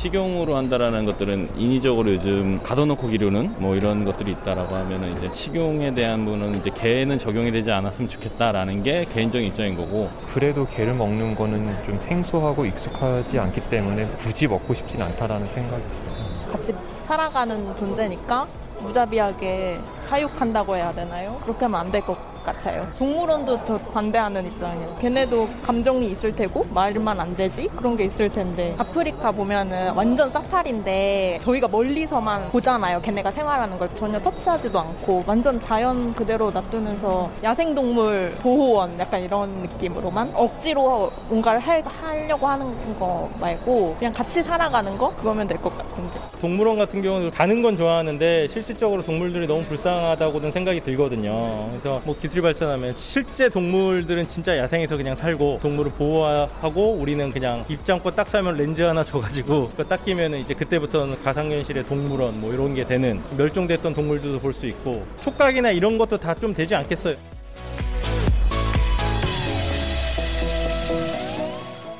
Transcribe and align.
식용으로 0.00 0.56
한다라는 0.56 1.04
것들은 1.04 1.50
인위적으로 1.56 2.14
요즘 2.14 2.58
가둬놓고 2.62 3.08
기르는 3.08 3.54
뭐 3.58 3.76
이런 3.76 4.04
것들이 4.06 4.32
있다라고 4.32 4.74
하면은 4.74 5.14
이제 5.18 5.28
식용에 5.34 5.92
대한 5.92 6.24
부분은 6.24 6.54
이제 6.54 6.70
개는 6.70 7.18
적용이 7.18 7.52
되지 7.52 7.70
않았으면 7.70 8.08
좋겠다라는 8.08 8.82
게 8.82 9.04
개인적인 9.12 9.48
입장인 9.48 9.76
거고 9.76 10.08
그래도 10.32 10.66
개를 10.66 10.94
먹는 10.94 11.34
거는 11.34 11.70
좀 11.84 11.98
생소하고 12.00 12.64
익숙하지 12.64 13.38
않기 13.38 13.60
때문에 13.68 14.06
굳이 14.18 14.46
먹고 14.46 14.72
싶진 14.72 15.02
않다라는 15.02 15.46
생각이 15.48 15.82
있어요. 15.84 16.50
같이 16.50 16.74
살아가는 17.06 17.76
존재니까 17.78 18.46
무자비하게 18.80 19.78
사육한다고 20.08 20.76
해야 20.76 20.92
되나요? 20.92 21.38
그렇게 21.42 21.66
하면 21.66 21.78
안 21.78 21.92
될 21.92 22.00
것 22.00 22.14
같아요. 22.14 22.29
동물원도 22.98 23.64
더 23.64 23.78
반대하는 23.78 24.46
입장이에요. 24.46 24.96
걔네도 25.00 25.48
감정이 25.62 26.10
있을 26.10 26.34
테고 26.34 26.66
말만 26.72 27.20
안 27.20 27.34
되지 27.34 27.68
그런 27.76 27.96
게 27.96 28.04
있을 28.04 28.28
텐데 28.28 28.74
아프리카 28.78 29.30
보면은 29.32 29.92
완전 29.92 30.30
사파리인데 30.32 31.38
저희가 31.40 31.68
멀리서만 31.68 32.48
보잖아요. 32.50 33.00
걔네가 33.02 33.30
생활하는 33.30 33.78
걸 33.78 33.88
전혀 33.94 34.18
터치하지도 34.20 34.78
않고 34.78 35.24
완전 35.26 35.60
자연 35.60 36.14
그대로 36.14 36.50
놔두면서 36.50 37.30
야생동물 37.42 38.32
보호원 38.42 38.98
약간 38.98 39.22
이런 39.22 39.62
느낌으로만 39.62 40.32
억지로 40.34 41.10
뭔가를 41.28 41.60
할, 41.60 41.82
하려고 41.84 42.46
하는 42.46 42.98
거 42.98 43.30
말고 43.40 43.96
그냥 43.98 44.12
같이 44.12 44.42
살아가는 44.42 44.96
거 44.98 45.14
그거면 45.16 45.46
될 45.46 45.60
것 45.60 45.76
같은데. 45.76 46.18
동물원 46.40 46.78
같은 46.78 47.02
경우는 47.02 47.30
가는 47.30 47.60
건 47.60 47.76
좋아하는데 47.76 48.48
실질적으로 48.48 49.02
동물들이 49.02 49.46
너무 49.46 49.62
불쌍하다고는 49.64 50.50
생각이 50.52 50.80
들거든요. 50.82 51.68
그래서 51.70 52.00
뭐 52.04 52.16
기술이 52.30 52.42
발전하면 52.42 52.94
실제 52.96 53.48
동물들은 53.48 54.28
진짜 54.28 54.56
야생에서 54.56 54.96
그냥 54.96 55.16
살고 55.16 55.58
동물을 55.62 55.90
보호하고 55.92 56.92
우리는 56.92 57.30
그냥 57.32 57.64
입장권 57.68 58.14
딱 58.14 58.28
사면 58.28 58.56
렌즈 58.56 58.82
하나 58.82 59.02
줘가지고 59.02 59.70
그거 59.70 59.82
딱 59.84 60.04
끼면 60.04 60.34
이제 60.34 60.54
그때부터는 60.54 61.20
가상현실의 61.24 61.84
동물원 61.84 62.40
뭐 62.40 62.52
이런 62.54 62.72
게 62.74 62.86
되는 62.86 63.20
멸종됐던 63.36 63.94
동물들도 63.94 64.38
볼 64.38 64.50
수 64.52 64.66
있고 64.66 65.04
촉각이나 65.20 65.70
이런 65.70 65.96
것도 65.98 66.16
다 66.18 66.34
좀 66.34 66.54
되지 66.54 66.74
않겠어요? 66.74 67.16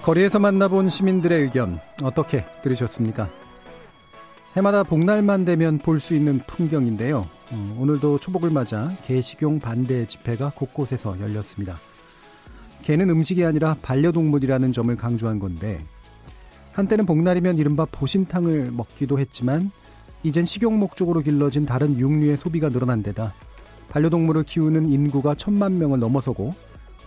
거리에서 0.03 0.39
만나본 0.39 0.89
시민들의 0.89 1.43
의견 1.43 1.79
어떻게 2.03 2.45
들으셨습니까? 2.63 3.29
해마다 4.57 4.83
복날만 4.83 5.45
되면 5.45 5.79
볼 5.79 5.99
수 6.01 6.15
있는 6.15 6.39
풍경인데요. 6.47 7.27
어, 7.53 7.77
오늘도 7.79 8.19
초복을 8.19 8.51
맞아 8.51 8.93
개 9.07 9.21
식용 9.21 9.59
반대 9.59 10.07
집회가 10.07 10.53
곳곳에서 10.55 11.19
열렸습니다. 11.21 11.79
개는 12.83 13.11
음식이 13.11 13.45
아니라 13.45 13.77
반려동물이라는 13.83 14.73
점을 14.73 14.95
강조한 14.97 15.39
건데 15.39 15.85
한때는 16.73 17.07
복날이면 17.07 17.59
이른바 17.59 17.85
보신탕을 17.87 18.71
먹기도 18.73 19.19
했지만 19.19 19.71
이젠 20.23 20.45
식용 20.45 20.79
목적으로 20.79 21.21
길러진 21.21 21.67
다른 21.67 21.99
육류의 21.99 22.37
소비가 22.37 22.69
늘어난 22.69 23.03
데다 23.03 23.35
반려동물을 23.89 24.45
키우는 24.45 24.91
인구가 24.91 25.35
천만 25.35 25.79
명을 25.79 25.99
넘어서고 25.99 26.53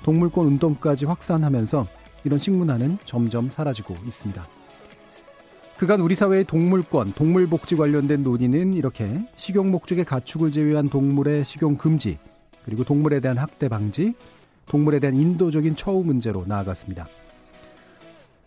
동물권 0.04 0.46
운동까지 0.48 1.06
확산하면서 1.06 1.86
이런 2.26 2.38
식문화는 2.38 2.98
점점 3.06 3.50
사라지고 3.50 3.96
있습니다. 4.06 4.46
그간 5.78 6.02
우리 6.02 6.16
사회의 6.16 6.44
동물권, 6.44 7.14
동물복지 7.14 7.76
관련된 7.76 8.24
논의는 8.24 8.74
이렇게 8.74 9.20
식용 9.36 9.72
목적의 9.72 10.06
가축을 10.06 10.52
제외한 10.52 10.88
동물의 10.88 11.44
식용 11.46 11.78
금지, 11.78 12.18
그리고 12.64 12.84
동물에 12.84 13.20
대한 13.20 13.38
학대 13.38 13.68
방지, 13.68 14.14
동물에 14.68 15.00
대한 15.00 15.16
인도적인 15.16 15.76
처우 15.76 16.04
문제로 16.04 16.46
나아갔습니다. 16.48 17.06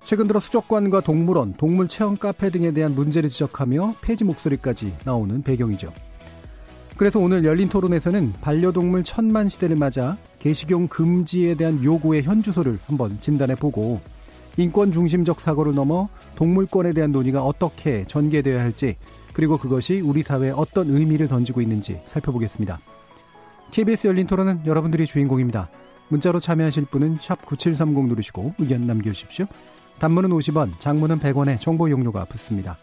최근 0.04 0.28
들어 0.28 0.38
수족관과 0.38 1.00
동물원, 1.00 1.54
동물 1.54 1.88
체험 1.88 2.16
카페 2.16 2.48
등에 2.48 2.70
대한 2.70 2.94
문제를 2.94 3.28
지적하며 3.28 3.96
폐지 4.00 4.24
목소리까지 4.24 4.94
나오는 5.04 5.42
배경이죠. 5.42 5.92
그래서 6.96 7.18
오늘 7.18 7.44
열린 7.44 7.68
토론에서는 7.68 8.34
반려동물 8.40 9.04
천만 9.04 9.48
시대를 9.48 9.76
맞아 9.76 10.16
개식용 10.38 10.88
금지에 10.88 11.56
대한 11.56 11.82
요구의 11.82 12.22
현주소를 12.22 12.78
한번 12.86 13.18
진단해 13.20 13.56
보고 13.56 14.00
인권 14.56 14.90
중심적 14.90 15.40
사고를 15.40 15.74
넘어 15.74 16.08
동물권에 16.34 16.92
대한 16.92 17.12
논의가 17.12 17.42
어떻게 17.42 18.04
전개되어야 18.06 18.60
할지 18.60 18.96
그리고 19.32 19.58
그것이 19.58 20.00
우리 20.00 20.22
사회에 20.22 20.50
어떤 20.50 20.88
의미를 20.88 21.28
던지고 21.28 21.60
있는지 21.60 22.00
살펴보겠습니다. 22.06 22.80
KBS 23.70 24.06
열린 24.06 24.26
토론은 24.26 24.62
여러분들이 24.64 25.04
주인공입니다. 25.04 25.68
문자로 26.08 26.40
참여하실 26.40 26.86
분은 26.86 27.18
9730 27.18 28.06
누르시고 28.06 28.54
의견 28.58 28.86
남겨주십시오. 28.86 29.46
단문은 29.98 30.30
50원, 30.30 30.78
장문은 30.78 31.20
100원의 31.20 31.60
정보 31.60 31.90
용료가 31.90 32.24
붙습니다. 32.26 32.78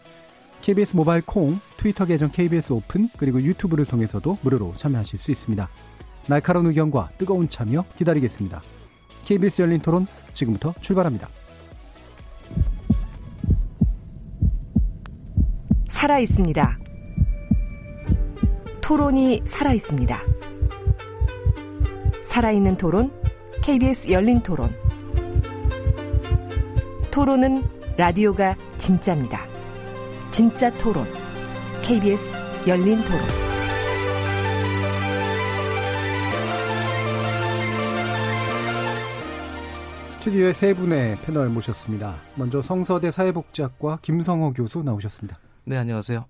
KBS 0.62 0.96
모바일 0.96 1.22
콩, 1.22 1.58
트위터 1.76 2.06
계정 2.06 2.30
KBS 2.30 2.72
오픈, 2.72 3.08
그리고 3.16 3.40
유튜브를 3.40 3.84
통해서도 3.84 4.38
무료로 4.42 4.74
참여하실 4.76 5.18
수 5.18 5.30
있습니다. 5.30 5.68
날카로운 6.28 6.66
의견과 6.66 7.10
뜨거운 7.18 7.48
참여 7.48 7.84
기다리겠습니다. 7.98 8.62
KBS 9.24 9.62
열린 9.62 9.80
토론 9.80 10.06
지금부터 10.32 10.74
출발합니다. 10.80 11.28
살아 15.94 16.18
있습니다. 16.18 16.78
토론이 18.82 19.42
살아 19.46 19.72
있습니다. 19.72 20.18
살아있는 22.24 22.76
토론, 22.76 23.12
KBS 23.62 24.10
열린 24.10 24.40
토론. 24.40 24.74
토론은 27.12 27.62
라디오가 27.96 28.56
진짜입니다. 28.76 29.46
진짜 30.32 30.68
토론, 30.72 31.06
KBS 31.82 32.38
열린 32.66 33.00
토론. 33.04 33.20
스튜디오에 40.08 40.52
세 40.52 40.74
분의 40.74 41.18
패널 41.24 41.48
모셨습니다. 41.50 42.16
먼저 42.34 42.60
성서대 42.60 43.12
사회복지학과 43.12 44.00
김성호 44.02 44.54
교수 44.54 44.82
나오셨습니다. 44.82 45.38
네, 45.64 45.76
안녕하세요. 45.76 46.24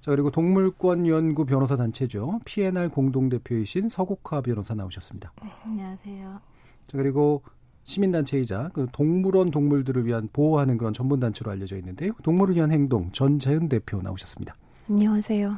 자, 0.00 0.10
그리고 0.10 0.30
동물권 0.30 1.06
연구 1.06 1.44
변호사 1.44 1.76
단체죠. 1.76 2.40
PNR 2.44 2.88
공동대표이신 2.90 3.88
서국화 3.88 4.40
변호사 4.40 4.74
나오셨습니다. 4.74 5.32
네, 5.42 5.50
안녕하세요. 5.64 6.40
자, 6.86 6.96
그리고 6.96 7.42
시민단체이자 7.84 8.70
그 8.72 8.86
동물원 8.92 9.50
동물들을 9.50 10.06
위한 10.06 10.28
보호하는 10.32 10.78
그런 10.78 10.92
전문단체로 10.92 11.50
알려져 11.50 11.76
있는데요. 11.78 12.12
동물을 12.22 12.54
위한 12.54 12.70
행동 12.70 13.10
전재은 13.12 13.68
대표 13.68 14.00
나오셨습니다. 14.00 14.54
안녕하세요. 14.88 15.56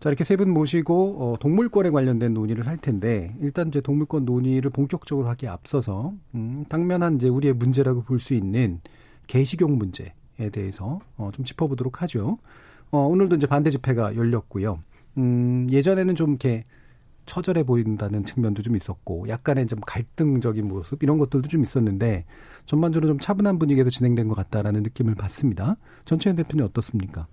자, 0.00 0.10
이렇게 0.10 0.22
세 0.24 0.36
분 0.36 0.50
모시고 0.50 1.16
어, 1.34 1.36
동물권에 1.40 1.90
관련된 1.90 2.34
논의를 2.34 2.66
할 2.66 2.76
텐데 2.76 3.34
일단 3.40 3.68
이제 3.68 3.80
동물권 3.80 4.24
논의를 4.24 4.70
본격적으로 4.70 5.28
하기에 5.28 5.48
앞서서 5.48 6.12
음, 6.34 6.64
당면한 6.68 7.16
이제 7.16 7.28
우리의 7.28 7.54
문제라고 7.54 8.02
볼 8.02 8.18
수 8.18 8.34
있는 8.34 8.80
개식용 9.26 9.78
문제에 9.78 10.12
대해서 10.52 11.00
어, 11.16 11.30
좀 11.32 11.44
짚어보도록 11.44 12.02
하죠. 12.02 12.38
어, 12.90 12.98
오늘도 12.98 13.36
이제 13.36 13.46
반대 13.46 13.70
집회가 13.70 14.14
열렸고요. 14.16 14.80
음, 15.18 15.66
예전에는 15.70 16.14
좀 16.14 16.30
이렇게 16.30 16.64
처절해 17.26 17.62
보인다는 17.62 18.24
측면도 18.24 18.62
좀 18.62 18.76
있었고 18.76 19.28
약간의 19.28 19.66
좀 19.66 19.80
갈등적인 19.80 20.68
모습 20.68 21.02
이런 21.02 21.18
것들도 21.18 21.48
좀 21.48 21.62
있었는데 21.62 22.24
전반적으로 22.66 23.08
좀 23.08 23.18
차분한 23.18 23.58
분위기에서 23.58 23.90
진행된 23.90 24.28
것 24.28 24.34
같다라는 24.34 24.82
느낌을 24.82 25.14
받습니다. 25.14 25.76
전체현 26.04 26.36
대표님 26.36 26.64
어떻습니까? 26.66 27.26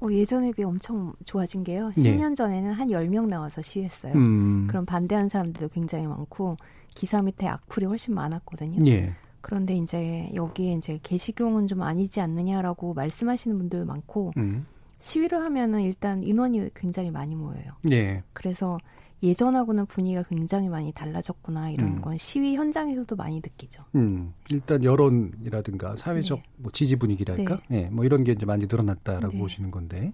어, 0.00 0.08
예전에 0.10 0.52
비해 0.52 0.66
엄청 0.66 1.12
좋아진 1.24 1.64
게요. 1.64 1.90
예. 1.98 2.02
10년 2.02 2.36
전에는 2.36 2.72
한 2.72 2.88
10명 2.88 3.28
나와서 3.28 3.62
시위했어요. 3.62 4.12
음. 4.14 4.66
그럼 4.68 4.86
반대하는 4.86 5.28
사람들도 5.28 5.68
굉장히 5.68 6.06
많고 6.06 6.56
기사 6.94 7.20
밑에 7.22 7.48
악플이 7.48 7.86
훨씬 7.86 8.14
많았거든요. 8.14 8.84
예. 8.90 9.14
그런데 9.40 9.76
이제 9.76 10.30
여기에 10.34 10.74
이제 10.74 10.98
개식용은 11.02 11.66
좀 11.66 11.82
아니지 11.82 12.20
않느냐라고 12.20 12.94
말씀하시는 12.94 13.56
분들 13.58 13.84
많고 13.84 14.32
음. 14.36 14.66
시위를 14.98 15.42
하면은 15.42 15.82
일단 15.82 16.22
인원이 16.22 16.70
굉장히 16.74 17.10
많이 17.10 17.34
모여요. 17.34 17.72
예. 17.90 18.22
그래서 18.32 18.78
예전하고는 19.22 19.86
분위기가 19.86 20.22
굉장히 20.22 20.68
많이 20.68 20.92
달라졌구나 20.92 21.70
이런 21.70 21.88
음. 21.88 22.00
건 22.00 22.16
시위 22.16 22.54
현장에서도 22.54 23.16
많이 23.16 23.36
느끼죠. 23.36 23.82
음, 23.96 24.32
일단 24.50 24.84
여론이라든가 24.84 25.96
사회적 25.96 26.38
네. 26.38 26.44
뭐 26.56 26.70
지지 26.72 26.96
분위기랄까, 26.96 27.60
네. 27.68 27.88
뭐 27.90 28.04
이런 28.04 28.22
게 28.22 28.32
이제 28.32 28.46
많이 28.46 28.66
늘어났다라고 28.66 29.32
네. 29.32 29.38
보시는 29.38 29.70
건데, 29.70 30.12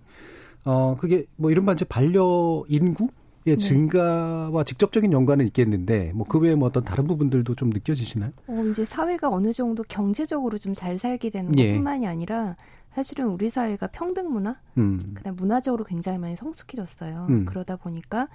어 0.65 0.97
그게 0.99 1.27
뭐 1.37 1.51
이른바 1.51 1.73
이제 1.75 1.85
반려 1.85 2.65
인구 2.69 3.11
의 3.47 3.57
네. 3.57 3.59
증가와 3.59 4.65
직접적인 4.65 5.13
연관은 5.13 5.45
있겠는데, 5.47 6.13
뭐 6.15 6.25
그 6.27 6.39
외에 6.39 6.55
뭐 6.55 6.67
어떤 6.69 6.83
다른 6.83 7.05
부분들도 7.05 7.55
좀 7.57 7.69
느껴지시나요? 7.71 8.31
어, 8.47 8.65
이제 8.71 8.85
사회가 8.85 9.29
어느 9.29 9.53
정도 9.53 9.83
경제적으로 9.87 10.59
좀 10.59 10.75
잘 10.75 10.97
살게 10.99 11.29
되는 11.31 11.57
예. 11.59 11.69
것뿐만이 11.73 12.07
아니라 12.07 12.57
사실은 12.93 13.27
우리 13.27 13.51
사회가 13.51 13.89
평등 13.89 14.33
문화, 14.33 14.57
음. 14.79 15.13
그다음 15.15 15.37
문화적으로 15.37 15.85
굉장히 15.85 16.19
많이 16.19 16.37
성숙해졌어요. 16.37 17.27
음. 17.29 17.45
그러다 17.45 17.77
보니까 17.77 18.29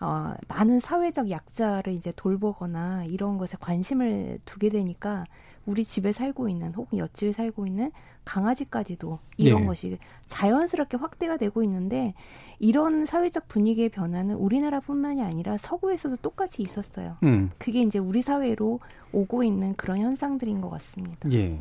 어, 0.00 0.34
많은 0.48 0.80
사회적 0.80 1.30
약자를 1.30 1.92
이제 1.92 2.12
돌보거나 2.16 3.04
이런 3.04 3.38
것에 3.38 3.56
관심을 3.60 4.38
두게 4.44 4.70
되니까 4.70 5.24
우리 5.66 5.84
집에 5.84 6.12
살고 6.12 6.48
있는 6.48 6.72
혹은 6.74 6.98
옆집에 6.98 7.32
살고 7.32 7.66
있는 7.66 7.90
강아지까지도 8.24 9.18
이런 9.36 9.62
예. 9.62 9.66
것이 9.66 9.98
자연스럽게 10.26 10.96
확대가 10.96 11.36
되고 11.36 11.62
있는데 11.62 12.14
이런 12.58 13.06
사회적 13.06 13.48
분위기의 13.48 13.88
변화는 13.88 14.36
우리나라뿐만이 14.36 15.22
아니라 15.22 15.58
서구에서도 15.58 16.16
똑같이 16.16 16.62
있었어요. 16.62 17.16
음. 17.24 17.50
그게 17.58 17.82
이제 17.82 17.98
우리 17.98 18.22
사회로 18.22 18.80
오고 19.12 19.42
있는 19.42 19.74
그런 19.74 19.98
현상들인 19.98 20.60
것 20.60 20.70
같습니다. 20.70 21.30
예. 21.32 21.58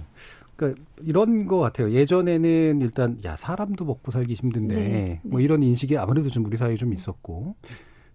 그러니까 0.55 0.81
이런 1.01 1.47
거 1.47 1.57
같아요. 1.57 1.91
예전에는 1.91 2.81
일단 2.81 3.17
야 3.25 3.35
사람도 3.35 3.83
먹고 3.85 4.11
살기 4.11 4.35
힘든데 4.35 4.75
네, 4.75 5.19
뭐 5.23 5.39
네. 5.39 5.45
이런 5.45 5.63
인식이 5.63 5.97
아무래도 5.97 6.29
좀 6.29 6.45
우리 6.45 6.57
사회에 6.57 6.75
좀 6.75 6.93
있었고 6.93 7.55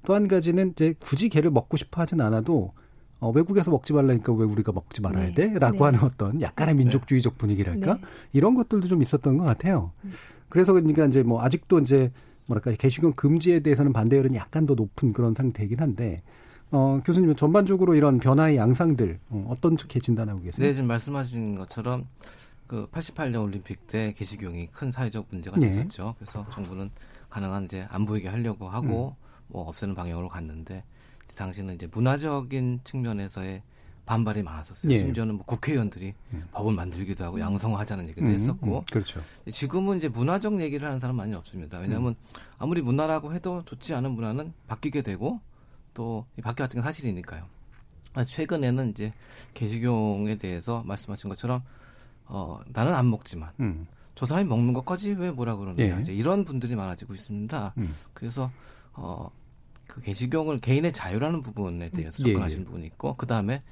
또 0.05 0.15
한 0.15 0.29
가지는 0.29 0.71
이제 0.71 0.95
굳이 1.01 1.29
개를 1.29 1.51
먹고 1.51 1.77
싶어 1.77 2.01
하진 2.01 2.21
않아도 2.21 2.73
어, 3.19 3.31
외국에서 3.31 3.71
먹지 3.71 3.93
말라니까 3.93 4.33
왜 4.33 4.45
우리가 4.45 4.73
먹지 4.73 5.01
말아야 5.01 5.29
네, 5.29 5.35
돼?라고 5.35 5.79
네. 5.79 5.85
하는 5.85 6.01
어떤 6.01 6.41
약간의 6.41 6.75
민족주의적 6.75 7.39
분위기랄까 7.39 7.95
네. 7.95 8.01
이런 8.33 8.55
것들도 8.55 8.89
좀 8.89 9.03
있었던 9.03 9.39
것 9.39 9.45
같아요. 9.45 9.93
그래서 10.49 10.73
그러니까 10.73 11.07
이제 11.07 11.23
뭐 11.23 11.43
아직도 11.43 11.81
이제 11.81 12.13
뭐랄까 12.47 12.73
개식용 12.73 13.13
금지에 13.13 13.61
대해서는 13.61 13.93
반대 13.93 14.17
여론이 14.19 14.37
약간 14.37 14.67
더 14.67 14.75
높은 14.75 15.13
그런 15.13 15.35
상태이긴 15.35 15.81
한데 15.81 16.23
어, 16.71 17.01
교수님 17.05 17.35
전반적으로 17.37 17.95
이런 17.95 18.19
변화의 18.19 18.57
양상들 18.57 19.19
어, 19.31 19.47
어떻게 19.51 20.01
진단하고 20.01 20.43
계세요? 20.43 20.67
네, 20.67 20.73
지금 20.73 20.89
말씀하신 20.89 21.57
것처럼 21.57 22.07
그 22.67 22.89
88년 22.91 23.43
올림픽 23.43 23.87
때 23.87 24.13
개식용이 24.13 24.69
큰 24.73 24.91
사회적 24.91 25.27
문제가 25.31 25.59
네. 25.59 25.71
됐었죠. 25.71 26.15
그래서 26.19 26.45
정부는 26.53 26.91
가능한 27.31 27.65
이제 27.65 27.87
안 27.91 28.05
보이게 28.07 28.29
하려고 28.29 28.69
하고 28.69 29.15
뭐 29.49 29.69
없애는 29.69 29.95
방향으로 29.95 30.29
갔는데 30.29 30.83
당시는 31.37 31.75
이제 31.75 31.87
문화적인 31.87 32.81
측면에서의 32.83 33.63
반발이 34.07 34.43
많았었어요. 34.45 34.93
예. 34.93 34.99
심지어는 34.99 35.35
뭐 35.35 35.45
국회의원들이 35.45 36.15
법을 36.53 36.75
만들기도 36.75 37.25
하고 37.25 37.41
양성화하자는 37.41 38.09
얘기도 38.09 38.27
음, 38.27 38.33
했었고 38.33 38.79
음, 38.79 38.85
그렇죠. 38.91 39.21
지금은 39.51 39.99
이제 39.99 40.09
문화적 40.09 40.61
얘기를 40.61 40.87
하는 40.87 41.01
사람 41.01 41.17
많이 41.17 41.35
없습니다. 41.35 41.79
왜냐하면 41.79 42.11
음. 42.11 42.41
아무리 42.59 42.81
문화라고 42.83 43.35
해도 43.35 43.65
좋지 43.65 43.95
않은 43.95 44.13
문화는 44.13 44.53
바뀌게 44.69 45.03
되고 45.03 45.41
또 45.93 46.25
왔던 46.43 46.69
건 46.69 46.83
사실이니까요. 46.83 47.47
아, 48.15 48.25
최근에는 48.25 48.91
이제 48.91 49.13
개식용에 49.55 50.37
대해서 50.37 50.83
말씀하신 50.87 51.29
것처럼 51.29 51.63
어, 52.27 52.61
나는 52.69 52.95
안 52.95 53.11
먹지만 53.11 53.51
음. 53.61 53.87
저 54.15 54.25
사람이 54.25 54.49
먹는 54.49 54.73
것까지 54.73 55.13
왜 55.13 55.31
뭐라 55.31 55.57
그러느냐 55.57 55.97
예. 55.97 56.01
이제 56.01 56.15
이런 56.15 56.45
분들이 56.45 56.77
많아지고 56.77 57.13
있습니다. 57.13 57.75
음. 57.77 57.95
그래서 58.15 58.51
어, 58.95 59.31
그 59.87 60.01
개식용을 60.03 60.61
개인의 60.61 60.93
자유라는 60.93 61.43
부분에 61.43 61.91
대해서 61.91 62.17
예, 62.27 62.33
접근하시는 62.33 62.65
부분이 62.65 62.87
있고 62.87 63.15
그 63.17 63.27
다음에 63.27 63.63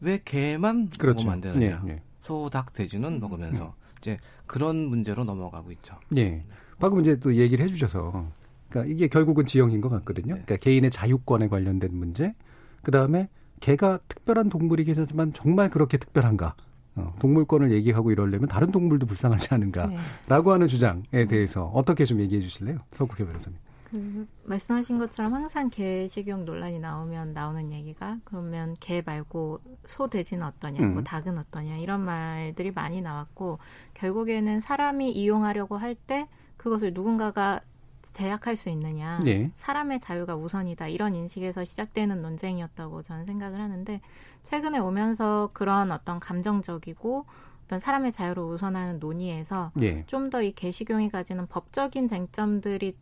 왜 0.00 0.20
개만 0.24 0.90
그렇죠. 0.90 1.24
먹으면 1.24 1.32
안 1.32 1.40
되느냐 1.40 1.82
예, 1.86 1.90
예. 1.90 2.02
소, 2.20 2.48
닭, 2.50 2.72
돼지는 2.72 3.20
먹으면서 3.20 3.74
이제 3.98 4.18
그런 4.46 4.76
문제로 4.76 5.24
넘어가고 5.24 5.72
있죠. 5.72 5.96
예. 6.16 6.44
방금 6.78 7.00
이제 7.00 7.16
또 7.20 7.34
얘기를 7.34 7.64
해주셔서, 7.64 8.28
그러니까 8.68 8.92
이게 8.92 9.06
결국은 9.06 9.46
지형인 9.46 9.80
것 9.80 9.88
같거든요. 9.88 10.34
네. 10.34 10.42
그러니까 10.44 10.56
개인의 10.56 10.90
자유권에 10.90 11.48
관련된 11.48 11.94
문제. 11.94 12.34
그 12.82 12.90
다음에 12.90 13.28
개가 13.60 14.00
특별한 14.08 14.48
동물이긴 14.48 14.96
하지만 14.98 15.32
정말 15.32 15.70
그렇게 15.70 15.96
특별한가? 15.96 16.56
어, 16.94 17.14
동물권을 17.20 17.70
얘기하고 17.72 18.10
이러려면 18.10 18.48
다른 18.48 18.70
동물도 18.70 19.06
불쌍하지 19.06 19.48
네. 19.48 19.54
않은가라고 19.54 20.52
하는 20.52 20.66
주장에 20.66 21.26
대해서 21.28 21.66
어떻게 21.66 22.04
좀 22.04 22.20
얘기해 22.20 22.40
주실래요, 22.42 22.78
서국회 22.96 23.24
변호사님? 23.24 23.58
그 23.92 24.26
말씀하신 24.44 24.98
것처럼 24.98 25.34
항상 25.34 25.68
개 25.70 26.08
식용 26.08 26.44
논란이 26.44 26.80
나오면 26.80 27.34
나오는 27.34 27.72
얘기가 27.72 28.18
그러면 28.24 28.74
개 28.80 29.02
말고 29.04 29.60
소 29.86 30.08
돼지는 30.08 30.46
어떠냐, 30.46 30.80
음. 30.80 30.94
뭐 30.94 31.02
닭은 31.02 31.38
어떠냐 31.38 31.76
이런 31.76 32.00
말들이 32.00 32.70
많이 32.70 33.00
나왔고 33.02 33.58
결국에는 33.94 34.60
사람이 34.60 35.12
이용하려고 35.12 35.76
할 35.76 35.94
때 35.94 36.28
그것을 36.56 36.92
누군가가 36.94 37.60
제약할 38.02 38.56
수 38.56 38.68
있느냐, 38.70 39.20
네. 39.22 39.52
사람의 39.54 40.00
자유가 40.00 40.34
우선이다 40.34 40.88
이런 40.88 41.14
인식에서 41.14 41.64
시작되는 41.64 42.20
논쟁이었다고 42.22 43.02
저는 43.02 43.26
생각을 43.26 43.60
하는데 43.60 44.00
최근에 44.42 44.78
오면서 44.78 45.50
그런 45.52 45.92
어떤 45.92 46.18
감정적이고 46.18 47.26
어떤 47.64 47.78
사람의 47.78 48.12
자유를 48.12 48.42
우선하는 48.42 48.98
논의에서 48.98 49.70
예. 49.82 50.04
좀더 50.06 50.42
이 50.42 50.52
개식용이 50.52 51.10
가지는 51.10 51.46
법적인 51.46 52.08
쟁점들이 52.08 52.96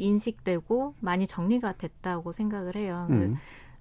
인식되고 0.00 0.94
많이 1.00 1.26
정리가 1.26 1.72
됐다고 1.72 2.32
생각을 2.32 2.76
해요. 2.76 3.06
그, 3.08 3.14
음. 3.14 3.36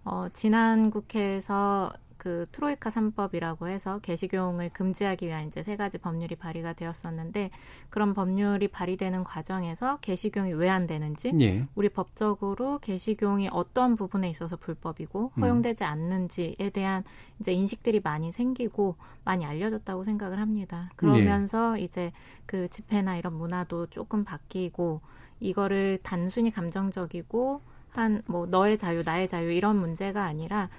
어, 0.06 0.28
지난 0.34 0.92
국회에서 0.92 1.94
그 2.20 2.46
트로이카 2.52 2.90
3법이라고 2.90 3.70
해서 3.70 4.00
개식용을 4.00 4.72
금지하기 4.74 5.26
위한 5.26 5.48
이제 5.48 5.64
세 5.64 5.78
가지 5.78 5.98
법률이 5.98 6.36
발의가 6.36 6.74
되었었는데 6.74 7.50
그런 7.90 8.14
법률이 8.14 8.68
발의되는 8.68 9.24
과정에서 9.24 10.00
개식용이 10.02 10.52
왜 10.52 10.70
안 10.70 10.86
되는지 10.86 11.32
예. 11.40 11.66
우리 11.76 11.88
법적으로 11.88 12.80
개식용이 12.80 13.48
어떤 13.54 13.96
부분에 13.96 14.30
있어서 14.30 14.58
불법이고 14.58 15.32
음. 15.34 15.42
허용되지 15.42 15.86
않는지에 15.86 16.70
대한 16.74 17.06
이제 17.40 17.54
인식들이 17.54 18.02
많이 18.04 18.34
생기고 18.34 18.98
많이 19.24 19.46
알려졌다고 19.46 20.04
생각을 20.04 20.40
합니다. 20.40 20.92
그러면서 20.98 21.78
이제 21.78 22.12
그 22.46 22.68
집회나 22.68 23.16
이런 23.16 23.34
문화도 23.34 23.88
조금 23.88 24.26
바뀌고 24.26 25.00
이거를 25.40 26.00
단순히 26.04 26.52
감정적이고 26.52 27.62
한 27.90 28.22
뭐 28.28 28.46
너의 28.46 28.78
자유, 28.78 29.04
나의 29.04 29.28
자유 29.28 29.52
이런 29.52 29.78
문제가 29.78 30.24
아니라 30.26 30.70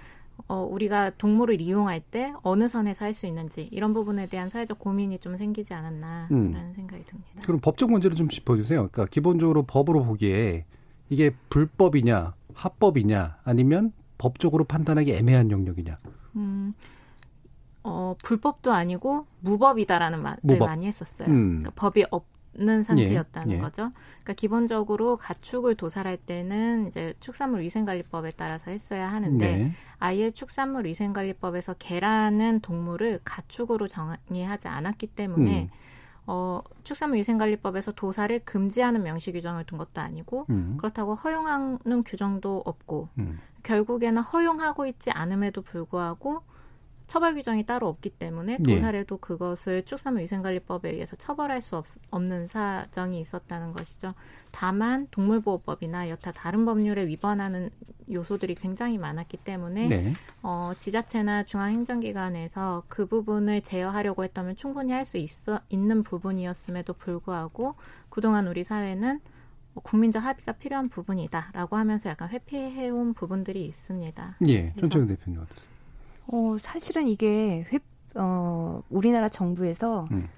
어, 0.48 0.62
우리가 0.70 1.10
동물을 1.18 1.60
이용할 1.60 2.00
때 2.00 2.32
어느 2.42 2.66
선에서 2.68 3.04
할 3.04 3.12
수 3.12 3.26
있는지 3.26 3.68
이런 3.72 3.92
부분에 3.92 4.26
대한 4.26 4.48
사회적 4.48 4.78
고민이 4.78 5.18
좀 5.18 5.36
생기지 5.36 5.74
않았나라는 5.74 6.28
음. 6.30 6.72
생각이 6.74 7.04
듭니다. 7.04 7.42
그럼 7.44 7.60
법적 7.60 7.90
문제를 7.90 8.16
좀 8.16 8.28
짚어주세요. 8.28 8.88
그러니까 8.88 9.06
기본적으로 9.06 9.64
법으로 9.64 10.04
보기에 10.04 10.64
이게 11.10 11.30
불법이냐, 11.50 12.34
합법이냐, 12.54 13.38
아니면 13.44 13.92
법적으로 14.16 14.64
판단하기 14.64 15.12
애매한 15.12 15.50
영역이냐. 15.50 15.98
음, 16.36 16.72
어, 17.82 18.14
불법도 18.22 18.72
아니고 18.72 19.26
무법이다라는 19.40 20.22
말을 20.22 20.38
무법. 20.42 20.68
많이 20.68 20.86
했었어요. 20.86 21.28
음. 21.28 21.48
그러니까 21.62 21.72
법이 21.74 22.06
없 22.10 22.24
는 22.60 22.82
상태였다는 22.82 23.52
예, 23.52 23.56
예. 23.56 23.58
거죠. 23.58 23.90
그러니까 24.22 24.34
기본적으로 24.34 25.16
가축을 25.16 25.76
도살할 25.76 26.18
때는 26.18 26.88
이제 26.88 27.14
축산물 27.18 27.62
위생관리법에 27.62 28.32
따라서 28.36 28.70
했어야 28.70 29.10
하는데 29.10 29.56
네. 29.56 29.72
아예 29.98 30.30
축산물 30.30 30.84
위생관리법에서 30.84 31.76
개라는 31.78 32.60
동물을 32.60 33.20
가축으로 33.24 33.88
정의하지 33.88 34.68
않았기 34.68 35.06
때문에 35.06 35.62
음. 35.62 35.70
어, 36.26 36.60
축산물 36.84 37.18
위생관리법에서 37.20 37.92
도살을 37.92 38.40
금지하는 38.44 39.04
명시 39.04 39.32
규정을 39.32 39.64
둔 39.64 39.78
것도 39.78 40.02
아니고 40.02 40.44
음. 40.50 40.76
그렇다고 40.76 41.14
허용하는 41.14 42.04
규정도 42.04 42.62
없고 42.66 43.08
음. 43.20 43.40
결국에는 43.62 44.20
허용하고 44.20 44.84
있지 44.84 45.10
않음에도 45.10 45.62
불구하고 45.62 46.42
처벌 47.10 47.34
규정이 47.34 47.66
따로 47.66 47.88
없기 47.88 48.10
때문에 48.10 48.58
예. 48.60 48.62
도살에도 48.62 49.16
그것을 49.16 49.84
축산물위생관리법에 49.84 50.90
의해서 50.90 51.16
처벌할 51.16 51.60
수 51.60 51.76
없, 51.76 51.84
없는 52.12 52.46
사정이 52.46 53.18
있었다는 53.18 53.72
것이죠. 53.72 54.14
다만 54.52 55.08
동물보호법이나 55.10 56.08
여타 56.08 56.30
다른 56.30 56.64
법률에 56.64 57.08
위반하는 57.08 57.70
요소들이 58.08 58.54
굉장히 58.54 58.96
많았기 58.96 59.38
때문에 59.38 59.88
네. 59.88 60.12
어, 60.44 60.70
지자체나 60.76 61.42
중앙행정기관에서 61.46 62.84
그 62.86 63.06
부분을 63.06 63.62
제어하려고 63.62 64.22
했다면 64.22 64.54
충분히 64.54 64.92
할 64.92 65.04
수 65.04 65.18
있는 65.68 66.04
부분이었음에도 66.04 66.92
불구하고 66.92 67.74
그동안 68.08 68.46
우리 68.46 68.62
사회는 68.62 69.18
뭐 69.74 69.82
국민적 69.82 70.22
합의가 70.22 70.52
필요한 70.52 70.88
부분이다라고 70.88 71.76
하면서 71.76 72.08
약간 72.08 72.28
회피해온 72.28 73.14
부분들이 73.14 73.64
있습니다. 73.64 74.36
예. 74.46 74.72
전철 74.78 75.08
대표님 75.08 75.40
어떠세요? 75.40 75.69
어, 76.26 76.56
사실은 76.58 77.08
이게 77.08 77.66
회, 77.72 77.78
어, 78.14 78.82
우리나라 78.90 79.28
정부에서 79.28 80.06
음. 80.10 80.28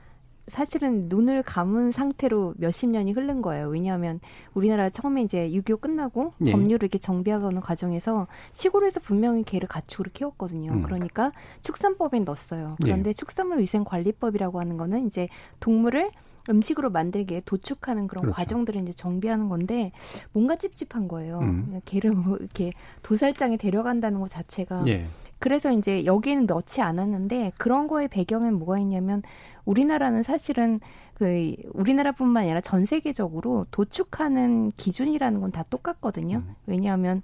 사실은 0.48 1.08
눈을 1.08 1.42
감은 1.44 1.92
상태로 1.92 2.54
몇십 2.58 2.90
년이 2.90 3.12
흐른 3.12 3.42
거예요. 3.42 3.68
왜냐하면 3.68 4.20
우리나라 4.54 4.90
처음에 4.90 5.22
이제 5.22 5.48
6.25 5.50 5.80
끝나고 5.80 6.32
예. 6.46 6.52
법률을 6.52 6.82
이렇게 6.82 6.98
정비하는 6.98 7.60
과정에서 7.60 8.26
시골에서 8.50 9.00
분명히 9.00 9.44
개를 9.44 9.68
가축으로 9.68 10.10
키웠거든요. 10.12 10.72
음. 10.72 10.82
그러니까 10.82 11.32
축산법에 11.62 12.20
넣었어요. 12.20 12.76
그런데 12.82 13.10
예. 13.10 13.14
축산물 13.14 13.60
위생 13.60 13.84
관리법이라고 13.84 14.60
하는 14.60 14.76
거는 14.76 15.06
이제 15.06 15.28
동물을 15.60 16.10
음식으로 16.50 16.90
만들게 16.90 17.42
도축하는 17.44 18.08
그런 18.08 18.22
그렇죠. 18.22 18.36
과정들을 18.36 18.82
이제 18.82 18.92
정비하는 18.92 19.48
건데 19.48 19.92
뭔가 20.32 20.56
찝찝한 20.56 21.06
거예요. 21.06 21.38
음. 21.38 21.80
개를 21.84 22.10
뭐 22.10 22.36
이렇게 22.36 22.72
도살장에 23.02 23.56
데려간다는 23.56 24.18
것 24.20 24.28
자체가 24.28 24.84
예. 24.88 25.06
그래서 25.42 25.72
이제 25.72 26.04
여기에는 26.04 26.46
넣지 26.46 26.82
않았는데 26.82 27.50
그런 27.58 27.88
거에 27.88 28.06
배경엔 28.06 28.54
뭐가 28.54 28.78
있냐면 28.78 29.22
우리나라는 29.64 30.22
사실은 30.22 30.78
그 31.14 31.56
우리나라뿐만 31.72 32.44
아니라 32.44 32.60
전 32.60 32.86
세계적으로 32.86 33.66
도축하는 33.72 34.70
기준이라는 34.76 35.40
건 35.40 35.50
다 35.50 35.64
똑같거든요. 35.64 36.36
음. 36.36 36.54
왜냐하면 36.66 37.22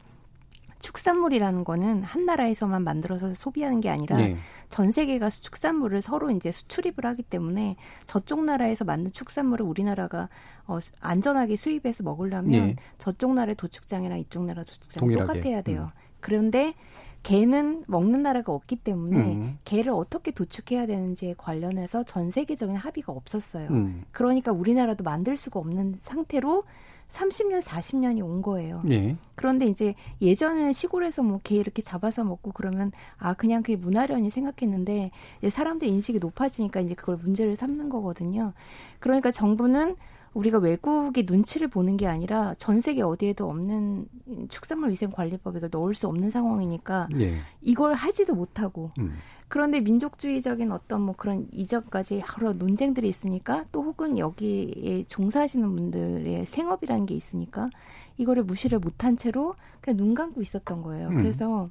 축산물이라는 0.81 1.63
거는 1.63 2.03
한 2.03 2.27
나라에서만 2.27 2.83
만들어서 2.83 3.35
소비하는 3.35 3.81
게 3.81 3.89
아니라 3.89 4.17
네. 4.17 4.37
전 4.69 4.91
세계가 4.91 5.31
축산물을 5.31 6.03
서로 6.03 6.33
이제 6.33 6.51
수출입을 6.51 7.05
하기 7.05 7.23
때문에 7.23 7.77
저쪽 8.07 8.45
나라에서 8.45 8.85
만든 8.85 9.13
축산물을 9.13 9.65
우리나라가 9.65 10.29
어, 10.67 10.79
안전하게 11.01 11.55
수입해서 11.55 12.03
먹으려면 12.03 12.51
네. 12.51 12.77
저쪽 12.99 13.35
나라의 13.35 13.55
도축장이랑 13.55 14.19
이쪽 14.19 14.45
나라 14.45 14.65
도축장 14.65 15.09
똑같아야 15.09 15.63
돼요. 15.63 15.93
음. 15.95 16.09
그런데 16.21 16.75
개는 17.23 17.85
먹는 17.87 18.23
나라가 18.23 18.53
없기 18.53 18.77
때문에 18.77 19.19
음. 19.19 19.59
개를 19.65 19.93
어떻게 19.93 20.31
도축해야 20.31 20.87
되는지에 20.87 21.35
관련해서 21.37 22.05
전 22.05 22.31
세계적인 22.31 22.77
합의가 22.77 23.13
없었어요. 23.13 23.69
음. 23.71 24.05
그러니까 24.13 24.53
우리나라도 24.53 25.05
만들 25.05 25.37
수가 25.37 25.61
없는 25.61 25.99
상태로 26.03 26.65
30년, 27.09 27.63
40년이 27.63 28.23
온 28.23 28.43
거예요. 28.43 28.83
예. 28.91 29.17
그런데 29.35 29.67
이제 29.67 29.95
예전에는 30.21 30.73
시골에서 30.75 31.23
뭐 31.23 31.41
개 31.43 31.57
이렇게 31.57 31.81
잡아서 31.81 32.23
먹고 32.23 32.53
그러면 32.53 32.93
아 33.17 33.33
그냥 33.33 33.63
그게 33.63 33.77
문화련이 33.77 34.29
생각했는데 34.29 35.11
이제 35.39 35.49
사람들 35.51 35.89
인식이 35.89 36.19
높아지니까 36.19 36.81
이제 36.81 36.95
그걸 36.95 37.17
문제를 37.17 37.57
삼는 37.57 37.89
거거든요. 37.89 38.53
그러니까 38.99 39.31
정부는 39.31 39.97
우리가 40.35 40.58
외국의 40.58 41.25
눈치를 41.26 41.68
보는 41.68 41.97
게 41.97 42.06
아니라 42.06 42.54
전 42.58 42.80
세계 42.80 43.02
어디에도 43.02 43.49
없는 43.49 44.06
축산물 44.49 44.90
위생 44.90 45.11
관리법에 45.11 45.61
넣을 45.70 45.94
수 45.94 46.06
없는 46.06 46.30
상황이니까 46.30 47.08
예. 47.20 47.38
이걸 47.62 47.94
하지도 47.94 48.35
못하고 48.35 48.92
음. 48.99 49.14
그런데 49.49 49.80
민족주의적인 49.80 50.70
어떤 50.73 51.00
뭐 51.00 51.14
그런 51.16 51.49
이전까지 51.52 52.23
여러 52.38 52.52
논쟁들이 52.52 53.08
있으니까 53.08 53.64
또 53.73 53.82
혹은 53.82 54.18
여기에 54.18 55.04
종사하시는 55.08 55.75
분들의 55.75 56.44
생업이라는 56.44 57.06
게 57.06 57.14
있으니까 57.14 57.70
이거를 58.18 58.44
무시를 58.44 58.78
못한 58.78 59.16
채로 59.16 59.54
그냥 59.80 59.97
눈 59.97 60.14
감고 60.14 60.42
있었던 60.42 60.82
거예요. 60.82 61.08
음. 61.08 61.16
그래서 61.16 61.70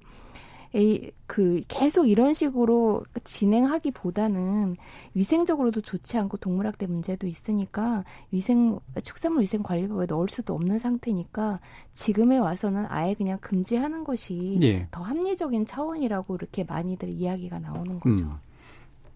이, 0.78 1.12
그 1.26 1.62
계속 1.68 2.08
이런 2.08 2.34
식으로 2.34 3.04
진행하기보다는 3.24 4.78
위생적으로도 5.16 5.82
좋지 5.82 6.18
않고 6.18 6.38
동물학대 6.38 6.86
문제도 6.86 7.26
있으니까 7.26 8.04
위생 8.32 8.80
축산물 9.04 9.42
위생 9.42 9.64
관리법에 9.64 10.06
넣을 10.06 10.30
수도 10.30 10.54
없는 10.54 10.78
상태니까 10.78 11.60
지금에 11.96 12.38
와서는 12.38 12.86
아예 12.90 13.16
그냥 13.16 13.40
금지하는 13.42 14.04
것이 14.04 14.60
예. 14.62 14.88
더 14.92 15.02
합리적인 15.02 15.66
차원이라고 15.66 16.36
이렇게 16.36 16.64
많이들 16.64 17.10
이야기가 17.10 17.60
나오는 17.60 18.00
거죠. 18.00 18.26
음. 18.26 18.36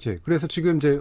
예, 0.07 0.17
그래서 0.23 0.47
지금 0.47 0.77
이제 0.77 0.99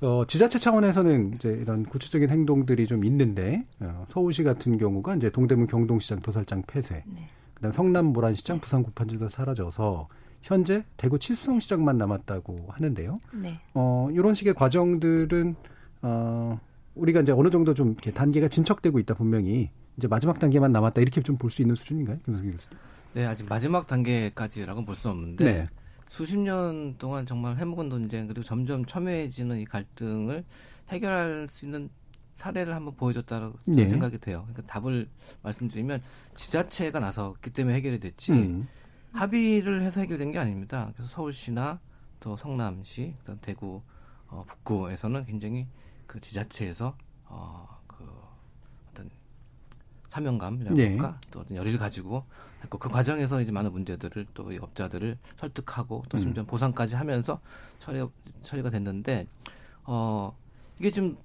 어, 0.00 0.24
지자체 0.26 0.58
차원에서는 0.58 1.34
이제 1.34 1.50
이런 1.50 1.84
구체적인 1.84 2.30
행동들이 2.30 2.86
좀 2.86 3.04
있는데 3.04 3.62
어, 3.80 4.04
서울시 4.08 4.44
같은 4.44 4.78
경우가 4.78 5.16
이제 5.16 5.30
동대문 5.30 5.66
경동시장 5.66 6.20
도살장 6.20 6.62
폐쇄. 6.68 7.02
네. 7.06 7.28
그다음 7.58 7.72
성남 7.72 8.06
모란시장, 8.06 8.60
부산 8.60 8.82
구판지도 8.82 9.28
사라져서 9.28 10.08
현재 10.42 10.84
대구 10.96 11.18
칠성 11.18 11.58
시장만 11.60 11.98
남았다고 11.98 12.66
하는데요. 12.70 13.18
네. 13.34 13.60
어, 13.74 14.08
이런 14.12 14.34
식의 14.34 14.54
과정들은 14.54 15.56
어, 16.02 16.60
우리가 16.94 17.20
이제 17.20 17.32
어느 17.32 17.50
정도 17.50 17.74
좀 17.74 17.88
이렇게 17.92 18.12
단계가 18.12 18.46
진척되고 18.48 18.98
있다 19.00 19.14
분명히 19.14 19.70
이제 19.96 20.06
마지막 20.08 20.38
단계만 20.38 20.70
남았다 20.72 21.00
이렇게 21.00 21.20
좀 21.22 21.36
볼 21.38 21.50
수 21.50 21.62
있는 21.62 21.74
수준인가요, 21.74 22.18
김성기 22.24 22.52
교수님? 22.52 22.78
네, 23.14 23.26
아직 23.26 23.46
마지막 23.48 23.86
단계까지라고는 23.88 24.86
볼수 24.86 25.08
없는데 25.08 25.44
네. 25.44 25.68
수십 26.08 26.38
년 26.38 26.96
동안 26.98 27.26
정말 27.26 27.56
해묵은 27.56 27.88
논쟁 27.88 28.28
그리고 28.28 28.44
점점 28.44 28.84
첨예해지는 28.84 29.58
이 29.58 29.64
갈등을 29.64 30.44
해결할 30.90 31.48
수 31.50 31.64
있는 31.64 31.90
사례를 32.38 32.72
한번 32.72 32.94
보여줬다고 32.94 33.52
네. 33.64 33.88
생각이 33.88 34.16
돼요. 34.18 34.46
그러니까 34.46 34.72
답을 34.72 35.08
말씀드리면 35.42 36.00
지자체가 36.36 37.00
나섰기 37.00 37.50
때문에 37.50 37.74
해결이 37.76 37.98
됐지 37.98 38.30
음. 38.30 38.68
합의를 39.12 39.82
해서 39.82 40.00
해결된 40.00 40.30
게 40.30 40.38
아닙니다. 40.38 40.92
그래서 40.94 41.10
서울시나 41.10 41.80
또 42.20 42.36
성남시, 42.36 43.16
그다음 43.18 43.38
대구 43.42 43.82
어, 44.28 44.44
북구에서는 44.46 45.26
굉장히 45.26 45.66
그 46.06 46.20
지자체에서 46.20 46.96
어, 47.24 47.66
그 47.88 48.08
어떤 48.90 49.10
사명감이랄까 50.08 50.74
네. 50.76 50.96
또 51.32 51.40
어떤 51.40 51.56
열의를 51.56 51.80
가지고 51.80 52.24
했고 52.62 52.78
그 52.78 52.88
과정에서 52.88 53.40
이제 53.40 53.50
많은 53.50 53.72
문제들을 53.72 54.26
또 54.34 54.52
이 54.52 54.58
업자들을 54.58 55.18
설득하고 55.38 56.04
또 56.08 56.18
심지어 56.18 56.44
음. 56.44 56.46
보상까지 56.46 56.94
하면서 56.94 57.40
처리 57.80 58.06
처리가 58.44 58.70
됐는데 58.70 59.26
어 59.82 60.36
이게 60.78 60.92
지금 60.92 61.16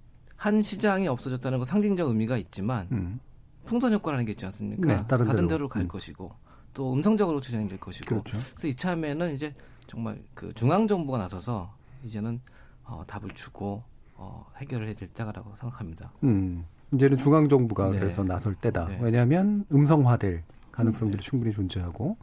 한 0.43 0.61
시장이 0.61 1.07
없어졌다는 1.07 1.59
건 1.59 1.65
상징적 1.65 2.09
의미가 2.09 2.35
있지만 2.35 2.89
음. 2.91 3.21
풍선 3.63 3.93
효과라는 3.93 4.25
게 4.25 4.33
있지 4.33 4.45
않습니까? 4.47 4.87
네, 4.93 5.07
다른, 5.07 5.25
다른 5.25 5.47
데로, 5.47 5.69
갈 5.69 5.83
음. 5.83 5.87
것이고 5.87 6.33
또 6.73 6.91
음성적으로 6.91 7.39
진행될 7.39 7.79
것이고 7.79 8.09
그렇죠. 8.09 8.37
그래서 8.49 8.67
이참에는 8.67 9.35
이제 9.35 9.55
정말 9.87 10.21
그 10.33 10.51
중앙 10.53 10.85
정부가 10.85 11.17
나서서 11.17 11.73
이제는 12.03 12.41
어, 12.83 13.05
답을 13.07 13.29
주고 13.33 13.83
어, 14.15 14.45
해결을 14.57 14.87
해야 14.87 14.95
될 14.95 15.07
때라고 15.07 15.55
생각합니다. 15.55 16.11
음. 16.25 16.65
이제는 16.93 17.15
중앙 17.15 17.47
정부가 17.47 17.91
네. 17.91 17.99
그래서 17.99 18.21
나설 18.25 18.53
때다. 18.53 18.87
네. 18.89 18.99
왜냐하면 19.01 19.63
음성화될 19.71 20.43
가능성들이 20.73 21.21
네. 21.21 21.25
충분히 21.25 21.53
존재하고 21.53 22.17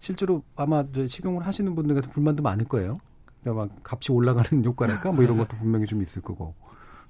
실제로 0.00 0.42
아마 0.54 0.82
식용을 1.06 1.44
하시는 1.44 1.74
분들 1.74 1.94
같은 1.94 2.08
불만도 2.08 2.42
많을 2.42 2.64
거예요. 2.64 3.00
그러니까 3.42 3.66
막 3.66 3.76
값이 3.82 4.12
올라가는 4.12 4.46
효과랄까 4.64 5.12
뭐 5.12 5.22
이런 5.22 5.36
것도 5.36 5.58
분명히 5.58 5.84
좀 5.84 6.00
있을 6.00 6.22
거고. 6.22 6.54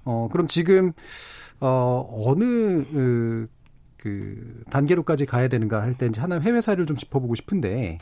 어, 0.07 0.29
그럼 0.33 0.47
지금, 0.49 0.93
어, 1.61 2.09
어느, 2.27 2.85
그, 2.91 3.49
그 3.99 4.63
단계로까지 4.71 5.27
가야 5.27 5.49
되는가 5.49 5.83
할 5.83 5.95
때 5.95 6.07
이제 6.07 6.21
하나 6.21 6.39
해외 6.39 6.61
사례를 6.63 6.87
좀 6.87 6.97
짚어보고 6.97 7.35
싶은데, 7.35 7.99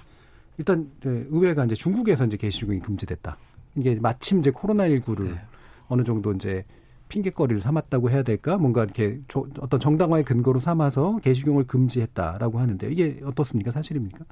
일단, 0.58 0.90
의회가 1.02 1.64
이제 1.64 1.74
중국에서 1.74 2.26
이제 2.26 2.36
게시중이 2.36 2.78
금지됐다. 2.80 3.36
이게 3.76 3.96
마침 4.00 4.38
이제 4.38 4.50
코로나19를 4.52 5.24
네. 5.24 5.34
어느 5.88 6.04
정도 6.04 6.32
이제 6.32 6.64
핑계거리를 7.08 7.60
삼았다고 7.60 8.10
해야 8.10 8.22
될까? 8.22 8.56
뭔가 8.56 8.84
이렇게 8.84 9.20
조, 9.28 9.48
어떤 9.60 9.80
정당화의 9.80 10.24
근거로 10.24 10.60
삼아서 10.60 11.16
게시경을 11.22 11.64
금지했다라고 11.66 12.58
하는데 12.60 12.88
이게 12.90 13.20
어떻습니까? 13.24 13.72
사실입니까? 13.72 14.24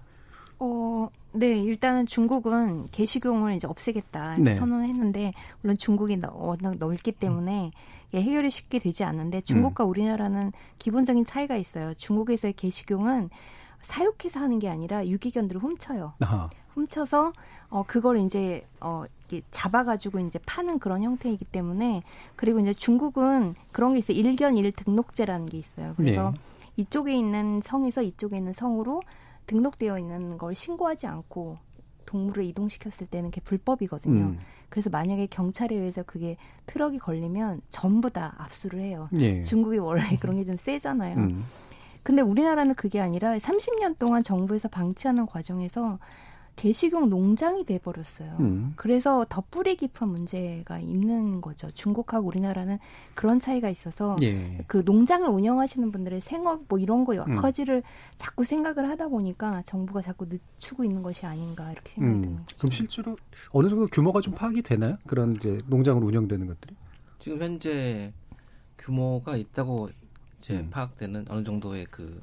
어, 0.65 1.09
네, 1.33 1.59
일단은 1.59 2.07
중국은 2.07 2.87
개식용을 2.93 3.55
이제 3.55 3.67
없애겠다 3.67 4.37
네. 4.39 4.53
선언을 4.53 4.87
했는데 4.87 5.33
물론 5.61 5.77
중국이 5.77 6.21
워낙 6.33 6.77
넓기 6.79 7.11
때문에 7.11 7.73
음. 8.15 8.17
해결이 8.17 8.49
쉽게 8.49 8.79
되지 8.79 9.03
않는데 9.03 9.41
중국과 9.41 9.83
음. 9.85 9.91
우리나라는 9.91 10.53
기본적인 10.79 11.25
차이가 11.25 11.57
있어요. 11.57 11.95
중국에서의 11.95 12.53
개식용은 12.53 13.31
사육해서 13.81 14.39
하는 14.39 14.61
게 14.61 14.69
아니라 14.69 15.05
유기견들을 15.05 15.61
훔쳐요. 15.61 16.13
아하. 16.21 16.49
훔쳐서 16.75 17.33
어 17.71 17.83
그걸 17.85 18.19
이제 18.21 18.65
어 18.81 19.05
이게 19.27 19.43
잡아가지고 19.51 20.21
이제 20.21 20.39
파는 20.47 20.79
그런 20.79 21.03
형태이기 21.03 21.45
때문에 21.47 22.05
그리고 22.37 22.61
이제 22.61 22.73
중국은 22.73 23.55
그런 23.73 23.95
게 23.95 23.99
있어요. 23.99 24.17
일견 24.17 24.57
일 24.57 24.71
등록제라는 24.71 25.47
게 25.47 25.59
있어요. 25.59 25.95
그래서 25.97 26.31
네. 26.31 26.39
이쪽에 26.77 27.17
있는 27.17 27.61
성에서 27.65 28.03
이쪽에 28.03 28.37
있는 28.37 28.53
성으로 28.53 29.03
등록되어 29.47 29.99
있는 29.99 30.39
걸 30.39 30.55
신고하지 30.55 31.07
않고 31.07 31.59
동물을 32.07 32.45
이동시켰을 32.45 33.07
때는 33.09 33.31
그게 33.31 33.41
불법이거든요. 33.43 34.25
음. 34.25 34.39
그래서 34.69 34.91
만약에 34.91 35.27
경찰에 35.27 35.75
의해서 35.75 36.03
그게 36.03 36.37
트럭이 36.67 36.99
걸리면 36.99 37.63
전부 37.69 38.11
다 38.11 38.35
압수를 38.39 38.81
해요. 38.81 39.09
예. 39.21 39.43
중국이 39.43 39.79
원래 39.79 40.03
그런 40.21 40.37
게 40.37 40.45
좀 40.45 40.57
세잖아요. 40.57 41.17
음. 41.17 41.45
근데 42.03 42.21
우리나라는 42.21 42.75
그게 42.75 43.01
아니라 43.01 43.37
30년 43.39 43.99
동안 43.99 44.23
정부에서 44.23 44.69
방치하는 44.69 45.27
과정에서 45.27 45.99
개식용 46.57 47.09
농장이 47.09 47.65
돼 47.65 47.79
버렸어요. 47.79 48.37
음. 48.41 48.73
그래서 48.77 49.25
더 49.29 49.43
뿌리 49.51 49.77
깊은 49.77 50.09
문제가 50.09 50.79
있는 50.79 51.41
거죠. 51.41 51.71
중국하고 51.71 52.29
우리나라는 52.29 52.79
그런 53.15 53.41
차이가 53.41 53.71
있어서 53.71 54.17
예. 54.23 54.65
그 54.67 54.83
농장을 54.85 55.29
운영하시는 55.29 55.91
분들의 55.91 56.21
생업 56.21 56.65
뭐 56.69 56.79
이런 56.79 57.05
거 57.05 57.17
여러 57.17 57.37
가지를 57.37 57.77
음. 57.77 57.83
자꾸 58.17 58.45
생각을 58.45 58.89
하다 58.89 59.09
보니까 59.09 59.63
정부가 59.63 60.03
자꾸 60.03 60.27
늦추고 60.29 60.85
있는 60.85 61.03
것이 61.03 61.27
아닌가 61.27 61.73
이렇게 61.73 61.93
생각이 61.93 62.19
음. 62.19 62.23
드는 62.23 62.37
거죠. 62.37 62.57
그럼 62.59 62.71
실제로 62.71 63.17
어느 63.51 63.69
정도 63.69 63.87
규모가 63.87 64.21
좀 64.21 64.35
파악이 64.35 64.63
되나요? 64.63 64.99
그런 65.07 65.33
이제 65.37 65.59
농장으로 65.67 66.07
운영되는 66.07 66.47
것들이? 66.47 66.77
지금 67.19 67.41
현재 67.41 68.13
규모가 68.79 69.37
있다고 69.37 69.91
이제 70.39 70.59
음. 70.59 70.71
파악되는 70.71 71.27
어느 71.29 71.45
정도의 71.45 71.87
그 71.91 72.23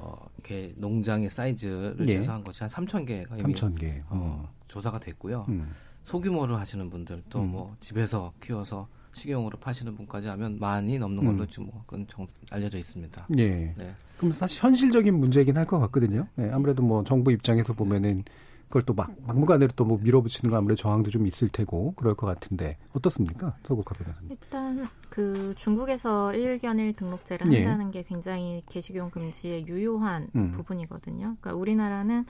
어, 0.00 0.26
이렇게 0.38 0.72
농장의 0.76 1.30
사이즈를 1.30 2.08
예. 2.08 2.14
재서한 2.16 2.42
것이 2.42 2.62
한 2.62 2.68
3천 2.68 3.06
개가 3.06 3.36
이미 3.36 3.54
3천 3.54 3.78
개. 3.78 4.02
어, 4.08 4.44
어. 4.46 4.48
조사가 4.68 4.98
됐고요. 5.00 5.46
음. 5.48 5.70
소규모로 6.04 6.56
하시는 6.56 6.88
분들 6.88 7.22
또뭐 7.28 7.44
음. 7.44 7.50
뭐 7.50 7.76
집에서 7.80 8.32
키워서 8.40 8.88
식용으로 9.12 9.58
파시는 9.58 9.96
분까지 9.96 10.28
하면 10.28 10.58
많이 10.58 10.98
넘는 10.98 11.24
걸로 11.24 11.42
음. 11.42 11.46
지금 11.48 11.66
뭐 11.66 11.82
그건 11.86 12.06
정, 12.08 12.26
알려져 12.50 12.78
있습니다. 12.78 13.26
예. 13.38 13.74
네. 13.76 13.94
그럼 14.16 14.32
사실 14.32 14.62
현실적인 14.62 15.14
문제이긴 15.14 15.56
할 15.56 15.66
것 15.66 15.78
같거든요. 15.80 16.26
네, 16.36 16.50
아무래도 16.52 16.82
뭐 16.82 17.02
정부 17.04 17.32
입장에서 17.32 17.72
보면은 17.72 18.24
그걸 18.70 18.82
또 18.82 18.94
막 18.94 19.10
막무가내로 19.26 19.72
또 19.76 19.84
뭐 19.84 19.98
밀어붙이는 20.00 20.50
거 20.50 20.56
아무래도 20.56 20.76
저항도 20.80 21.10
좀 21.10 21.26
있을 21.26 21.48
테고 21.48 21.94
그럴 21.96 22.14
것 22.14 22.26
같은데 22.26 22.76
어떻습니까, 22.94 23.56
서국화 23.64 23.94
변호사님? 23.94 24.30
일단 24.30 24.88
그 25.08 25.52
중국에서 25.56 26.32
일견일 26.34 26.92
등록제를 26.94 27.52
예. 27.52 27.64
한다는 27.64 27.90
게 27.90 28.02
굉장히 28.04 28.62
개식용 28.68 29.10
금지의 29.10 29.66
유효한 29.66 30.28
음. 30.36 30.52
부분이거든요. 30.52 31.36
그러니까 31.40 31.54
우리나라는 31.54 32.24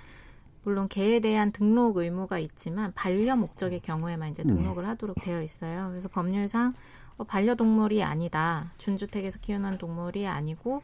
물론 0.63 0.89
개에 0.89 1.21
대한 1.21 1.53
등록 1.53 1.97
의무가 1.99 2.39
있지만 2.39 2.93
반려 2.95 3.37
목적의 3.37 3.81
경우에만 3.81 4.31
이제 4.31 4.43
음. 4.43 4.57
등록을 4.57 4.87
하도록 4.89 5.17
되어 5.21 5.43
있어요. 5.43 5.89
그래서 5.91 6.09
법률상 6.09 6.75
어, 7.19 7.25
반려동물이 7.25 8.03
아니다. 8.03 8.73
준주택에서 8.79 9.39
키우는 9.41 9.77
동물이 9.79 10.27
아니고 10.27 10.83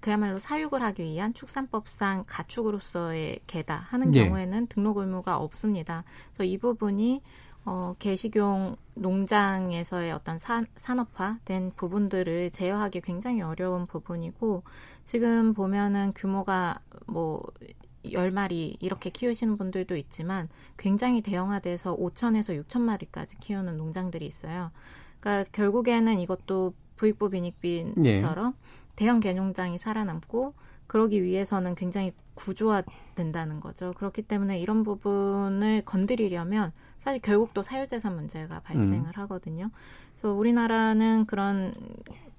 그야말로 0.00 0.38
사육을 0.38 0.82
하기 0.82 1.02
위한 1.02 1.34
축산법상 1.34 2.24
가축으로서의 2.26 3.40
개다 3.46 3.76
하는 3.88 4.14
예. 4.14 4.24
경우에는 4.24 4.66
등록 4.68 4.98
의무가 4.98 5.38
없습니다. 5.38 6.04
그래서 6.32 6.44
이 6.44 6.58
부분이 6.58 7.22
어, 7.64 7.94
개식용 7.98 8.76
농장에서의 8.94 10.12
어떤 10.12 10.38
산, 10.38 10.66
산업화된 10.76 11.72
부분들을 11.76 12.50
제어하기 12.50 13.02
굉장히 13.02 13.42
어려운 13.42 13.86
부분이고 13.86 14.62
지금 15.04 15.52
보면은 15.52 16.12
규모가 16.14 16.80
뭐 17.06 17.42
10마리 18.04 18.76
이렇게 18.80 19.10
키우시는 19.10 19.58
분들도 19.58 19.96
있지만 19.96 20.48
굉장히 20.78 21.20
대형화돼서 21.20 21.96
5천에서 21.96 22.58
6천 22.64 22.80
마리까지 22.80 23.36
키우는 23.38 23.76
농장들이 23.76 24.24
있어요. 24.24 24.70
그러니까 25.20 25.50
결국에는 25.52 26.18
이것도 26.20 26.72
부익부 26.96 27.30
빈익빈처럼 27.30 28.54
대형 28.98 29.20
개농장이 29.20 29.78
살아남고 29.78 30.54
그러기 30.88 31.22
위해서는 31.22 31.76
굉장히 31.76 32.12
구조화된다는 32.34 33.60
거죠. 33.60 33.92
그렇기 33.96 34.22
때문에 34.22 34.58
이런 34.58 34.82
부분을 34.82 35.82
건드리려면 35.84 36.72
사실 36.98 37.20
결국 37.22 37.54
또 37.54 37.62
사유재산 37.62 38.16
문제가 38.16 38.58
발생을 38.58 39.16
하거든요. 39.18 39.70
그래서 40.14 40.32
우리나라는 40.32 41.26
그런 41.26 41.72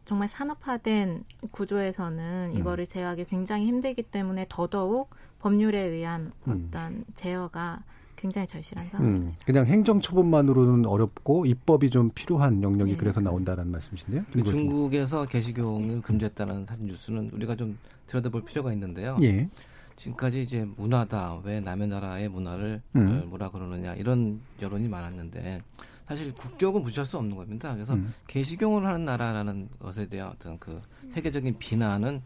정말 0.04 0.28
산업화된 0.28 1.24
구조에서는 1.52 2.52
이거를 2.58 2.86
제어하기 2.86 3.24
굉장히 3.26 3.66
힘들기 3.66 4.04
때문에 4.04 4.46
더더욱 4.50 5.12
법률에 5.40 5.80
의한 5.80 6.34
음. 6.48 6.68
어떤 6.68 7.06
제어가 7.14 7.84
굉장히 8.20 8.46
절실한 8.48 8.90
상황. 8.90 9.08
음, 9.08 9.36
그냥 9.46 9.66
행정 9.66 10.02
처분만으로는 10.02 10.86
어렵고 10.86 11.46
입법이 11.46 11.90
좀 11.90 12.10
필요한 12.10 12.62
영역이 12.62 12.92
네, 12.92 12.98
그래서 12.98 13.22
나온다는 13.22 13.72
말씀이신데요. 13.72 14.26
그 14.34 14.44
중국에서 14.44 15.26
개식용을 15.26 16.02
금지했다는 16.02 16.66
사실 16.66 16.86
뉴스는 16.86 17.32
우리가 17.32 17.56
좀 17.56 17.78
들여다볼 18.08 18.44
필요가 18.44 18.74
있는데요. 18.74 19.16
예. 19.22 19.48
지금까지 19.96 20.42
이제 20.42 20.68
문화다 20.76 21.40
왜 21.44 21.62
남의 21.62 21.88
나라의 21.88 22.28
문화를 22.28 22.82
음. 22.98 23.22
어, 23.24 23.26
뭐라 23.28 23.52
그러느냐 23.52 23.94
이런 23.94 24.42
여론이 24.62 24.90
많았는데 24.90 25.62
사실 26.06 26.34
국격은 26.34 26.82
무시할 26.84 27.08
수 27.08 27.18
없는 27.18 27.38
겁니다. 27.38 27.74
그래서 27.74 27.94
음. 27.94 28.14
개식용을 28.28 28.86
하는 28.86 29.06
나라라는 29.06 29.70
것에 29.80 30.08
대한 30.08 30.30
어떤 30.30 30.60
그 30.60 30.82
세계적인 31.10 31.56
비난은 31.58 32.22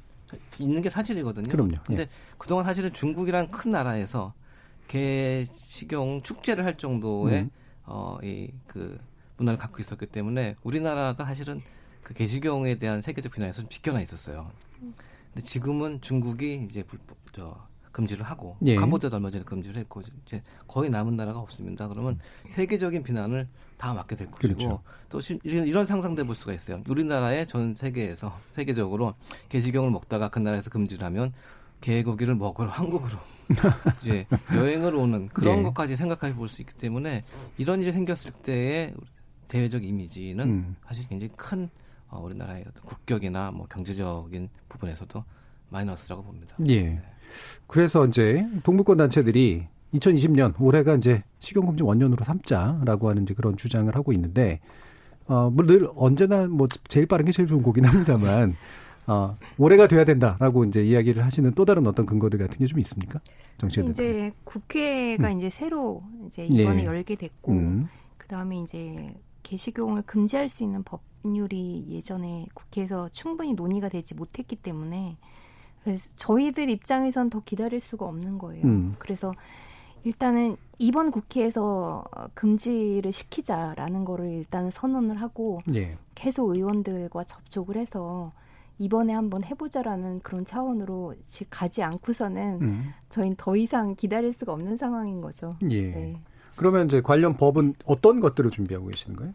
있는 0.58 0.82
게 0.82 0.90
사실이거든요. 0.90 1.50
그럼요. 1.50 1.76
근데 1.86 2.04
예. 2.04 2.10
그동안 2.40 2.66
사실은 2.66 2.92
중국이란 2.94 3.52
큰 3.52 3.70
나라에서 3.70 4.34
개식용 4.88 6.22
축제를 6.24 6.66
할 6.66 6.76
정도의 6.76 7.42
음. 7.42 7.50
어, 7.86 8.18
이 8.24 8.52
그 8.68 9.00
문화를 9.38 9.58
갖고 9.58 9.80
있었기 9.80 10.06
때문에 10.08 10.56
우리나라가 10.64 11.26
사실은 11.26 11.62
그 12.04 12.14
개식용에 12.14 12.76
대한 12.78 13.02
세계적 13.02 13.32
비난에서 13.34 13.62
좀 13.62 13.70
비껴나 13.70 14.00
있었어요. 14.02 14.52
근데 15.34 15.42
지금은 15.46 16.02
중국이 16.02 16.66
이제 16.70 16.84
불법 16.84 17.18
저 17.34 17.68
금지를 17.92 18.24
하고 18.26 18.58
예. 18.66 18.76
캄보디아도 18.76 19.16
얼마 19.16 19.32
전에 19.32 19.44
금지를 19.44 19.78
했고 19.78 20.02
이제 20.26 20.42
거의 20.68 20.90
남은 20.92 21.16
나라가 21.16 21.40
없습니다. 21.40 21.88
그러면 21.88 22.20
세계적인 22.50 23.04
비난을 23.04 23.48
다 23.78 23.94
맞게 23.94 24.16
될 24.16 24.30
것이고 24.32 24.56
그렇죠. 24.56 24.84
또 25.10 25.20
시- 25.20 25.40
이런, 25.44 25.66
이런 25.68 25.86
상상도 25.86 26.24
볼 26.26 26.36
수가 26.36 26.54
있어요. 26.54 26.82
우리나라의 26.88 27.48
전 27.48 27.74
세계에서 27.76 28.38
세계적으로 28.54 29.14
개식용을 29.50 29.90
먹다가 29.92 30.30
그 30.30 30.40
나라에서 30.40 30.70
금지를 30.70 31.04
하면 31.06 31.34
개고기를 31.84 32.36
먹으러 32.36 32.70
한국으로 32.70 33.18
이제 34.00 34.26
여행을 34.56 34.96
오는 34.96 35.28
그런 35.28 35.60
예. 35.60 35.64
것까지 35.64 35.98
생각해 35.98 36.34
볼 36.34 36.48
수 36.48 36.62
있기 36.62 36.74
때문에 36.76 37.26
이런 37.58 37.82
일이 37.82 37.92
생겼을 37.92 38.32
때의 38.32 38.94
대외적 39.50 39.84
이미지는 39.84 40.46
음. 40.50 40.76
사실 40.88 41.08
굉장히 41.10 41.34
큰 41.36 41.70
어, 42.10 42.22
우리나라의 42.24 42.64
어떤 42.70 42.84
국격이나 42.86 43.52
뭐 43.52 43.68
경제적인 43.68 44.50
부분에서도 44.70 45.24
마이너스라고 45.70 46.24
봅니다. 46.24 46.56
예. 46.70 47.02
그래서 47.68 48.06
이제 48.06 48.48
동물권 48.64 48.98
단체들이 48.98 49.68
2020년 49.94 50.54
올해가 50.62 50.96
이제 50.96 51.22
식용금지 51.40 51.84
원년으로 51.84 52.24
삼자라고 52.24 53.10
하는 53.10 53.24
이제 53.24 53.34
그런 53.34 53.58
주장을 53.58 53.94
하고 53.94 54.14
있는데 54.14 54.62
어, 55.26 55.50
뭐늘 55.50 55.90
언제나 55.96 56.48
뭐 56.48 56.68
제일 56.88 57.08
빠른 57.08 57.26
게 57.26 57.34
제일 57.34 57.48
좋은 57.48 57.62
거긴 57.62 57.86
합니다만 57.86 58.56
어, 59.08 59.38
올해가 59.58 59.88
돼야 59.88 60.06
된다라고 60.06 60.64
이제 60.66 60.84
이야기를 60.84 61.24
하시는 61.26 61.52
또 61.54 61.66
다른 61.66 61.86
어떤 61.88 62.06
근거들 62.06 62.40
같은 62.40 62.58
게 62.58 62.66
좀 62.66 62.80
있습니까? 62.80 63.20
정치인 63.58 63.90
이제 63.92 64.32
국회가 64.44 65.32
음. 65.32 65.38
이제 65.38 65.50
새로 65.50 66.04
이제 66.28 66.46
이번에 66.46 66.82
예. 66.82 66.86
열게 66.86 67.16
됐고 67.16 67.52
음. 67.52 67.88
그다음에 68.18 68.60
이제 68.60 69.14
게시용을 69.44 70.04
금지할 70.04 70.50
수 70.50 70.64
있는 70.64 70.84
법률이 70.84 71.86
예전에 71.90 72.48
국회에서 72.54 73.10
충분히 73.10 73.54
논의가 73.54 73.90
되지 73.90 74.16
못했기 74.16 74.56
때문에 74.58 75.18
그래서 75.84 76.10
저희들 76.16 76.70
입장에선 76.70 77.30
더 77.30 77.42
기다릴 77.44 77.82
수가 77.82 78.06
없는 78.06 78.38
거예요. 78.38 78.64
음. 78.64 78.96
그래서 79.00 79.34
일단은 80.06 80.56
이번 80.80 81.12
국회에서 81.12 82.06
금지를 82.34 83.12
시키자라는 83.12 84.06
거를 84.06 84.28
일단 84.28 84.70
선언을 84.72 85.22
하고 85.22 85.62
예. 85.76 85.98
계속 86.16 86.50
의원들과 86.56 87.26
접촉을 87.26 87.78
해서 87.78 88.32
이번에 88.80 89.14
한번 89.14 89.44
해보자라는 89.44 90.22
그런 90.22 90.46
차원으로 90.46 91.16
지- 91.28 91.50
가지 91.50 91.84
않고서는 91.84 92.60
음. 92.62 92.84
저희는 93.10 93.36
더 93.38 93.56
이상 93.56 93.96
기다릴 93.96 94.34
수가 94.34 94.54
없는 94.54 94.78
상황인 94.78 95.22
거죠. 95.22 95.52
예. 95.70 95.82
네. 95.92 96.20
그러면 96.56 96.88
이제 96.88 97.02
관련 97.02 97.36
법은 97.38 97.76
어떤 97.86 98.20
것들을 98.20 98.50
준비하고 98.52 98.88
계시는 98.88 99.16
거예요? 99.16 99.34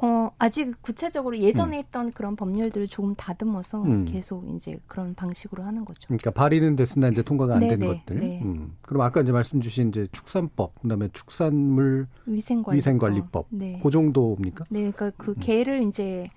어, 0.00 0.30
아직 0.38 0.80
구체적으로 0.80 1.38
예전에 1.38 1.78
했던 1.78 2.12
그런 2.12 2.34
법률들을 2.36 2.88
조금 2.88 3.14
다듬어서 3.14 3.82
음. 3.82 4.04
계속 4.04 4.48
이제 4.54 4.78
그런 4.86 5.14
방식으로 5.14 5.62
하는 5.64 5.84
거죠. 5.84 6.06
그러니까 6.08 6.30
발의는 6.30 6.76
됐으나 6.76 7.08
이제 7.08 7.22
통과가 7.22 7.54
안 7.54 7.60
네, 7.60 7.68
되는 7.68 7.88
네, 7.88 7.98
것들. 7.98 8.20
네. 8.20 8.40
음. 8.42 8.76
그럼 8.82 9.02
아까 9.02 9.20
이제 9.20 9.32
말씀 9.32 9.60
주신 9.60 9.88
이제 9.88 10.06
축산법, 10.12 10.80
그다음에 10.82 11.08
축산물 11.12 12.06
위생관리법. 12.26 12.74
위생관리법. 12.76 13.46
네. 13.50 13.80
그 13.82 13.90
정도입니까? 13.90 14.64
네, 14.70 14.90
그러니까 14.92 15.10
그 15.16 15.34
개를 15.34 15.82
이제 15.82 16.28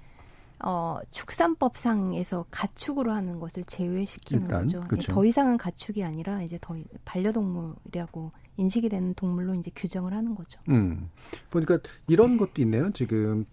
어, 0.59 0.99
축산법상에서 1.11 2.45
가축으로 2.49 3.11
하는 3.11 3.39
것을 3.39 3.63
제외시키는 3.65 4.43
일단, 4.43 4.61
거죠. 4.61 4.81
그렇죠. 4.87 5.11
더 5.11 5.25
이상은 5.25 5.57
가축이 5.57 6.03
아니라 6.03 6.41
이제 6.41 6.57
더 6.61 6.75
반려동물이라고 7.03 8.31
인식이 8.57 8.89
되는 8.89 9.13
동물로 9.15 9.55
이제 9.55 9.71
규정을 9.75 10.13
하는 10.13 10.33
거죠. 10.33 10.59
음. 10.69 11.09
보니까 11.49 11.79
이런 12.07 12.37
것도 12.37 12.61
있네요. 12.61 12.91
지금 12.93 13.45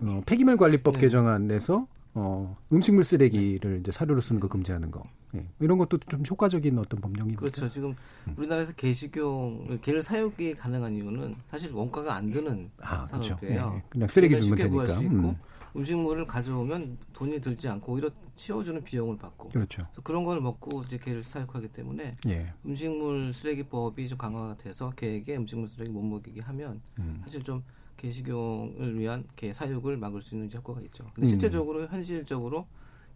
어, 0.00 0.22
폐기물 0.26 0.56
관리법 0.56 0.94
네. 0.94 1.00
개정안에서 1.00 1.86
어, 2.14 2.56
음식물 2.72 3.04
쓰레기를 3.04 3.80
이제 3.80 3.92
사료로 3.92 4.20
쓰는 4.20 4.40
거 4.40 4.48
금지하는 4.48 4.90
거. 4.90 5.02
예. 5.36 5.46
이런 5.60 5.78
것도 5.78 5.98
좀 6.08 6.24
효과적인 6.28 6.76
어떤 6.78 7.00
법령입니다. 7.00 7.40
그렇죠. 7.40 7.68
지금 7.70 7.94
우리나라에서 8.36 8.72
개식용 8.72 9.78
개를 9.80 10.02
사육이 10.02 10.54
가능한 10.54 10.92
이유는 10.92 11.36
사실 11.50 11.72
원가가 11.72 12.16
안 12.16 12.30
드는 12.30 12.68
아, 12.80 13.04
그렇죠. 13.04 13.28
산업이에요. 13.28 13.74
예, 13.76 13.82
그냥 13.88 14.08
쓰레기 14.08 14.34
개가 14.34 14.44
주면 14.44 14.58
되니까. 14.58 14.86
수 14.86 15.04
있고 15.04 15.14
음. 15.14 15.36
음식물을 15.76 16.26
가져오면 16.26 16.98
돈이 17.12 17.40
들지 17.40 17.68
않고 17.68 17.92
오히려 17.92 18.10
치워주는 18.36 18.82
비용을 18.82 19.16
받고 19.18 19.50
그렇죠. 19.50 19.82
그래서 19.82 20.02
그런 20.02 20.24
걸 20.24 20.40
먹고 20.40 20.82
이제 20.82 20.98
개를 20.98 21.24
사육하기 21.24 21.68
때문에 21.68 22.16
예. 22.26 22.52
음식물 22.64 23.32
쓰레기법이 23.32 24.08
좀 24.08 24.18
강화가 24.18 24.56
돼서 24.56 24.90
개에게 24.90 25.36
음식물 25.36 25.68
쓰레기 25.68 25.90
못 25.90 26.02
먹이게 26.02 26.40
하면 26.40 26.80
음. 26.98 27.20
사실 27.24 27.42
좀 27.42 27.62
개식용을 27.96 28.98
위한 28.98 29.24
개 29.36 29.52
사육을 29.52 29.96
막을 29.96 30.22
수 30.22 30.34
있는 30.34 30.50
효과가 30.52 30.80
있죠. 30.82 31.04
근데 31.14 31.26
음. 31.26 31.28
실제적으로 31.28 31.86
현실적으로 31.86 32.66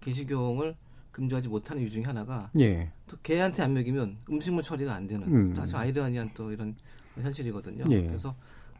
개식용을 0.00 0.76
금지하지 1.10 1.48
못하는 1.48 1.82
이유 1.82 1.90
중에 1.90 2.02
하나가 2.02 2.50
예. 2.58 2.92
또 3.06 3.16
개한테 3.22 3.62
안 3.62 3.72
먹이면 3.72 4.18
음식물 4.28 4.62
처리가 4.62 4.92
안 4.94 5.06
되는 5.06 5.26
음. 5.26 5.54
아주 5.56 5.76
아이러니한 5.76 6.30
또 6.34 6.50
이런 6.52 6.74
현실이거든요. 7.14 7.84
예. 7.90 8.02
그래서 8.02 8.34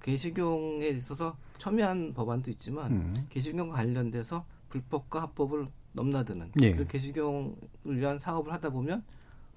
개식용에 0.05 0.87
있어서 0.89 1.37
첨예한 1.57 2.13
법안도 2.13 2.51
있지만 2.53 2.93
음. 2.93 3.27
개식용과 3.31 3.77
관련돼서 3.77 4.45
불법과 4.69 5.23
합법을 5.23 5.67
넘나드는 5.93 6.53
예. 6.61 6.75
그 6.75 6.87
개식용을 6.87 7.57
위한 7.87 8.19
사업을 8.19 8.53
하다 8.53 8.71
보면 8.71 9.03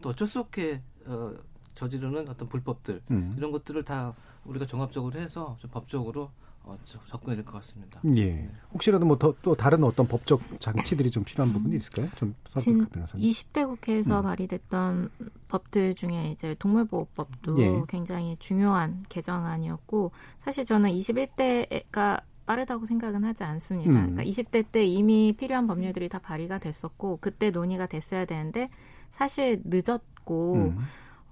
또 0.02 0.10
어쩔 0.10 0.26
수 0.26 0.40
없게 0.40 0.82
어, 1.06 1.34
저지르는 1.76 2.30
어떤 2.30 2.48
불법들 2.48 3.02
음. 3.12 3.36
이런 3.38 3.52
것들을 3.52 3.84
다 3.84 4.16
우리가 4.46 4.66
종합적으로 4.66 5.20
해서 5.20 5.58
좀 5.60 5.70
법적으로 5.70 6.32
어, 6.68 6.78
접근해야 7.08 7.36
될 7.38 7.46
것 7.46 7.54
같습니다. 7.54 8.02
예. 8.18 8.50
혹시라도 8.74 9.06
뭐 9.06 9.18
또 9.18 9.56
다른 9.56 9.84
어떤 9.84 10.08
법적 10.08 10.42
장치들이 10.60 11.10
좀 11.12 11.24
필요한 11.24 11.54
부분이 11.54 11.76
있을까요? 11.78 12.10
좀 12.16 12.36
진, 12.58 12.86
20대 12.86 13.66
국회에서 13.68 14.20
음. 14.20 14.24
발의됐던 14.24 15.10
법들 15.48 15.96
중에 15.96 16.32
이제 16.32 16.56
동물보호법도 16.60 17.60
예. 17.60 17.82
굉장히 17.88 18.36
중요한 18.38 19.04
개정안이었고 19.10 20.12
사실 20.40 20.66
저는 20.66 20.92
21대가 20.92 22.22
빠르다고 22.46 22.86
생각은 22.86 23.24
하지 23.24 23.44
않습니다. 23.44 23.92
음. 23.92 24.16
그러니까 24.16 24.24
20대 24.24 24.66
때 24.72 24.86
이미 24.86 25.34
필요한 25.38 25.68
법률들이 25.68 26.10
다 26.10 26.20
발의가 26.20 26.60
됐었고 26.60 27.18
그때 27.22 27.50
논의가 27.52 27.88
됐어야 27.88 28.26
되는데 28.26 28.70
사실 29.10 29.62
늦었고 29.66 30.56
음. 30.56 30.78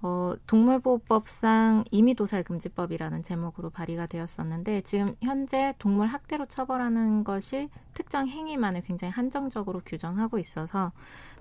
어, 0.02 0.34
동물보호법상 0.46 1.84
임의도살금지법이라는 1.90 3.22
제목으로 3.22 3.70
발의가 3.70 4.06
되었었는데 4.06 4.82
지금 4.82 5.16
현재 5.22 5.74
동물 5.78 6.08
학대로 6.08 6.46
처벌하는 6.46 7.24
것이 7.24 7.70
특정 7.94 8.28
행위만을 8.28 8.82
굉장히 8.82 9.10
한정적으로 9.12 9.80
규정하고 9.84 10.38
있어서 10.38 10.92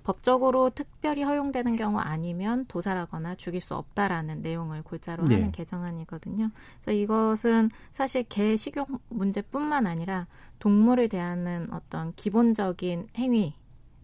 법적으로 0.06 0.70
특별히 0.70 1.24
허용되는 1.24 1.76
경우 1.76 2.00
아니면 2.00 2.65
도살하거나 2.68 3.36
죽일 3.36 3.60
수 3.60 3.76
없다라는 3.76 4.41
내용을 4.41 4.84
골자로 4.84 5.26
네. 5.26 5.36
하는 5.36 5.52
개정안이거든요. 5.52 6.52
그래서 6.82 6.91
이것은 6.91 7.72
사실 7.91 8.24
개 8.24 8.56
식용 8.56 8.86
문제뿐만 9.10 9.88
아니라 9.88 10.28
동물을 10.60 11.10
대하는 11.10 11.68
어떤 11.74 12.13
기본적인 12.13 13.10
행위 13.18 13.56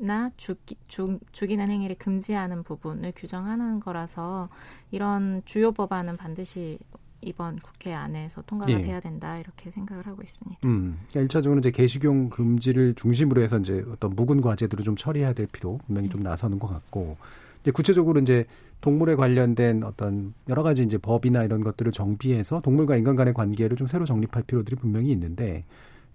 나 0.02 0.32
죽기, 0.36 0.76
죽, 0.88 1.20
죽이는 1.32 1.70
행위를 1.70 1.96
금지하는 1.98 2.64
부분을 2.64 3.14
규정하는 3.16 3.80
거라서 3.80 4.50
이런 4.90 5.44
주요 5.46 5.72
법안은 5.72 6.18
반드시 6.18 6.80
이번 7.22 7.60
국회 7.60 7.94
안에서 7.94 8.42
통과가 8.42 8.72
예. 8.72 8.82
돼야 8.82 9.00
된다 9.00 9.38
이렇게 9.38 9.70
생각을 9.70 10.08
하고 10.08 10.24
있습니다. 10.24 10.68
음, 10.68 10.98
그러니까 11.12 11.40
1차적으로 11.40 11.60
이제 11.60 11.70
개식용 11.70 12.30
금지를 12.30 12.96
중심으로 12.96 13.44
해서 13.44 13.60
이제 13.60 13.86
어떤 13.92 14.16
묵은 14.16 14.42
과제들을 14.42 14.84
좀 14.84 14.96
처리해야 14.96 15.34
될 15.34 15.46
필요 15.46 15.78
분명히 15.86 16.10
좀 16.10 16.24
나서는 16.24 16.58
것 16.58 16.68
같고 16.68 17.18
이제 17.62 17.70
구체적으로 17.70 18.20
이제 18.20 18.46
동물에 18.82 19.16
관련된 19.16 19.84
어떤 19.84 20.34
여러 20.50 20.64
가지 20.64 20.82
이제 20.82 20.98
법이나 20.98 21.44
이런 21.44 21.64
것들을 21.64 21.92
정비해서 21.92 22.60
동물과 22.62 22.98
인간 22.98 23.16
간의 23.16 23.36
관계를 23.36 23.78
좀 23.78 23.86
새로 23.86 24.06
정립할 24.06 24.42
필요들이 24.44 24.78
분명히 24.78 25.12
있는데 25.12 25.64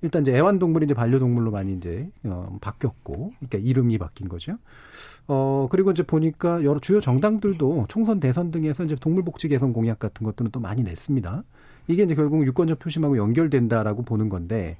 일단 0.03 0.23
이제 0.23 0.35
애완동물이 0.35 0.85
이제 0.85 0.95
반려동물로 0.95 1.51
많이 1.51 1.75
이제 1.75 2.09
어, 2.25 2.57
바뀌었고, 2.61 3.33
그러니까 3.39 3.59
이름이 3.59 3.99
바뀐 3.99 4.29
거죠. 4.29 4.59
어 5.29 5.67
그리고 5.71 5.91
이제 5.91 6.05
보니까 6.05 6.63
여러 6.63 6.79
주요 6.79 7.01
정당들도 7.01 7.87
총선 7.89 8.21
대선 8.21 8.53
등에서 8.53 8.85
이제 8.85 8.95
동물복지 8.95 9.49
개선 9.49 9.73
공약 9.73 9.99
같은 9.99 10.25
것들은 10.25 10.53
또 10.53 10.61
많이 10.61 10.85
냈습니다. 10.85 11.43
이게 11.89 12.05
이제 12.05 12.15
결국 12.15 12.47
유권자 12.47 12.77
표심하고 12.77 13.17
연결된다라고 13.17 14.03
보는 14.03 14.29
건데 14.29 14.77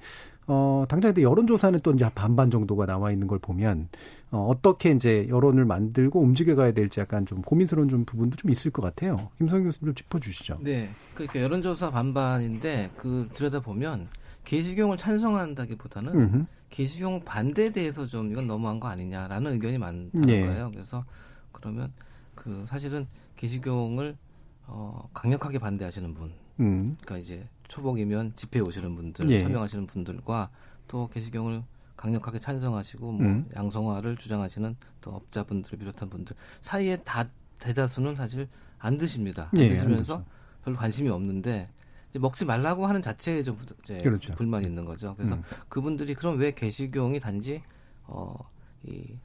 어, 0.49 0.85
당장 0.89 1.13
근데 1.13 1.23
여론조사는 1.23 1.81
또 1.83 1.93
이제 1.93 2.09
반반 2.15 2.51
정도가 2.51 2.87
나와 2.87 3.11
있는 3.11 3.27
걸 3.27 3.39
보면, 3.41 3.89
어, 4.31 4.47
어떻게 4.49 4.93
이제 4.93 5.27
여론을 5.29 5.65
만들고 5.65 6.21
움직여 6.21 6.55
가야 6.55 6.73
될지 6.73 7.01
약간 7.01 7.27
좀 7.27 7.43
고민스러운 7.43 7.89
좀 7.89 8.05
부분도 8.05 8.37
좀 8.37 8.51
있을 8.51 8.71
것 8.71 8.83
같아요. 8.83 9.17
김성 9.39 9.65
교수님 9.65 9.87
좀 9.87 9.95
짚어주시죠. 9.95 10.59
네. 10.61 10.91
그러니까 11.15 11.41
여론조사 11.43 11.91
반반인데, 11.91 12.93
그, 12.97 13.29
들여다보면, 13.33 14.07
개식용을 14.47 14.97
찬성한다기보다는 14.97 16.15
음흠. 16.15 16.47
개식용 16.71 17.25
반대에 17.25 17.71
대해서 17.71 18.07
좀 18.07 18.31
이건 18.31 18.47
너무한 18.47 18.81
거 18.81 18.89
아니냐라는 18.89 19.53
의견이 19.53 19.77
많다는 19.77 20.29
예. 20.29 20.47
거예요. 20.47 20.71
그래서 20.71 21.05
그러면 21.53 21.93
그 22.35 22.65
사실은 22.69 23.07
개식용을 23.37 24.17
어 24.67 25.09
강력하게 25.13 25.59
반대하시는 25.59 26.15
분, 26.15 26.33
음. 26.61 26.97
그러니까 27.01 27.19
이제 27.19 27.49
초복이면 27.69 28.33
집회 28.37 28.61
오시는 28.61 28.95
분들, 28.95 29.29
예. 29.31 29.43
서명하시는 29.43 29.87
분들과 29.87 30.51
또 30.89 31.09
개식용을 31.09 31.63
강력하게 31.97 32.39
찬성하시고 32.39 33.13
뭐 33.13 33.27
음. 33.27 33.49
양성화를 33.55 34.17
주장하시는 34.17 34.77
또 35.01 35.11
업자분들을 35.13 35.79
비롯한 35.79 36.09
분들 36.09 36.37
사이에 36.61 36.97
다 36.99 37.29
대다수는 37.59 38.15
사실 38.15 38.49
안 38.79 38.97
드십니다. 38.97 39.51
안 39.53 39.61
예, 39.61 39.69
드시면서 39.71 40.25
별로 40.63 40.77
관심이 40.77 41.09
없는데 41.09 41.69
먹지 42.15 42.45
말라고 42.45 42.87
하는 42.87 43.03
자체에 43.03 43.43
좀 43.43 43.59
이제 43.85 43.99
그렇죠. 43.99 44.35
불만이 44.35 44.67
있는 44.67 44.85
거죠. 44.85 45.15
그래서 45.17 45.35
음. 45.35 45.43
그분들이 45.69 46.15
그럼 46.15 46.39
왜 46.39 46.53
개식용이 46.53 47.21
단지 47.21 47.63
어이 48.07 49.19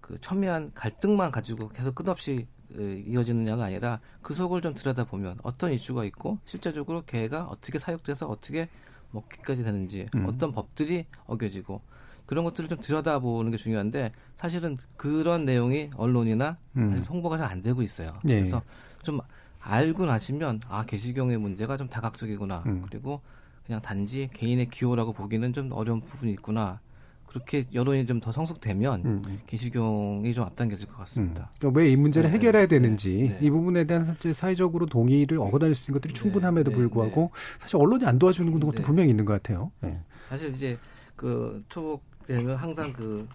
그 0.00 0.18
첨예한 0.20 0.72
갈등만 0.74 1.30
가지고 1.30 1.68
계속 1.70 1.94
끝없이 1.94 2.46
이어지느냐가 2.78 3.64
아니라 3.64 4.00
그 4.22 4.34
속을 4.34 4.60
좀 4.60 4.74
들여다보면 4.74 5.38
어떤 5.42 5.72
이슈가 5.72 6.04
있고 6.04 6.38
실제적으로 6.44 7.02
개가 7.04 7.44
어떻게 7.44 7.78
사육돼서 7.78 8.26
어떻게 8.28 8.68
먹기까지 9.12 9.64
되는지 9.64 10.08
음. 10.14 10.26
어떤 10.26 10.52
법들이 10.52 11.06
어겨지고 11.26 11.80
그런 12.26 12.44
것들을 12.44 12.68
좀 12.68 12.80
들여다보는 12.80 13.52
게 13.52 13.56
중요한데 13.56 14.12
사실은 14.36 14.76
그런 14.96 15.44
내용이 15.44 15.90
언론이나 15.96 16.58
음. 16.76 17.04
홍보가 17.08 17.38
잘 17.38 17.50
안 17.50 17.62
되고 17.62 17.82
있어요. 17.82 18.18
네. 18.24 18.34
그래서 18.34 18.60
좀 19.02 19.20
알고 19.66 20.06
나시면 20.06 20.60
아 20.68 20.84
개시경의 20.84 21.38
문제가 21.38 21.76
좀 21.76 21.88
다각적이구나. 21.88 22.62
음. 22.66 22.82
그리고 22.88 23.20
그냥 23.66 23.82
단지 23.82 24.28
개인의 24.32 24.70
기호라고 24.70 25.12
보기는 25.12 25.52
좀 25.52 25.72
어려운 25.72 26.00
부분이 26.00 26.32
있구나. 26.32 26.80
그렇게 27.26 27.66
여론이 27.74 28.06
좀 28.06 28.20
더 28.20 28.32
성숙되면 28.32 29.02
음. 29.04 29.40
개시경이 29.46 30.32
좀 30.32 30.44
앞당겨질 30.44 30.86
것 30.88 30.96
같습니다. 30.98 31.42
음. 31.42 31.56
그러니까 31.58 31.80
왜이 31.80 31.96
문제를 31.96 32.30
네, 32.30 32.36
해결해야 32.36 32.62
네. 32.62 32.68
되는지 32.68 33.14
네, 33.14 33.28
네. 33.28 33.38
이 33.46 33.50
부분에 33.50 33.84
대한 33.84 34.04
사실 34.06 34.32
사회적으로 34.32 34.86
동의를 34.86 35.38
얻어낼 35.38 35.74
수 35.74 35.90
있는 35.90 35.94
것들이 36.00 36.14
네, 36.14 36.18
충분함에도 36.18 36.70
네, 36.70 36.76
불구하고 36.76 37.32
사실 37.58 37.76
언론이 37.76 38.06
안 38.06 38.18
도와주는 38.18 38.50
것도 38.58 38.82
분명히 38.82 39.10
있는 39.10 39.24
것 39.24 39.34
같아요. 39.34 39.70
사실 40.30 40.54
이제 40.54 40.78
그 41.14 41.62
초복 41.68 42.02
되면 42.26 42.56
항상 42.56 42.92
그 42.92 43.28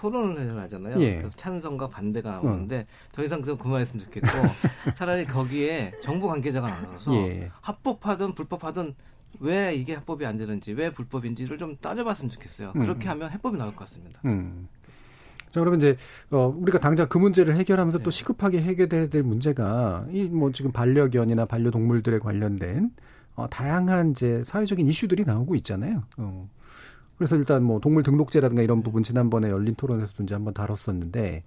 토론을 0.00 0.58
하잖아요. 0.60 0.98
예. 1.00 1.18
그 1.18 1.30
찬성과 1.36 1.88
반대가 1.90 2.30
나오는데 2.32 2.78
어. 2.80 2.84
더 3.12 3.22
이상 3.22 3.42
좀 3.42 3.58
그만했으면 3.58 4.06
좋겠고 4.06 4.28
차라리 4.96 5.26
거기에 5.26 5.92
정부 6.02 6.26
관계자가 6.28 6.68
나와서 6.80 7.14
예. 7.16 7.50
합법하든 7.60 8.34
불법하든 8.34 8.94
왜 9.40 9.74
이게 9.74 9.94
합법이 9.94 10.24
안 10.24 10.38
되는지 10.38 10.72
왜 10.72 10.90
불법인지를 10.90 11.58
좀 11.58 11.76
따져봤으면 11.76 12.30
좋겠어요. 12.30 12.72
음. 12.76 12.80
그렇게 12.80 13.08
하면 13.08 13.30
해법이 13.30 13.58
나올 13.58 13.72
것 13.72 13.80
같습니다. 13.80 14.20
음. 14.24 14.68
자, 15.50 15.58
그러면 15.60 15.80
이제, 15.80 15.96
어, 16.30 16.46
우리가 16.56 16.78
당장 16.78 17.08
그 17.08 17.18
문제를 17.18 17.56
해결하면서 17.56 17.98
네. 17.98 18.04
또 18.04 18.10
시급하게 18.12 18.62
해결돼야 18.62 19.08
될 19.08 19.24
문제가, 19.24 20.06
이 20.12 20.28
뭐 20.28 20.52
지금 20.52 20.70
반려견이나 20.70 21.44
반려동물들에 21.46 22.20
관련된, 22.20 22.90
어, 23.34 23.48
다양한 23.50 24.12
이제 24.12 24.44
사회적인 24.46 24.86
이슈들이 24.86 25.24
나오고 25.24 25.56
있잖아요. 25.56 26.04
어. 26.18 26.48
그래서 27.20 27.36
일단 27.36 27.62
뭐 27.62 27.80
동물 27.80 28.02
등록제라든가 28.02 28.62
이런 28.62 28.82
부분 28.82 29.02
지난번에 29.02 29.50
열린 29.50 29.74
토론에서도 29.74 30.22
이제 30.22 30.34
한번 30.34 30.54
다뤘었는데 30.54 31.42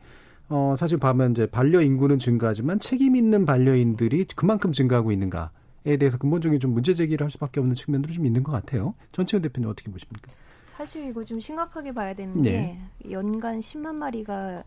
어 0.49 0.75
사실 0.77 0.99
보면 0.99 1.31
이제 1.31 1.47
반려 1.47 1.81
인구는 1.81 2.19
증가하지만 2.19 2.77
책임 2.77 3.15
있는 3.15 3.43
반려인들이 3.43 4.25
그만큼 4.35 4.71
증가하고 4.71 5.11
있는가에 5.11 5.97
대해서 5.97 6.19
근본적인 6.19 6.59
좀 6.59 6.75
문제 6.75 6.93
제기를 6.93 7.23
할 7.25 7.31
수밖에 7.31 7.59
없는 7.59 7.73
측면들이 7.73 8.13
좀 8.13 8.27
있는 8.27 8.43
것 8.43 8.51
같아요. 8.51 8.93
전채원 9.13 9.41
대표님 9.41 9.67
어떻게 9.67 9.89
보십니까? 9.89 10.31
사실 10.77 11.09
이거 11.09 11.23
좀 11.23 11.39
심각하게 11.39 11.91
봐야 11.91 12.13
되는 12.13 12.39
네. 12.39 12.77
게 13.01 13.11
연간 13.11 13.59
10만 13.59 13.95
마리가 13.95 14.63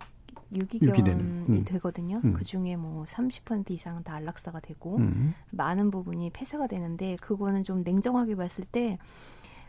유기견이 0.53 1.11
음. 1.11 1.65
되거든요. 1.67 2.21
음. 2.25 2.33
그 2.33 2.45
중에 2.45 2.75
뭐 2.75 3.05
30% 3.05 3.71
이상은 3.71 4.03
다 4.03 4.15
안락사가 4.15 4.59
되고 4.59 4.97
음. 4.97 5.35
많은 5.51 5.93
부분이 5.93 6.31
폐사가 6.31 6.67
되는데 6.67 7.15
그거는 7.21 7.63
좀 7.63 7.83
냉정하게 7.85 8.35
봤을 8.35 8.65
때 8.65 8.99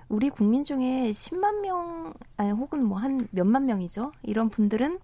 우리 0.10 0.30
국민 0.30 0.64
중에 0.64 1.12
10만 1.12 1.62
명 1.62 2.14
아니 2.38 2.52
혹은 2.52 2.84
뭐 2.84 2.98
한 2.98 3.28
몇만 3.32 3.66
명이죠. 3.66 4.12
이런 4.24 4.50
분들은 4.50 5.00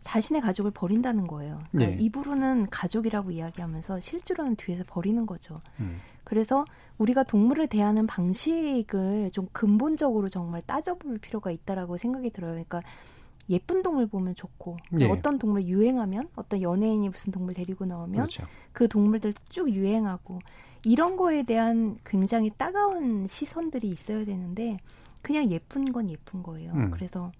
자신의 0.00 0.40
가족을 0.40 0.70
버린다는 0.70 1.26
거예요. 1.26 1.60
그러니까 1.72 1.96
네. 1.96 2.02
입으로는 2.02 2.68
가족이라고 2.70 3.32
이야기하면서 3.32 4.00
실제로는 4.00 4.56
뒤에서 4.56 4.84
버리는 4.86 5.26
거죠. 5.26 5.60
음. 5.80 5.98
그래서 6.22 6.64
우리가 6.98 7.24
동물을 7.24 7.66
대하는 7.66 8.06
방식을 8.06 9.30
좀 9.32 9.48
근본적으로 9.52 10.28
정말 10.28 10.62
따져볼 10.62 11.18
필요가 11.18 11.50
있다라고 11.50 11.96
생각이 11.96 12.30
들어요. 12.30 12.52
그러니까 12.52 12.82
예쁜 13.48 13.82
동물 13.82 14.06
보면 14.06 14.34
좋고 14.34 14.76
네. 14.92 15.10
어떤 15.10 15.38
동물 15.38 15.64
유행하면 15.64 16.28
어떤 16.36 16.62
연예인이 16.62 17.08
무슨 17.08 17.32
동물 17.32 17.54
데리고 17.54 17.84
나오면 17.84 18.14
그렇죠. 18.14 18.44
그 18.72 18.88
동물들 18.88 19.34
쭉 19.48 19.70
유행하고 19.70 20.40
이런 20.86 21.16
거에 21.16 21.42
대한 21.42 21.98
굉장히 22.04 22.48
따가운 22.56 23.26
시선들이 23.26 23.88
있어야 23.88 24.24
되는데 24.24 24.78
그냥 25.20 25.50
예쁜 25.50 25.90
건 25.90 26.08
예쁜 26.08 26.44
거예요. 26.44 26.70
음. 26.74 26.90
그래서 26.92 27.32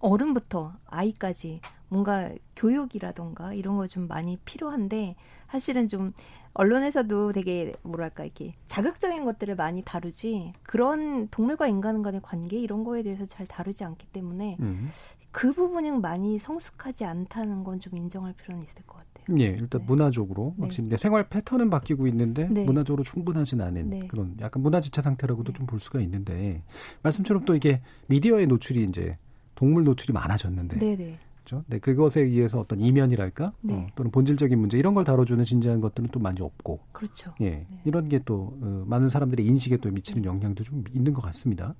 어른부터 0.00 0.72
아이까지 0.86 1.60
뭔가 1.88 2.30
교육이라던가 2.56 3.54
이런 3.54 3.76
거 3.76 3.86
좀 3.86 4.08
많이 4.08 4.36
필요한데 4.44 5.14
사실은 5.48 5.86
좀 5.86 6.12
언론에서도 6.54 7.32
되게 7.32 7.72
뭐랄까 7.82 8.24
이렇게 8.24 8.54
자극적인 8.66 9.24
것들을 9.24 9.54
많이 9.54 9.82
다루지 9.82 10.52
그런 10.64 11.28
동물과 11.28 11.68
인간 11.68 12.02
간의 12.02 12.20
관계 12.20 12.58
이런 12.58 12.82
거에 12.82 13.04
대해서 13.04 13.26
잘 13.26 13.46
다루지 13.46 13.84
않기 13.84 14.06
때문에 14.08 14.56
음. 14.58 14.90
그 15.30 15.52
부분이 15.52 15.92
많이 15.92 16.38
성숙하지 16.40 17.04
않다는 17.04 17.62
건 17.62 17.78
좀 17.78 17.96
인정할 17.96 18.32
필요는 18.32 18.64
있을 18.64 18.82
것 18.86 18.94
같아요. 18.98 19.09
같아요. 19.20 19.38
예, 19.40 19.44
일단 19.46 19.80
네. 19.80 19.86
문화적으로 19.86 20.54
네. 20.56 20.62
확실히 20.64 20.86
이제 20.86 20.96
생활 20.96 21.28
패턴은 21.28 21.70
바뀌고 21.70 22.06
있는데 22.08 22.48
네. 22.48 22.64
문화적으로 22.64 23.02
충분하진 23.02 23.60
않은 23.60 23.90
네. 23.90 24.06
그런 24.08 24.36
약간 24.40 24.62
문화지차 24.62 25.02
상태라고도 25.02 25.52
좀 25.52 25.66
볼 25.66 25.78
수가 25.78 26.00
있는데 26.00 26.62
말씀처럼 27.02 27.44
또 27.44 27.54
이게 27.54 27.80
미디어의 28.08 28.46
노출이 28.48 28.82
이제 28.84 29.16
동물 29.54 29.84
노출이 29.84 30.12
많아졌는데 30.12 30.78
네, 30.78 30.96
네. 30.96 31.18
그렇죠? 31.44 31.64
네, 31.68 31.78
그것에 31.78 32.22
의해서 32.22 32.58
어떤 32.60 32.80
이면이랄까 32.80 33.52
네. 33.60 33.74
어, 33.74 33.86
또는 33.94 34.10
본질적인 34.10 34.58
문제 34.58 34.78
이런 34.78 34.94
걸 34.94 35.04
다뤄주는 35.04 35.44
진지한 35.44 35.80
것들은 35.80 36.08
또 36.10 36.18
많이 36.18 36.40
없고 36.40 36.80
그렇죠. 36.92 37.34
예, 37.40 37.50
네. 37.50 37.66
이런 37.84 38.08
게또 38.08 38.56
어, 38.60 38.84
많은 38.86 39.10
사람들의 39.10 39.44
인식에 39.46 39.76
또 39.76 39.90
미치는 39.90 40.24
영향도 40.24 40.64
좀 40.64 40.82
있는 40.92 41.12
것 41.12 41.22
같습니다. 41.22 41.74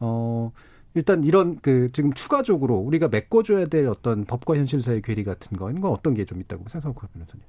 어, 0.00 0.50
일단 0.94 1.24
이런 1.24 1.58
그 1.60 1.90
지금 1.92 2.12
추가적으로 2.12 2.76
우리가 2.76 3.08
메꿔줘야 3.08 3.66
될 3.66 3.86
어떤 3.88 4.24
법과 4.24 4.56
현실 4.56 4.82
사이의 4.82 5.02
괴리 5.02 5.24
같은 5.24 5.56
거 5.56 5.70
이런 5.70 5.80
건 5.80 5.92
어떤 5.92 6.14
게 6.14 6.24
좀 6.24 6.40
있다고 6.40 6.68
생각하고 6.68 7.06
변호사님? 7.08 7.42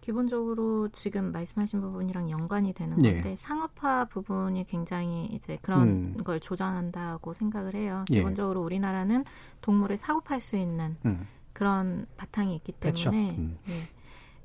기본적으로 0.00 0.88
지금 0.90 1.32
말씀하신 1.32 1.80
부분이랑 1.80 2.30
연관이 2.30 2.74
되는 2.74 3.02
예. 3.06 3.14
건데 3.14 3.36
상업화 3.36 4.04
부분이 4.06 4.66
굉장히 4.66 5.24
이제 5.32 5.56
그런 5.62 5.82
음. 5.88 6.16
걸 6.24 6.40
조장한다고 6.40 7.32
생각을 7.32 7.74
해요. 7.74 8.04
예. 8.10 8.16
기본적으로 8.16 8.62
우리나라는 8.62 9.24
동물을 9.62 9.96
사고 9.96 10.20
팔 10.20 10.42
수 10.42 10.56
있는 10.58 10.96
음. 11.06 11.26
그런 11.54 12.04
바탕이 12.18 12.54
있기 12.56 12.72
펫숍. 12.80 13.12
때문에 13.12 13.36
음. 13.38 13.58
예. 13.70 13.80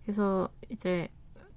그래서 0.04 0.47
이제 0.69 1.10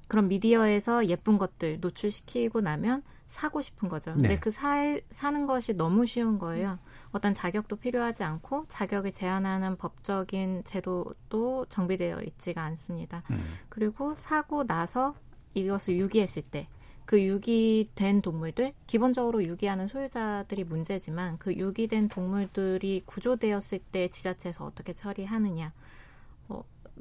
그런 0.09 0.27
미디어에서 0.27 1.07
예쁜 1.07 1.39
것들 1.39 1.79
노출시키고 1.81 2.61
나면 2.61 3.03
사고 3.33 3.61
싶은 3.63 3.89
거죠. 3.89 4.13
근데 4.13 4.29
네. 4.29 4.39
그 4.39 4.51
사, 4.51 4.99
사는 5.11 5.47
것이 5.47 5.75
너무 5.75 6.07
쉬운 6.07 6.39
거예요. 6.39 6.79
어떤 7.13 7.35
자격도 7.35 7.77
필요하지 7.77 8.25
않고 8.25 8.67
자격을 8.69 9.13
제한하는 9.13 9.77
법적인 9.77 10.63
제도도 10.65 11.67
정비되어 11.69 12.23
있지가 12.23 12.63
않습니다. 12.63 13.23
음. 13.31 13.43
그리고 13.69 14.15
사고 14.17 14.65
나서 14.65 15.15
이것을 15.55 15.97
유기했을 15.97 16.43
때 16.43 16.69
그 17.05 17.23
유기된 17.23 18.23
동물들 18.23 18.73
기본적으로 18.87 19.45
유기하는 19.45 19.89
소유자들이 19.89 20.65
문제지만 20.65 21.39
그 21.39 21.55
유기된 21.55 22.09
동물들이 22.09 23.03
구조되었을 23.05 23.81
때 23.91 24.09
지자체에서 24.09 24.65
어떻게 24.65 24.93
처리하느냐 24.93 25.67
어, 25.67 25.73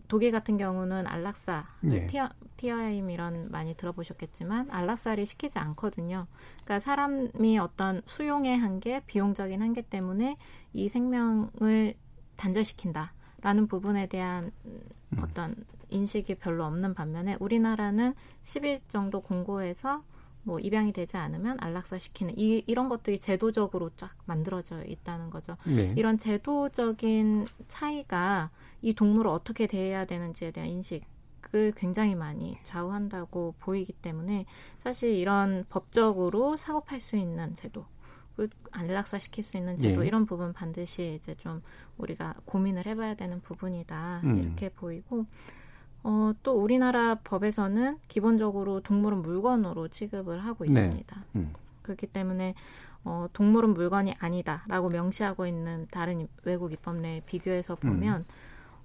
독일 0.07 0.31
같은 0.31 0.57
경우는 0.57 1.07
안락사, 1.07 1.67
네. 1.81 2.05
티어, 2.07 2.29
티어임 2.57 3.09
이런 3.09 3.49
많이 3.49 3.75
들어보셨겠지만 3.75 4.69
안락사를 4.69 5.25
시키지 5.25 5.57
않거든요. 5.59 6.27
그러니까 6.63 6.79
사람이 6.79 7.57
어떤 7.59 8.01
수용의 8.05 8.57
한계, 8.57 9.01
비용적인 9.05 9.61
한계 9.61 9.81
때문에 9.81 10.37
이 10.73 10.87
생명을 10.87 11.95
단절시킨다라는 12.35 13.67
부분에 13.67 14.07
대한 14.07 14.51
어떤 15.21 15.55
인식이 15.89 16.35
별로 16.35 16.65
없는 16.65 16.93
반면에 16.93 17.37
우리나라는 17.39 18.13
10일 18.43 18.81
정도 18.87 19.21
공고해서 19.21 20.03
뭐 20.43 20.59
입양이 20.59 20.91
되지 20.91 21.17
않으면 21.17 21.57
안락사 21.59 21.99
시키는 21.99 22.37
이, 22.37 22.63
이런 22.67 22.89
것들이 22.89 23.19
제도적으로 23.19 23.91
쫙 23.95 24.15
만들어져 24.25 24.83
있다는 24.83 25.29
거죠. 25.29 25.57
네. 25.65 25.93
이런 25.97 26.17
제도적인 26.17 27.47
차이가 27.67 28.49
이 28.81 28.93
동물을 28.93 29.29
어떻게 29.29 29.67
대해야 29.67 30.05
되는지에 30.05 30.51
대한 30.51 30.69
인식 30.69 31.03
을 31.53 31.73
굉장히 31.75 32.15
많이 32.15 32.57
좌우한다고 32.63 33.55
보이기 33.59 33.91
때문에 33.91 34.45
사실 34.79 35.11
이런 35.11 35.65
법적으로 35.69 36.55
사고 36.55 36.79
팔 36.79 37.01
수 37.01 37.17
있는 37.17 37.51
제도 37.53 37.85
안락사 38.71 39.19
시킬 39.19 39.43
수 39.43 39.57
있는 39.57 39.75
제도 39.75 40.03
예. 40.03 40.07
이런 40.07 40.25
부분 40.25 40.53
반드시 40.53 41.15
이제 41.19 41.35
좀 41.35 41.61
우리가 41.97 42.35
고민을 42.45 42.85
해봐야 42.85 43.15
되는 43.15 43.41
부분이다 43.41 44.21
음. 44.23 44.37
이렇게 44.37 44.69
보이고 44.69 45.25
어, 46.03 46.33
또 46.43 46.61
우리나라 46.61 47.15
법에서는 47.15 47.99
기본적으로 48.07 48.81
동물은 48.81 49.21
물건으로 49.21 49.87
취급을 49.87 50.43
하고 50.43 50.65
네. 50.65 50.71
있습니다. 50.71 51.23
음. 51.35 51.53
그렇기 51.83 52.07
때문에 52.07 52.55
어, 53.03 53.27
동물은 53.33 53.73
물건이 53.73 54.15
아니다라고 54.19 54.89
명시하고 54.89 55.47
있는 55.47 55.87
다른 55.91 56.27
외국 56.43 56.71
입법례에 56.71 57.21
비교해서 57.25 57.77
음. 57.83 57.89
보면 57.89 58.25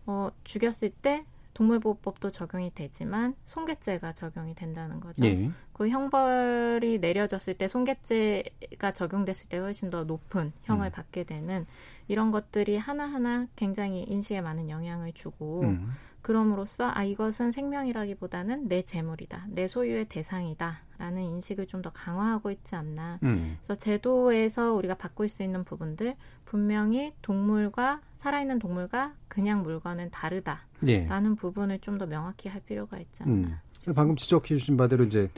어, 0.07 0.31
죽였을 0.45 0.91
때 0.91 1.25
동물보호법도 1.55 2.33
적용이 2.33 2.71
되지만 2.75 3.35
손괴죄가 3.47 4.13
적용이 4.13 4.55
된다는 4.55 5.01
거죠. 5.01 5.25
예. 5.25 5.51
그 5.73 5.89
형벌이 5.89 6.99
내려졌을 6.99 7.55
때 7.55 7.67
손괴죄가 7.67 8.93
적용됐을 8.93 9.49
때 9.49 9.57
훨씬 9.57 9.89
더 9.89 10.05
높은 10.05 10.53
형을 10.65 10.89
음. 10.89 10.93
받게 10.93 11.25
되는 11.25 11.67
이런 12.09 12.31
것들이 12.31 12.77
하나하나 12.77 13.47
굉장히 13.57 14.03
인식에 14.03 14.43
많은 14.43 14.69
영향을 14.69 15.15
주고 15.15 15.63
음. 15.63 15.95
그럼으로써 16.27 16.91
아 16.93 17.05
이것은 17.05 17.53
생명이라기보다는 17.53 18.67
내 18.67 18.83
재물이다, 18.83 19.47
내 19.49 19.69
소유의 19.69 20.07
대상이다라는 20.09 21.23
인식을 21.23 21.69
좀 21.69 21.83
더 21.83 21.91
강화하고 21.93 22.51
있지 22.51 22.75
않나. 22.75 23.21
음. 23.23 23.59
그래서 23.61 23.79
제도에서 23.79 24.73
우리가 24.73 24.95
바꿀 24.95 25.29
수 25.29 25.45
있는 25.45 25.63
부분들 25.63 26.17
분명히 26.45 27.13
동물과 27.23 28.01
살아있는 28.17 28.59
동물과 28.59 29.15
그냥 29.29 29.63
물건은 29.63 30.11
다르다라는 30.11 30.67
예. 30.89 31.37
부분을 31.37 31.79
좀 31.79 31.99
더 31.99 32.07
명확히 32.07 32.49
할 32.49 32.61
필요가 32.61 32.99
있지 32.99 33.23
않나. 33.23 33.63
음. 33.87 33.93
방금 33.95 34.17
지적해 34.17 34.49
주신 34.49 34.77
바대로 34.77 35.05
이제 35.05 35.31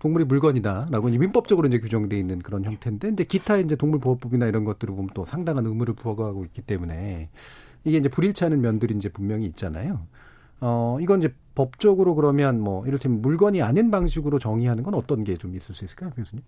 동물이 0.00 0.26
물건이다라고 0.26 1.08
이제 1.08 1.18
민법적으로 1.18 1.66
이제 1.66 1.80
규정돼 1.80 2.16
있는 2.16 2.38
그런 2.38 2.64
형태인데 2.64 3.08
이제 3.08 3.24
기타 3.24 3.56
이제 3.56 3.74
동물보호법이나 3.74 4.46
이런 4.46 4.64
것들을 4.64 4.94
보면 4.94 5.10
또 5.14 5.24
상당한 5.24 5.66
의무를 5.66 5.94
부과하고 5.94 6.44
있기 6.44 6.62
때문에 6.62 7.30
이게 7.84 7.98
이제 7.98 8.08
불일치하는 8.08 8.60
면들이 8.60 8.94
이제 8.96 9.08
분명히 9.08 9.46
있잖아요. 9.46 10.06
어, 10.60 10.98
이건 11.00 11.20
이제 11.20 11.34
법적으로 11.54 12.14
그러면 12.14 12.60
뭐 12.60 12.86
이를테면 12.86 13.20
물건이 13.22 13.62
아닌 13.62 13.90
방식으로 13.90 14.38
정의하는 14.38 14.82
건 14.82 14.94
어떤 14.94 15.22
게 15.24 15.36
좀 15.36 15.54
있을 15.54 15.74
수 15.74 15.84
있을까요, 15.84 16.10
교수님? 16.10 16.42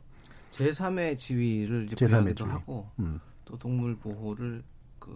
제3의 0.53 1.19
지위를 1.19 1.85
이제 1.85 1.97
제3의 1.97 2.09
부여하기도 2.09 2.45
지위. 2.45 2.51
하고 2.51 2.89
음. 2.99 3.21
또 3.45 3.59
동물 3.59 3.97
보호를 3.97 4.63
그 4.99 5.11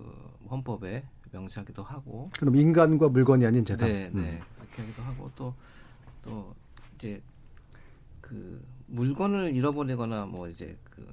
헌법에 0.50 1.02
명시하기도 1.33 1.83
하고 1.83 2.28
그럼 2.38 2.56
인간과 2.56 3.09
물건이 3.09 3.46
아닌 3.46 3.64
재산. 3.64 3.88
네, 3.88 4.11
음. 4.14 4.22
네. 4.22 4.40
그렇게 4.59 4.83
하기도 4.83 5.02
하고 5.02 5.30
또또 5.35 6.54
이제 6.96 7.22
그 8.20 8.62
물건을 8.88 9.54
잃어버리거나 9.54 10.26
뭐 10.26 10.48
이제 10.48 10.76
그 10.90 11.06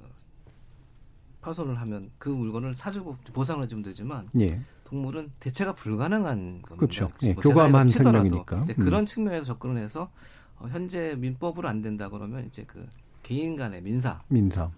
파손을 1.40 1.76
하면 1.80 2.10
그 2.18 2.28
물건을 2.28 2.74
사주고 2.76 3.16
보상을 3.32 3.62
해주면 3.62 3.84
되지만 3.84 4.24
예. 4.40 4.60
동물은 4.88 5.32
대체가 5.38 5.74
불가능한 5.74 6.62
겁니다. 6.62 6.76
그렇죠. 6.76 7.10
예, 7.22 7.34
뭐 7.34 7.42
교감한 7.42 7.88
세상에서 7.88 8.22
치더라도 8.22 8.28
생명이니까. 8.30 8.56
음. 8.56 8.84
그런 8.84 9.04
측면에서 9.04 9.44
접근을 9.44 9.76
해서 9.76 10.10
어, 10.56 10.66
현재 10.68 11.14
민법으로 11.18 11.68
안 11.68 11.82
된다 11.82 12.08
그러면 12.08 12.46
이제 12.46 12.64
그 12.66 12.88
개인 13.22 13.56
간의 13.56 13.82
민사. 13.82 14.22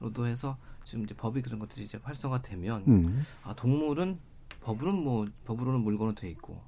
로도 0.00 0.26
해서 0.26 0.56
지금 0.84 1.04
이제 1.04 1.14
법이 1.14 1.42
그런 1.42 1.60
것들이 1.60 1.84
이제 1.84 2.00
활성화되면 2.02 2.84
음. 2.88 3.24
아, 3.44 3.54
동물은 3.54 4.18
법으로는 4.62 5.04
뭐 5.04 5.26
법으로는 5.44 5.80
물건은 5.80 6.16
돼 6.16 6.28
있고 6.30 6.60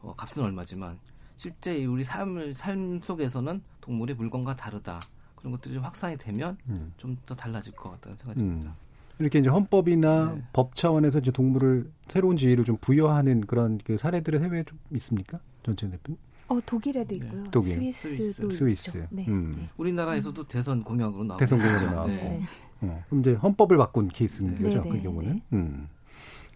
어, 0.00 0.14
값은 0.16 0.42
얼마지만 0.42 0.98
실제 1.36 1.84
우리 1.84 2.04
삶을 2.04 2.54
삶 2.54 3.02
속에서는 3.02 3.62
동물이 3.82 4.14
물건과 4.14 4.56
다르다 4.56 4.98
그런 5.36 5.52
것들이 5.52 5.74
좀 5.74 5.84
확산이 5.84 6.16
되면 6.16 6.56
음. 6.68 6.94
좀더 6.96 7.34
달라질 7.34 7.74
것 7.74 7.90
같다는 7.90 8.16
생각이 8.16 8.40
음. 8.40 8.48
듭니다. 8.48 8.76
이렇게 9.18 9.38
이제 9.40 9.50
헌법이나 9.50 10.34
네. 10.36 10.42
법 10.52 10.74
차원에서 10.74 11.18
이제 11.18 11.30
동물을 11.30 11.90
새로운 12.06 12.36
지위를 12.36 12.64
좀 12.64 12.76
부여하는 12.80 13.42
그런 13.42 13.78
그 13.82 13.96
사례들은 13.98 14.44
해외에 14.44 14.62
좀 14.64 14.78
있습니까? 14.94 15.40
전체 15.64 15.88
대표 15.90 16.16
어 16.48 16.58
독일에도 16.64 17.14
있고요. 17.16 17.44
독일. 17.50 17.92
스위스도 17.92 18.50
스위스. 18.50 18.90
있죠. 18.90 19.06
네. 19.10 19.26
음. 19.28 19.54
네. 19.58 19.68
우리나라에서도 19.76 20.46
대선 20.48 20.82
공약으로 20.82 21.24
나오고 21.24 21.38
대선 21.38 21.58
공약으로. 21.58 21.90
나오고. 21.90 22.08
네. 22.12 22.40
어, 22.80 23.04
그럼 23.08 23.20
이제 23.20 23.32
헌법을 23.34 23.76
바꾼 23.76 24.08
케이스인 24.08 24.54
네. 24.54 24.62
거죠. 24.62 24.82
네, 24.82 24.88
그 24.88 24.94
네, 24.96 25.02
경우는. 25.02 25.32
네. 25.34 25.42
음. 25.52 25.88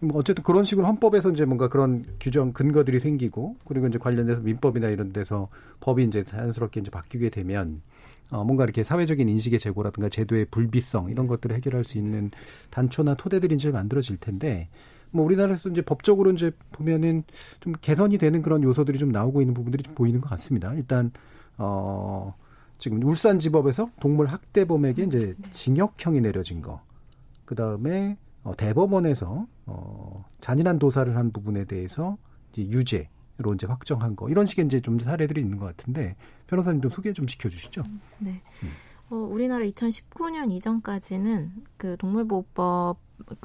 뭐 0.01 0.17
어쨌든 0.17 0.43
그런 0.43 0.65
식으로 0.65 0.87
헌법에서 0.87 1.29
이제 1.29 1.45
뭔가 1.45 1.67
그런 1.69 2.05
규정 2.19 2.51
근거들이 2.53 2.99
생기고 2.99 3.57
그리고 3.65 3.87
이제 3.87 3.97
관련돼서 3.99 4.41
민법이나 4.41 4.87
이런 4.89 5.13
데서 5.13 5.49
법이 5.79 6.03
이제 6.03 6.23
자연스럽게 6.23 6.79
이제 6.81 6.89
바뀌게 6.89 7.29
되면 7.29 7.81
어, 8.33 8.43
뭔가 8.43 8.63
이렇게 8.63 8.83
사회적인 8.83 9.29
인식의 9.29 9.59
제고라든가 9.59 10.09
제도의 10.09 10.45
불비성 10.45 11.11
이런 11.11 11.27
것들을 11.27 11.55
해결할 11.55 11.83
수 11.83 11.99
있는 11.99 12.31
단초나 12.71 13.13
토대들이 13.13 13.55
이제 13.55 13.69
만들어질 13.69 14.17
텐데 14.17 14.69
뭐 15.11 15.23
우리나라에서 15.23 15.69
이제 15.69 15.83
법적으로 15.83 16.31
이제 16.31 16.51
보면은 16.71 17.23
좀 17.59 17.73
개선이 17.79 18.17
되는 18.17 18.41
그런 18.41 18.63
요소들이 18.63 18.97
좀 18.97 19.11
나오고 19.11 19.41
있는 19.41 19.53
부분들이 19.53 19.83
좀 19.83 19.93
보이는 19.93 20.19
것 20.19 20.29
같습니다. 20.29 20.73
일단 20.73 21.11
어 21.57 22.33
지금 22.79 23.03
울산지법에서 23.03 23.91
동물 23.99 24.25
학대범에게 24.25 25.03
이제 25.03 25.35
징역형이 25.51 26.21
내려진 26.21 26.63
거. 26.63 26.81
그 27.45 27.53
다음에 27.53 28.17
어, 28.43 28.55
대법원에서 28.57 29.45
어, 29.67 30.25
잔인한 30.41 30.79
도사를 30.79 31.15
한 31.15 31.31
부분에 31.31 31.65
대해서 31.65 32.17
이제 32.51 32.63
유죄로 32.63 33.53
이제 33.53 33.67
확정한 33.67 34.15
거 34.15 34.27
이런 34.29 34.47
식의 34.47 34.65
이제 34.65 34.81
좀 34.81 34.97
사례들이 34.97 35.39
있는 35.39 35.59
것 35.59 35.65
같은데 35.65 36.15
변호사님 36.47 36.81
좀 36.81 36.91
소개 36.91 37.13
좀 37.13 37.27
시켜주시죠. 37.27 37.83
네. 38.19 38.41
어, 39.13 39.15
우리나라 39.15 39.63
2019년 39.65 40.51
이전까지는 40.51 41.51
그 41.77 41.97
동물보호법 41.97 42.97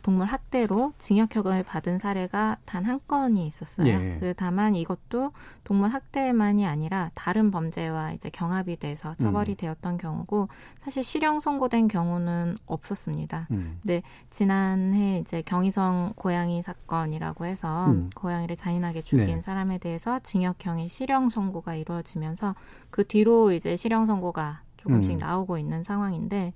동물 0.02 0.26
학대로 0.26 0.94
징역형을 0.96 1.62
받은 1.62 1.98
사례가 1.98 2.56
단 2.64 2.86
한 2.86 3.00
건이 3.06 3.46
있었어요. 3.46 3.86
예. 3.86 4.16
그 4.18 4.32
다만 4.34 4.74
이것도 4.74 5.32
동물 5.64 5.90
학대만이 5.90 6.66
아니라 6.66 7.10
다른 7.14 7.50
범죄와 7.50 8.12
이제 8.12 8.30
경합이 8.30 8.78
돼서 8.78 9.14
처벌이 9.16 9.52
음. 9.52 9.56
되었던 9.56 9.98
경우고 9.98 10.48
사실 10.82 11.04
실형 11.04 11.38
선고된 11.40 11.88
경우는 11.88 12.56
없었습니다. 12.64 13.48
음. 13.50 13.78
근데 13.82 14.02
지난해 14.30 15.18
이제 15.18 15.42
경희성 15.42 16.14
고양이 16.16 16.62
사건이라고 16.62 17.44
해서 17.44 17.88
음. 17.88 18.08
고양이를 18.14 18.56
잔인하게 18.56 19.02
죽인 19.02 19.26
네. 19.26 19.40
사람에 19.42 19.76
대해서 19.76 20.18
징역형의 20.20 20.88
실형 20.88 21.28
선고가 21.28 21.74
이루어지면서 21.74 22.54
그 22.88 23.06
뒤로 23.06 23.52
이제 23.52 23.76
실형 23.76 24.06
선고가 24.06 24.62
조금씩 24.88 25.14
음. 25.14 25.18
나오고 25.18 25.58
있는 25.58 25.82
상황인데 25.82 26.52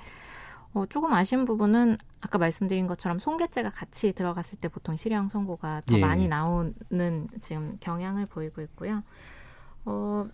어, 0.75 0.87
조금 0.87 1.13
아쉬운 1.13 1.45
부분은 1.45 1.99
아까 2.21 2.39
말씀드린 2.39 2.87
것처럼 2.87 3.19
송괴죄가 3.19 3.71
같이 3.71 4.13
들어갔을 4.13 4.59
때 4.59 4.69
보통 4.69 4.97
실형 4.97 5.29
선고가 5.29 5.83
더 5.85 5.97
예. 5.97 6.01
많이 6.01 6.29
나오는 6.29 7.29
지금 7.41 7.77
경향을 7.81 8.27
보이고 8.27 8.63
있고요. 8.63 9.03
어, 9.85 10.27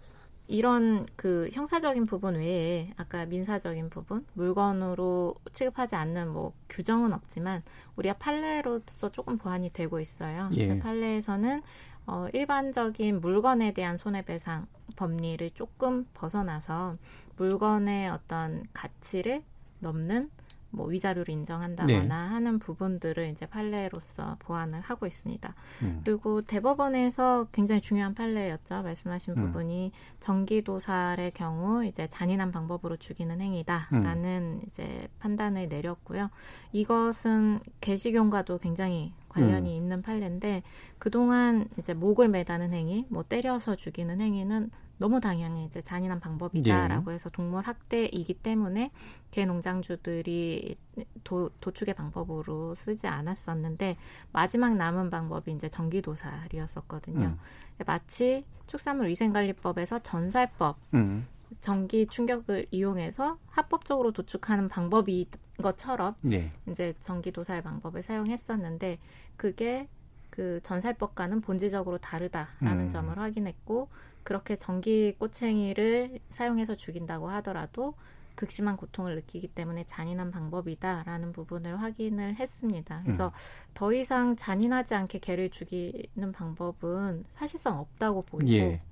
이런 0.46 1.06
그 1.16 1.48
형사적인 1.52 2.06
부분 2.06 2.36
외에 2.36 2.92
아까 2.96 3.26
민사적인 3.26 3.90
부분 3.90 4.24
물건으로 4.34 5.34
취급하지 5.52 5.96
않는 5.96 6.28
뭐 6.28 6.52
규정은 6.68 7.12
없지만 7.12 7.62
우리가 7.96 8.14
판례로서 8.14 9.10
조금 9.10 9.38
보완이 9.38 9.70
되고 9.72 9.98
있어요. 9.98 10.48
예. 10.54 10.78
판례에서는 10.78 11.62
어, 12.06 12.26
일반적인 12.32 13.20
물건에 13.20 13.72
대한 13.72 13.98
손해배상 13.98 14.66
법리를 14.96 15.50
조금 15.50 16.06
벗어나서 16.14 16.96
물건의 17.38 18.10
어떤 18.10 18.64
가치를 18.72 19.42
넘는 19.80 20.30
뭐 20.70 20.86
위자료를 20.86 21.32
인정한다거나 21.32 22.02
네. 22.02 22.08
하는 22.08 22.58
부분들을 22.58 23.28
이제 23.28 23.46
판례로서 23.46 24.36
보완을 24.40 24.80
하고 24.80 25.06
있습니다. 25.06 25.54
음. 25.82 26.02
그리고 26.04 26.42
대법원에서 26.42 27.48
굉장히 27.52 27.80
중요한 27.80 28.14
판례였죠. 28.14 28.82
말씀하신 28.82 29.34
음. 29.38 29.46
부분이 29.46 29.92
전기도살의 30.20 31.32
경우 31.32 31.84
이제 31.84 32.06
잔인한 32.08 32.52
방법으로 32.52 32.96
죽이는 32.96 33.40
행위다라는 33.40 34.60
음. 34.60 34.62
이제 34.66 35.08
판단을 35.20 35.68
내렸고요. 35.68 36.28
이것은 36.72 37.60
개식용과도 37.80 38.58
굉장히 38.58 39.14
관련이 39.30 39.70
음. 39.70 39.74
있는 39.74 40.02
판례인데 40.02 40.62
그동안 40.98 41.68
이제 41.78 41.94
목을 41.94 42.28
매다는 42.28 42.74
행위, 42.74 43.06
뭐 43.08 43.22
때려서 43.22 43.76
죽이는 43.76 44.20
행위는 44.20 44.70
너무 44.98 45.20
당연히 45.20 45.64
이제 45.64 45.80
잔인한 45.80 46.20
방법이다라고 46.20 47.10
예. 47.10 47.14
해서 47.14 47.30
동물 47.30 47.62
학대이기 47.62 48.34
때문에 48.34 48.90
개 49.30 49.46
농장주들이 49.46 50.76
도, 51.24 51.50
도축의 51.60 51.94
방법으로 51.94 52.74
쓰지 52.74 53.06
않았었는데 53.06 53.96
마지막 54.32 54.76
남은 54.76 55.10
방법이 55.10 55.52
이제 55.52 55.68
전기도살이었었거든요. 55.68 57.26
음. 57.26 57.38
마치 57.86 58.44
축산물 58.66 59.08
위생관리법에서 59.08 60.00
전살법 60.00 60.76
음. 60.94 61.26
전기 61.60 62.06
충격을 62.06 62.66
이용해서 62.70 63.38
합법적으로 63.46 64.12
도축하는 64.12 64.68
방법인 64.68 65.26
것처럼 65.62 66.14
네. 66.20 66.52
이제 66.68 66.94
전기 67.00 67.32
도살 67.32 67.62
방법을 67.62 68.02
사용했었는데 68.02 68.98
그게 69.36 69.88
그 70.30 70.60
전살법과는 70.62 71.40
본질적으로 71.40 71.98
다르다라는 71.98 72.84
음. 72.84 72.90
점을 72.90 73.16
확인했고 73.16 73.88
그렇게 74.28 74.56
전기 74.56 75.14
꼬챙이를 75.18 76.18
사용해서 76.28 76.74
죽인다고 76.74 77.30
하더라도 77.30 77.94
극심한 78.34 78.76
고통을 78.76 79.14
느끼기 79.14 79.48
때문에 79.48 79.84
잔인한 79.86 80.30
방법이다라는 80.30 81.32
부분을 81.32 81.80
확인을 81.80 82.34
했습니다. 82.34 83.00
그래서 83.04 83.28
음. 83.28 83.32
더 83.72 83.94
이상 83.94 84.36
잔인하지 84.36 84.94
않게 84.96 85.20
개를 85.20 85.48
죽이는 85.48 86.32
방법은 86.32 87.24
사실상 87.36 87.78
없다고 87.78 88.26
보이고 88.26 88.52
예. 88.52 88.82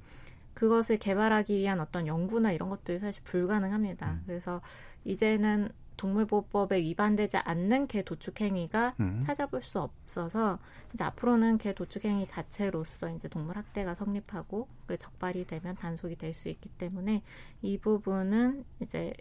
그것을 0.54 0.96
개발하기 0.96 1.58
위한 1.58 1.80
어떤 1.80 2.06
연구나 2.06 2.50
이런 2.50 2.70
것들이 2.70 2.98
사실 2.98 3.22
불가능합니다. 3.24 4.12
음. 4.12 4.22
그래서 4.24 4.62
이제는 5.04 5.68
동물보호법에 5.96 6.78
위반되지 6.80 7.38
않는 7.38 7.86
개 7.86 8.02
도축 8.02 8.40
행위가 8.40 8.94
음. 9.00 9.20
찾아볼 9.22 9.62
수 9.62 9.80
없어서 9.80 10.58
이제 10.94 11.04
앞으로는 11.04 11.58
개 11.58 11.74
도축 11.74 12.04
행위 12.04 12.26
자체로서 12.26 13.10
이제 13.10 13.28
동물 13.28 13.56
학대가 13.56 13.94
성립하고 13.94 14.68
그 14.86 14.96
적발이 14.96 15.46
되면 15.46 15.74
단속이 15.76 16.16
될 16.16 16.34
수 16.34 16.48
있기 16.48 16.68
때문에 16.70 17.22
이 17.62 17.78
부분은 17.78 18.64
이제 18.80 19.12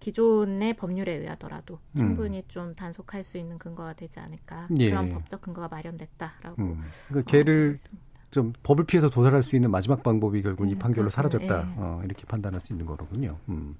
기존의 0.00 0.74
법률에 0.74 1.12
의하더라도 1.12 1.78
음. 1.92 1.98
충분히 1.98 2.42
좀 2.48 2.74
단속할 2.74 3.22
수 3.22 3.38
있는 3.38 3.58
근거가 3.58 3.92
되지 3.92 4.18
않을까 4.20 4.66
예. 4.78 4.90
그런 4.90 5.10
법적 5.12 5.40
근거가 5.42 5.68
마련됐다라고 5.68 6.60
음. 6.62 6.82
그러니까 7.08 7.28
어, 7.28 7.32
개를 7.32 7.72
있습니다. 7.74 8.02
좀 8.32 8.52
법을 8.62 8.84
피해서 8.86 9.10
도살할 9.10 9.42
수 9.42 9.54
있는 9.56 9.70
마지막 9.70 10.02
방법이 10.02 10.42
결국 10.42 10.64
이 10.66 10.70
네, 10.70 10.78
판결로 10.78 11.08
그렇습니다. 11.08 11.38
사라졌다. 11.46 11.70
예. 11.70 11.74
어, 11.78 12.00
이렇게 12.04 12.24
판단할 12.24 12.60
수 12.60 12.72
있는 12.72 12.86
거로군요. 12.86 13.36
음. 13.50 13.76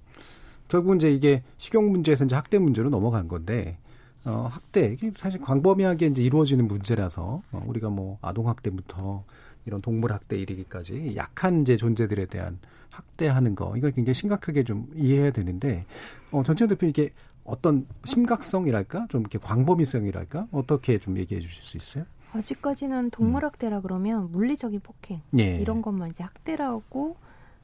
결국 0.72 0.96
이제 0.96 1.10
이게 1.10 1.42
식용 1.58 1.92
문제에서 1.92 2.24
이제 2.24 2.34
학대 2.34 2.58
문제로 2.58 2.88
넘어간 2.88 3.28
건데 3.28 3.76
어, 4.24 4.48
학대 4.50 4.86
이게 4.94 5.12
사실 5.14 5.38
광범위하게 5.38 6.06
이제 6.06 6.22
이루어지는 6.22 6.66
문제라서 6.66 7.42
어, 7.52 7.64
우리가 7.66 7.90
뭐 7.90 8.16
아동 8.22 8.48
학대부터 8.48 9.22
이런 9.66 9.82
동물 9.82 10.12
학대 10.12 10.36
이르기까지 10.38 11.12
약한 11.14 11.60
이제 11.60 11.76
존재들에 11.76 12.24
대한 12.24 12.58
학대하는 12.88 13.54
거 13.54 13.76
이거 13.76 13.90
굉장히 13.90 14.14
심각하게 14.14 14.64
좀 14.64 14.90
이해해야 14.94 15.30
되는데 15.30 15.84
어, 16.30 16.42
전체 16.42 16.66
대표 16.66 16.86
이게 16.86 17.12
어떤 17.44 17.86
심각성이랄까 18.06 19.08
좀 19.10 19.20
이렇게 19.20 19.38
광범위성이랄까 19.40 20.48
어떻게 20.52 20.98
좀 20.98 21.18
얘기해 21.18 21.42
주실 21.42 21.62
수 21.62 21.76
있어요? 21.76 22.06
아직까지는 22.32 23.10
동물 23.10 23.44
학대라 23.44 23.82
그러면 23.82 24.32
물리적인 24.32 24.80
폭행 24.80 25.20
예. 25.38 25.56
이런 25.56 25.82
것만 25.82 26.08
이제 26.08 26.24
학대라고 26.24 27.16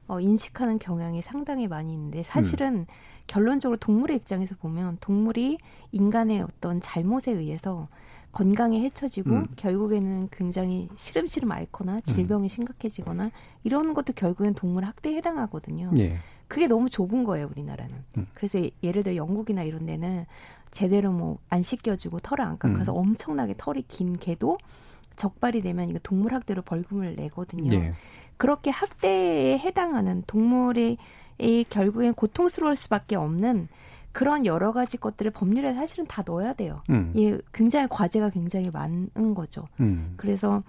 어, 0.09 0.21
인식하는 0.21 0.79
경향이 0.79 1.23
상당히 1.23 1.69
많이 1.69 1.93
있는데 1.93 2.23
사실은 2.23 2.75
음. 2.75 2.87
결론적으로 3.27 3.77
동물의 3.77 4.17
입장에서 4.17 4.57
보면 4.57 4.97
동물이 5.01 5.59
인간의 5.93 6.41
어떤 6.41 6.81
잘못에 6.81 7.33
의해서 7.33 7.89
건강에 8.33 8.81
해쳐지고 8.83 9.31
음. 9.31 9.47
결국에는 9.57 10.29
굉장히 10.31 10.89
시름시름 10.97 11.51
앓거나 11.53 12.01
질병이 12.01 12.49
심각해지거나 12.49 13.31
이런 13.65 13.95
것도 13.95 14.13
결국엔 14.15 14.55
동물 14.55 14.85
학대에 14.85 15.15
해당하거든요. 15.17 15.93
예. 15.99 16.17
그게 16.47 16.67
너무 16.67 16.89
좁은 16.89 17.25
거예요, 17.25 17.49
우리나라는. 17.51 17.95
음. 18.17 18.27
그래서 18.33 18.59
예를 18.83 19.03
들어 19.03 19.17
영국이나 19.17 19.63
이런 19.63 19.87
데는 19.87 20.25
제대로 20.71 21.13
뭐 21.13 21.39
안 21.51 21.63
씻겨주고 21.63 22.21
털을 22.21 22.43
안 22.45 22.59
깎아서 22.59 22.93
음. 22.93 22.99
엄청나게 22.99 23.55
털이 23.59 23.83
긴 23.89 24.19
개도 24.19 24.59
적발이 25.17 25.61
되면 25.63 25.89
이거 25.89 25.99
동물 26.03 26.33
학대로 26.33 26.63
벌금을 26.63 27.17
내거든요. 27.17 27.75
예. 27.75 27.93
그렇게 28.39 28.71
학대에 28.71 29.59
해당하는 29.59 30.25
동물이 30.27 30.97
이 31.39 31.65
결국엔 31.69 32.15
고통스러울 32.15 32.75
수밖에 32.77 33.17
없는 33.17 33.69
그런 34.13 34.47
여러 34.47 34.73
가지 34.73 34.97
것들을 34.97 35.31
법률에 35.31 35.75
사실은 35.75 36.07
다 36.07 36.23
넣어야 36.27 36.53
돼요. 36.53 36.83
음. 36.91 37.13
이 37.15 37.37
굉장히 37.53 37.87
과제가 37.89 38.31
굉장히 38.31 38.71
많은 38.73 39.35
거죠. 39.35 39.69
음. 39.81 40.15
그래서 40.17 40.63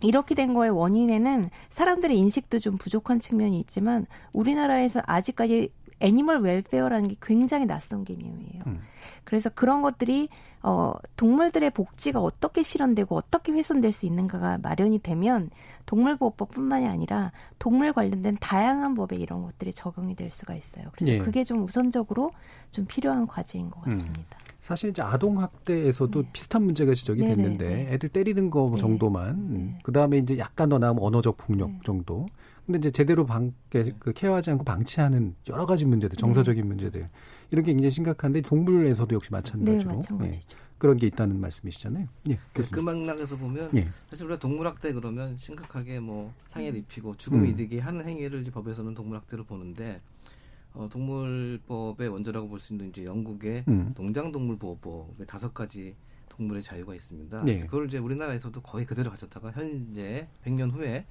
이렇게 0.00 0.34
된 0.34 0.54
거의 0.54 0.70
원인에는 0.70 1.48
사람들의 1.68 2.18
인식도 2.18 2.58
좀 2.58 2.76
부족한 2.76 3.20
측면이 3.20 3.60
있지만 3.60 4.06
우리나라에서 4.32 5.00
아직까지 5.06 5.70
애니멀 6.00 6.40
웰페어라는 6.40 7.10
게 7.10 7.16
굉장히 7.22 7.66
낯선 7.66 8.04
개념이에요. 8.04 8.62
음. 8.66 8.80
그래서 9.22 9.48
그런 9.50 9.82
것들이 9.82 10.28
어 10.62 10.92
동물들의 11.16 11.70
복지가 11.70 12.20
어떻게 12.20 12.62
실현되고 12.62 13.16
어떻게 13.16 13.52
훼손될 13.52 13.92
수 13.92 14.06
있는가가 14.06 14.58
마련이 14.58 15.00
되면 15.00 15.50
동물보호법뿐만이 15.86 16.86
아니라 16.86 17.32
동물 17.58 17.92
관련된 17.92 18.36
다양한 18.40 18.94
법에 18.94 19.16
이런 19.16 19.42
것들이 19.42 19.72
적용이 19.72 20.14
될 20.14 20.30
수가 20.30 20.54
있어요. 20.54 20.86
그래서 20.92 21.12
예. 21.14 21.18
그게 21.18 21.42
좀 21.42 21.64
우선적으로 21.64 22.30
좀 22.70 22.86
필요한 22.86 23.26
과제인 23.26 23.70
것 23.70 23.86
음. 23.86 23.98
같습니다. 23.98 24.38
사실 24.60 24.90
이제 24.90 25.02
아동 25.02 25.40
학대에서도 25.40 26.22
비슷한 26.32 26.62
문제가 26.62 26.94
지적이 26.94 27.22
네네, 27.22 27.34
됐는데 27.34 27.68
네. 27.68 27.94
애들 27.94 28.08
때리는 28.08 28.48
거 28.48 28.70
네. 28.72 28.80
정도만 28.80 29.52
네. 29.52 29.78
그 29.82 29.90
다음에 29.90 30.18
이제 30.18 30.38
약간 30.38 30.68
더 30.68 30.78
나으면 30.78 31.02
언어적 31.02 31.36
폭력 31.36 31.70
네. 31.70 31.80
정도. 31.84 32.26
근데 32.64 32.78
이제 32.78 32.90
제대로 32.92 33.26
방, 33.26 33.52
그 33.70 34.12
케어하지 34.14 34.52
않고 34.52 34.62
방치하는 34.62 35.34
여러 35.48 35.66
가지 35.66 35.84
문제들, 35.84 36.16
정서적인 36.16 36.64
문제들 36.64 37.08
이런 37.52 37.64
게 37.64 37.72
굉장히 37.72 37.90
심각한데 37.90 38.40
동물에서도 38.40 39.14
역시 39.14 39.28
네, 39.30 39.36
마찬가지로 39.36 39.96
마찬가지죠. 39.96 40.56
예, 40.56 40.62
그런 40.78 40.96
게 40.96 41.06
있다는 41.06 41.38
말씀이시잖아요. 41.38 42.08
예, 42.30 42.36
그 42.36 42.64
그렇습니다. 42.64 42.92
맥락에서 42.92 43.36
보면 43.36 43.70
예. 43.76 43.88
사실 44.08 44.24
우리가 44.24 44.40
동물학대 44.40 44.92
그러면 44.94 45.36
심각하게 45.38 46.00
뭐 46.00 46.32
상해를 46.48 46.78
입히고 46.80 47.16
죽음을 47.18 47.44
음. 47.44 47.50
이르게 47.54 47.78
하는 47.78 48.08
행위를 48.08 48.40
이제 48.40 48.50
법에서는 48.50 48.94
동물학대를 48.94 49.44
보는데 49.44 50.00
어, 50.72 50.88
동물법의 50.90 52.08
원조라고 52.08 52.48
볼 52.48 52.58
수 52.58 52.72
있는 52.72 52.88
이제 52.88 53.04
영국의 53.04 53.64
음. 53.68 53.92
농장동물보호법에 53.98 55.26
다섯 55.26 55.52
가지 55.52 55.94
동물의 56.30 56.62
자유가 56.62 56.94
있습니다. 56.94 57.42
네. 57.44 57.58
그걸 57.66 57.86
이제 57.86 57.98
우리나라에서도 57.98 58.58
거의 58.62 58.86
그대로 58.86 59.10
가졌다가 59.10 59.52
현재 59.52 60.26
100년 60.46 60.72
후에 60.72 61.04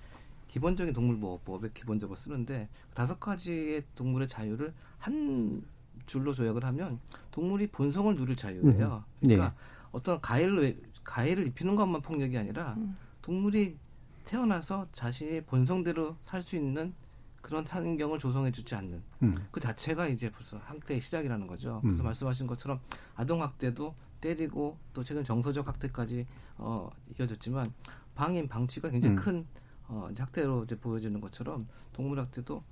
기본적인 0.47 0.91
동물보호법에 0.95 1.69
기본적으로 1.75 2.15
쓰는데 2.15 2.67
다섯 2.95 3.19
가지의 3.19 3.83
동물의 3.93 4.27
자유를 4.27 4.73
한 4.97 5.61
줄로 6.05 6.33
조약을 6.33 6.63
하면 6.65 6.99
동물이 7.31 7.67
본성을 7.67 8.15
누릴 8.15 8.35
자유예요. 8.35 9.03
음. 9.07 9.27
네. 9.27 9.35
그러니까 9.35 9.55
어떤 9.91 10.19
가해를 10.21 10.81
가해를 11.03 11.47
입히는 11.47 11.75
것만 11.75 12.01
폭력이 12.01 12.37
아니라 12.37 12.75
음. 12.77 12.97
동물이 13.21 13.77
태어나서 14.25 14.87
자신의 14.93 15.45
본성대로 15.45 16.15
살 16.21 16.41
수 16.43 16.55
있는 16.55 16.93
그런 17.41 17.65
환경을 17.65 18.19
조성해 18.19 18.51
주지 18.51 18.75
않는 18.75 19.01
음. 19.23 19.47
그 19.51 19.59
자체가 19.59 20.07
이제 20.07 20.29
벌써 20.29 20.57
학대의 20.57 21.01
시작이라는 21.01 21.47
거죠. 21.47 21.79
그래서 21.81 22.03
음. 22.03 22.05
말씀하신 22.05 22.47
것처럼 22.47 22.79
아동 23.15 23.41
학대도 23.41 23.95
때리고 24.21 24.77
또 24.93 25.03
최근 25.03 25.23
정서적 25.23 25.67
학대까지 25.67 26.27
어, 26.57 26.89
이어졌지만 27.19 27.73
방임 28.13 28.47
방치가 28.47 28.89
굉장히 28.89 29.15
음. 29.15 29.17
큰 29.17 29.47
어, 29.87 30.07
이제 30.11 30.21
학대로 30.21 30.63
이제 30.63 30.79
보여지는 30.79 31.19
것처럼 31.19 31.67
동물 31.91 32.19
학대도 32.19 32.63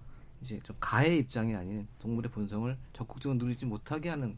이제 0.41 0.59
좀 0.63 0.75
가해 0.79 1.17
입장이 1.17 1.55
아닌 1.55 1.87
동물의 1.99 2.31
본성을 2.31 2.75
적극적으로 2.93 3.37
누리지 3.37 3.65
못하게 3.65 4.09
하는 4.09 4.37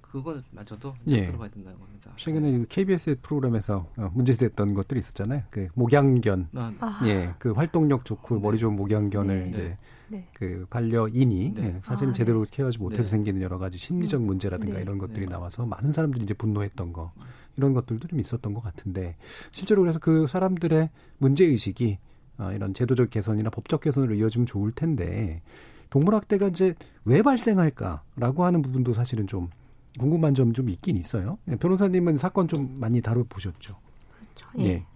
그것마저도 0.00 0.94
이제 1.06 1.18
예. 1.20 1.24
들어봐야 1.24 1.48
된다는 1.48 1.78
겁니다. 1.78 2.12
최근에 2.16 2.52
그 2.52 2.66
KBS 2.68 3.16
프로그램에서 3.22 3.86
어, 3.96 4.10
문제됐던 4.12 4.74
것들이 4.74 5.00
있었잖아요. 5.00 5.44
그 5.50 5.68
목양견. 5.74 6.48
아, 6.54 6.72
아, 6.80 7.00
예, 7.06 7.34
그 7.38 7.52
활동력 7.52 8.04
좋고 8.04 8.36
네. 8.36 8.42
머리 8.42 8.58
좋은 8.58 8.76
목양견을 8.76 9.44
네. 9.44 9.48
이제 9.48 9.78
네. 10.08 10.28
그 10.34 10.66
반려인이 10.68 11.54
네. 11.54 11.62
예, 11.62 11.80
사실은 11.82 12.10
아, 12.10 12.12
제대로 12.12 12.44
케어하지 12.50 12.78
못해서 12.78 13.04
네. 13.04 13.08
생기는 13.08 13.40
여러 13.40 13.56
가지 13.56 13.78
심리적 13.78 14.20
문제라든가 14.22 14.74
네. 14.74 14.82
이런 14.82 14.98
것들이 14.98 15.20
네. 15.20 15.32
나와서 15.32 15.64
많은 15.64 15.92
사람들이 15.92 16.24
이제 16.24 16.34
분노했던 16.34 16.92
거 16.92 17.12
이런 17.56 17.72
것들도 17.72 18.08
좀 18.08 18.20
있었던 18.20 18.52
것 18.52 18.62
같은데 18.62 19.16
실제로 19.50 19.80
그래서 19.80 19.98
그 19.98 20.26
사람들의 20.26 20.90
문제 21.16 21.46
의식이 21.46 21.98
어, 22.02 22.11
이런 22.54 22.74
제도적 22.74 23.10
개선이나 23.10 23.50
법적 23.50 23.80
개선으로 23.82 24.14
이어지면 24.14 24.46
좋을 24.46 24.72
텐데 24.72 25.42
동물학대가 25.90 26.48
이제 26.48 26.74
왜 27.04 27.22
발생할까라고 27.22 28.44
하는 28.44 28.62
부분도 28.62 28.92
사실은 28.92 29.26
좀 29.26 29.50
궁금한 29.98 30.34
점 30.34 30.52
좀 30.52 30.68
있긴 30.70 30.96
있어요. 30.96 31.38
예, 31.48 31.56
변호사님은 31.56 32.16
사건 32.18 32.48
좀 32.48 32.80
많이 32.80 33.00
다뤄보셨죠? 33.02 33.76
그렇죠. 34.18 34.48
예. 34.60 34.64
예. 34.64 34.86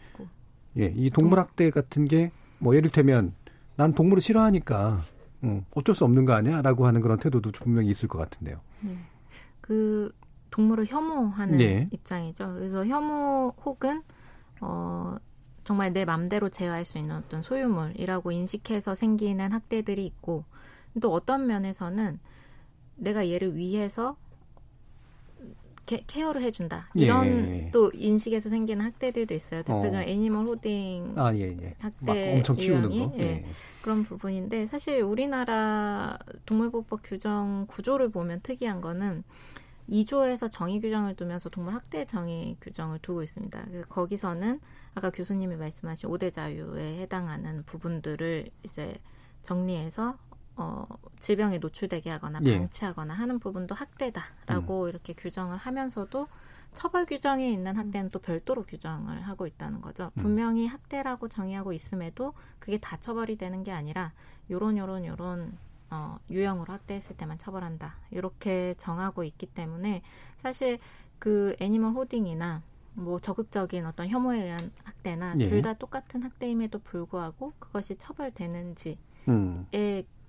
예, 0.78 0.93
이 0.95 1.11
동물학대 1.11 1.70
같은 1.70 2.07
게 2.07 2.30
뭐 2.59 2.74
예를 2.74 2.91
들면 2.91 3.34
난 3.76 3.93
동물을 3.93 4.22
싫어하니까 4.22 5.03
어, 5.43 5.64
어쩔 5.74 5.95
수 5.95 6.05
없는 6.05 6.24
거 6.24 6.32
아니야?라고 6.32 6.87
하는 6.87 7.03
그런 7.03 7.18
태도도 7.18 7.53
분명히 7.53 7.91
있을 7.91 8.09
것 8.09 8.16
같은데요. 8.18 8.61
네. 8.80 8.97
그 9.61 10.11
동물을 10.51 10.87
혐오하는 10.87 11.59
네. 11.59 11.89
입장이죠. 11.93 12.55
그래서 12.55 12.87
혐오 12.87 13.53
혹은 13.64 14.03
어 14.62 15.16
정말 15.67 15.93
내 15.93 16.05
맘대로 16.05 16.49
제어할 16.49 16.85
수 16.85 16.97
있는 16.97 17.17
어떤 17.17 17.43
소유물이라고 17.43 18.31
인식해서 18.31 18.95
생기는 18.95 19.53
학대들이 19.53 20.07
있고 20.07 20.45
또 21.01 21.12
어떤 21.12 21.49
면에서는 21.49 22.21
내가 22.95 23.29
얘를 23.29 23.57
위해서 23.57 24.17
케, 25.85 26.05
care를 26.07 26.43
해준다 26.43 26.89
이런 26.95 27.27
예. 27.49 27.71
또 27.73 27.91
인식에서 27.93 28.49
생기는 28.49 28.85
학대들도 28.85 29.35
있어요. 29.35 29.62
대표적으로 29.64 29.99
어. 29.99 30.03
animal 30.03 30.47
hoarding 30.47 31.14
아, 31.17 31.35
예, 31.35 31.57
예. 31.61 31.75
막 31.81 32.09
학대 32.09 32.37
엄청 32.37 32.57
키우는 32.57 32.93
유형이, 32.93 32.99
거. 33.11 33.12
예. 33.19 33.23
예. 33.23 33.45
그런 33.83 34.05
부분인데 34.05 34.67
사실 34.67 35.03
우리나라 35.03 36.17
동물보호법 36.47 37.01
규정 37.03 37.67
구조를 37.69 38.11
보면 38.11 38.41
특이한 38.43 38.81
거는 38.81 39.25
2조에서 39.89 40.49
정의 40.51 40.79
규정을 40.79 41.17
두면서 41.17 41.49
동물 41.49 41.75
학대 41.75 42.05
정의 42.05 42.57
규정을 42.61 43.01
두고 43.03 43.25
있습니다. 43.25 43.64
그 43.73 43.85
거기서는 43.89 44.61
아까 44.97 45.11
교수님이 45.11 45.57
말씀하신 45.57 46.09
5대 46.09 46.33
자유에 46.33 46.99
해당하는 47.03 47.63
부분들을 47.65 48.49
이제 48.63 48.95
정리해서 49.43 50.17
어, 50.57 50.87
질병에 51.19 51.59
노출되게 51.59 52.09
하거나 52.09 52.41
예. 52.45 52.57
방치하거나 52.57 53.13
하는 53.13 53.39
부분도 53.39 53.75
학대다라고 53.75 54.89
이렇게 54.89 55.13
규정을 55.13 55.59
하면서도 55.59 56.29
처벌 56.73 57.05
규정이 57.05 57.53
있는 57.53 57.77
학대는 57.77 58.11
또 58.11 58.21
별도로 58.21 58.65
규정을 58.65 59.21
하고 59.21 59.47
있다는 59.47 59.83
거죠. 59.83 60.13
음. 60.17 60.23
분명히 60.23 60.67
학대라고 60.67 61.29
정의하고 61.29 61.75
있음에도 61.75 62.33
그게 62.59 62.79
다 62.79 62.97
처벌이 62.97 63.37
되는 63.37 63.65
게 63.65 63.73
아니라 63.73 64.15
요런 64.51 64.79
요런 64.79 65.05
요런 65.05 65.59
어, 65.91 66.19
유형으로 66.31 66.73
학대했을 66.73 67.19
때만 67.19 67.37
처벌한다. 67.37 67.97
이렇게 68.11 68.75
정하고 68.79 69.25
있기 69.25 69.45
때문에 69.45 70.03
사실 70.39 70.79
그 71.19 71.55
애니멀 71.61 71.93
호딩이나 71.93 72.63
뭐 72.97 73.19
적극적인 73.19 73.85
어떤 73.85 74.09
혐오에 74.09 74.43
의한 74.43 74.73
학대나 74.83 75.35
예. 75.39 75.49
둘다 75.49 75.75
똑같은 75.75 76.23
학대임에도 76.23 76.79
불구하고 76.79 77.53
그것이 77.59 77.97
처벌되는지에 77.97 78.97
음. 79.29 79.67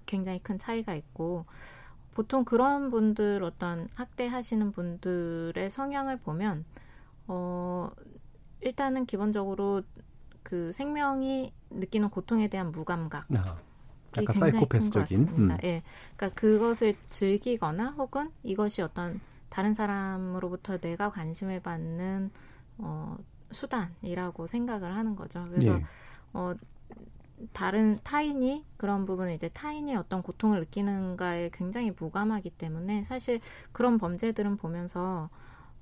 굉장히 0.05 0.39
큰 0.43 0.59
차이가 0.59 0.93
있고 0.93 1.45
보통 2.13 2.43
그런 2.43 2.89
분들 2.89 3.43
어떤 3.43 3.88
학대하시는 3.95 4.72
분들의 4.72 5.70
성향을 5.70 6.18
보면 6.18 6.65
어 7.28 7.89
일단은 8.61 9.05
기본적으로 9.05 9.84
그 10.43 10.72
생명이 10.74 11.53
느끼는 11.70 12.09
고통에 12.09 12.47
대한 12.47 12.72
무감각 12.72 13.28
아, 13.36 13.59
이 14.18 14.22
약간 14.22 14.26
굉장히 14.34 14.51
사이코패스적인. 14.51 15.18
큰것 15.26 15.32
같습니다. 15.32 15.55
음. 15.55 15.59
예, 15.63 15.84
그러니까 16.15 16.39
그것을 16.39 16.95
즐기거나 17.09 17.91
혹은 17.91 18.32
이것이 18.43 18.82
어떤 18.82 19.22
다른 19.49 19.74
사람으로부터 19.74 20.80
내가 20.80 21.11
관심을 21.11 21.61
받는 21.61 22.32
어, 22.78 23.17
수단이라고 23.51 24.47
생각을 24.47 24.93
하는 24.95 25.15
거죠. 25.15 25.45
그래서 25.49 25.78
예. 25.78 25.84
어, 26.34 26.53
다른 27.53 27.99
타인이 28.03 28.65
그런 28.78 29.05
부분을 29.05 29.34
이제 29.34 29.49
타인이 29.49 29.95
어떤 29.95 30.21
고통을 30.21 30.59
느끼는가에 30.61 31.49
굉장히 31.53 31.91
무감하기 31.97 32.49
때문에 32.51 33.03
사실 33.05 33.39
그런 33.71 33.97
범죄들은 33.97 34.57
보면서 34.57 35.30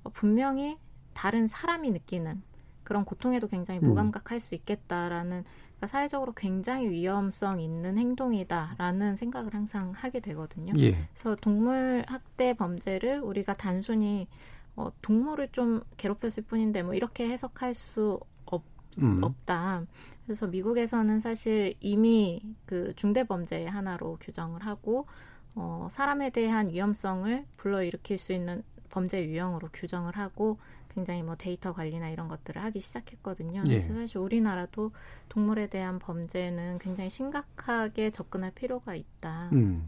어, 0.04 0.10
분명히 0.10 0.78
다른 1.14 1.46
사람이 1.46 1.90
느끼는 1.90 2.42
그런 2.84 3.04
고통에도 3.04 3.48
굉장히 3.48 3.80
음. 3.80 3.88
무감각할 3.88 4.38
수 4.38 4.54
있겠다라는 4.54 5.44
그러니까 5.76 5.86
사회적으로 5.88 6.32
굉장히 6.34 6.88
위험성 6.88 7.60
있는 7.60 7.98
행동이다라는 7.98 9.16
생각을 9.16 9.54
항상 9.54 9.92
하게 9.92 10.20
되거든요. 10.20 10.72
예. 10.78 11.08
그래서 11.12 11.36
동물 11.40 12.04
학대 12.06 12.54
범죄를 12.54 13.20
우리가 13.20 13.56
단순히 13.56 14.28
어, 14.76 14.92
동물을 15.02 15.48
좀 15.52 15.82
괴롭혔을 15.96 16.44
뿐인데 16.44 16.82
뭐 16.82 16.94
이렇게 16.94 17.28
해석할 17.28 17.74
수 17.74 18.20
없, 18.44 18.62
음. 19.02 19.22
없다. 19.24 19.86
그래서 20.26 20.46
미국에서는 20.46 21.20
사실 21.20 21.74
이미 21.80 22.42
그 22.66 22.92
중대 22.94 23.24
범죄의 23.24 23.68
하나로 23.68 24.18
규정을 24.20 24.64
하고 24.64 25.06
어, 25.54 25.88
사람에 25.90 26.30
대한 26.30 26.68
위험성을 26.70 27.46
불러일으킬 27.56 28.18
수 28.18 28.32
있는 28.32 28.62
범죄 28.90 29.24
유형으로 29.24 29.68
규정을 29.72 30.16
하고 30.16 30.58
굉장히 30.90 31.22
뭐 31.22 31.36
데이터 31.36 31.72
관리나 31.74 32.08
이런 32.08 32.28
것들을 32.28 32.62
하기 32.62 32.80
시작했거든요. 32.80 33.64
예. 33.66 33.80
그래서 33.80 33.94
사실 33.94 34.18
우리나라도 34.18 34.92
동물에 35.28 35.68
대한 35.68 35.98
범죄는 35.98 36.78
굉장히 36.78 37.10
심각하게 37.10 38.10
접근할 38.10 38.52
필요가 38.52 38.94
있다. 38.94 39.50
음. 39.52 39.86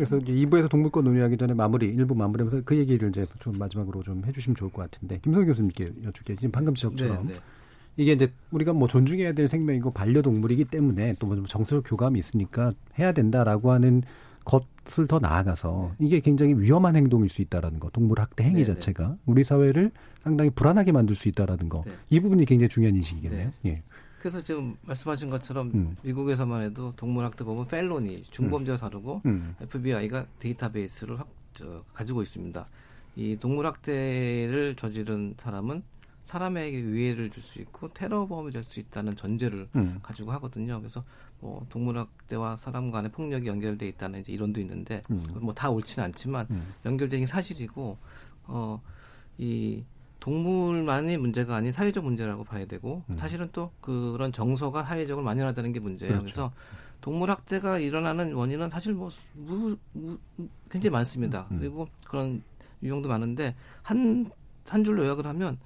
그래서 0.00 0.16
이제 0.16 0.32
2부에서 0.32 0.70
동물권 0.70 1.04
논의하기 1.04 1.36
전에 1.36 1.52
마무리 1.52 1.88
일부 1.88 2.14
마무리하면서 2.14 2.64
그 2.64 2.74
얘기를 2.74 3.10
이제 3.10 3.26
좀 3.38 3.52
마지막으로 3.58 4.02
좀 4.02 4.22
해주시면 4.24 4.56
좋을 4.56 4.70
것 4.72 4.90
같은데 4.90 5.18
김성 5.22 5.44
교수님께 5.44 5.84
여쭙게 6.04 6.36
지금 6.36 6.50
방금 6.50 6.74
지적처럼 6.74 7.26
네, 7.26 7.32
네. 7.34 7.38
이게 7.98 8.12
이제 8.12 8.32
우리가 8.50 8.72
뭐 8.72 8.88
존중해야 8.88 9.34
될 9.34 9.46
생명이고 9.46 9.90
반려동물이기 9.90 10.64
때문에 10.64 11.16
또 11.18 11.26
뭐 11.26 11.36
정서적 11.44 11.84
교감이 11.86 12.18
있으니까 12.18 12.72
해야 12.98 13.12
된다라고 13.12 13.72
하는 13.72 14.02
것을 14.44 15.06
더 15.06 15.18
나아가서 15.18 15.92
이게 15.98 16.20
굉장히 16.20 16.54
위험한 16.54 16.96
행동일 16.96 17.28
수 17.28 17.42
있다라는 17.42 17.78
거 17.78 17.90
동물 17.90 18.20
학대 18.20 18.44
행위 18.44 18.56
네, 18.56 18.64
네. 18.64 18.72
자체가 18.72 19.18
우리 19.26 19.44
사회를 19.44 19.90
상당히 20.22 20.48
불안하게 20.48 20.92
만들 20.92 21.14
수 21.14 21.28
있다라는 21.28 21.68
거이 21.68 21.84
네. 22.10 22.20
부분이 22.20 22.46
굉장히 22.46 22.70
중요한 22.70 22.96
인식이겠네요. 22.96 23.52
예. 23.66 23.82
그래서 24.20 24.42
지금 24.42 24.76
말씀하신 24.82 25.30
것처럼 25.30 25.70
음. 25.74 25.96
미국에서만 26.02 26.60
해도 26.62 26.92
동물학대 26.94 27.42
법은 27.42 27.68
펠로니 27.68 28.24
중범죄와 28.30 28.76
다르고 28.76 29.22
음. 29.24 29.56
FBI가 29.62 30.26
데이터베이스를 30.38 31.18
확, 31.18 31.26
저, 31.54 31.82
가지고 31.94 32.22
있습니다. 32.22 32.66
이 33.16 33.36
동물학대를 33.40 34.76
저지른 34.76 35.34
사람은 35.38 35.82
사람에게 36.26 36.84
위해를 36.84 37.30
줄 37.30 37.42
수 37.42 37.60
있고 37.62 37.88
테러범이 37.94 38.52
될 38.52 38.62
수 38.62 38.78
있다는 38.78 39.16
전제를 39.16 39.68
음. 39.74 39.98
가지고 40.02 40.32
하거든요. 40.32 40.78
그래서 40.78 41.02
뭐 41.40 41.64
동물학대와 41.70 42.58
사람 42.58 42.90
간의 42.90 43.10
폭력이 43.10 43.48
연결돼 43.48 43.88
있다는 43.88 44.20
이제 44.20 44.32
이론도 44.32 44.60
있는데 44.60 45.02
음. 45.10 45.26
뭐다 45.40 45.70
옳지는 45.70 46.04
않지만 46.08 46.46
음. 46.50 46.74
연결된 46.84 47.20
게 47.20 47.26
사실이고 47.26 47.96
어이 48.46 49.82
동물만의 50.20 51.18
문제가 51.18 51.56
아닌 51.56 51.72
사회적 51.72 52.04
문제라고 52.04 52.44
봐야 52.44 52.64
되고 52.66 53.02
음. 53.08 53.16
사실은 53.16 53.48
또 53.52 53.70
그런 53.80 54.32
정서가 54.32 54.84
사회적으로 54.84 55.24
만연하다는 55.24 55.72
게 55.72 55.80
문제예요. 55.80 56.18
그렇죠. 56.18 56.24
그래서 56.24 56.52
동물 57.00 57.30
학대가 57.30 57.78
일어나는 57.78 58.34
원인은 58.34 58.70
사실 58.70 58.92
뭐 58.92 59.08
무, 59.34 59.76
무, 59.92 60.18
굉장히 60.70 60.92
많습니다. 60.92 61.48
음. 61.50 61.58
그리고 61.58 61.88
그런 62.04 62.42
유형도 62.82 63.08
많은데 63.08 63.54
한 63.82 64.30
한 64.70 64.84
줄로 64.84 65.04
요약을 65.04 65.26
하면 65.26 65.58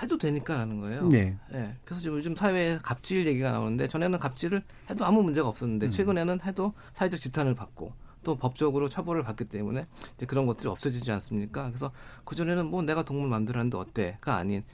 해도 0.00 0.16
되니까라는 0.16 0.80
거예요. 0.80 1.08
네. 1.08 1.36
예. 1.52 1.76
그래서 1.84 2.00
지금 2.00 2.16
요즘 2.18 2.34
사회에 2.34 2.78
갑질 2.82 3.26
얘기가 3.26 3.50
나오는데 3.50 3.88
전에는 3.88 4.18
갑질을 4.18 4.62
해도 4.88 5.04
아무 5.04 5.22
문제가 5.22 5.48
없었는데 5.48 5.86
음. 5.86 5.90
최근에는 5.90 6.40
해도 6.42 6.72
사회적 6.94 7.20
지탄을 7.20 7.54
받고 7.54 7.92
또 8.22 8.36
법적으로 8.36 8.88
처벌을 8.88 9.22
받기 9.22 9.46
때문에 9.46 9.86
이제 10.16 10.26
그런 10.26 10.46
것들이 10.46 10.68
없어지지 10.68 11.10
않습니까? 11.12 11.68
그래서 11.68 11.90
그 12.24 12.34
전에는 12.34 12.66
뭐 12.70 12.82
내가 12.82 13.02
동물 13.02 13.28
만들었는데 13.28 13.76
어때가 13.76 14.36
아닌 14.36 14.64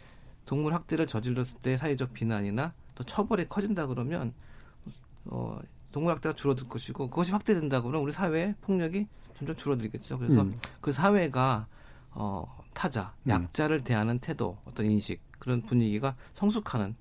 동물 0.44 0.74
학대를 0.74 1.06
저질렀을 1.06 1.58
때 1.60 1.76
사회적 1.76 2.12
비난이나 2.12 2.72
또 2.94 3.04
처벌이 3.04 3.46
커진다 3.46 3.86
그러면 3.86 4.32
어 5.26 5.58
동물 5.92 6.12
학대가 6.12 6.34
줄어들 6.34 6.68
것이고 6.68 7.10
그것이 7.10 7.32
확대된다 7.32 7.80
그러면 7.80 8.02
우리 8.02 8.12
사회 8.12 8.54
폭력이 8.62 9.06
점점 9.38 9.56
줄어들겠죠. 9.56 10.18
그래서 10.18 10.42
음. 10.42 10.58
그 10.80 10.92
사회가 10.92 11.66
어 12.12 12.58
타자, 12.74 13.12
음. 13.24 13.30
약자를 13.30 13.84
대하는 13.84 14.18
태도, 14.18 14.56
어떤 14.64 14.86
인식 14.86 15.20
그런 15.38 15.62
분위기가 15.62 16.14
성숙하는 16.34 16.94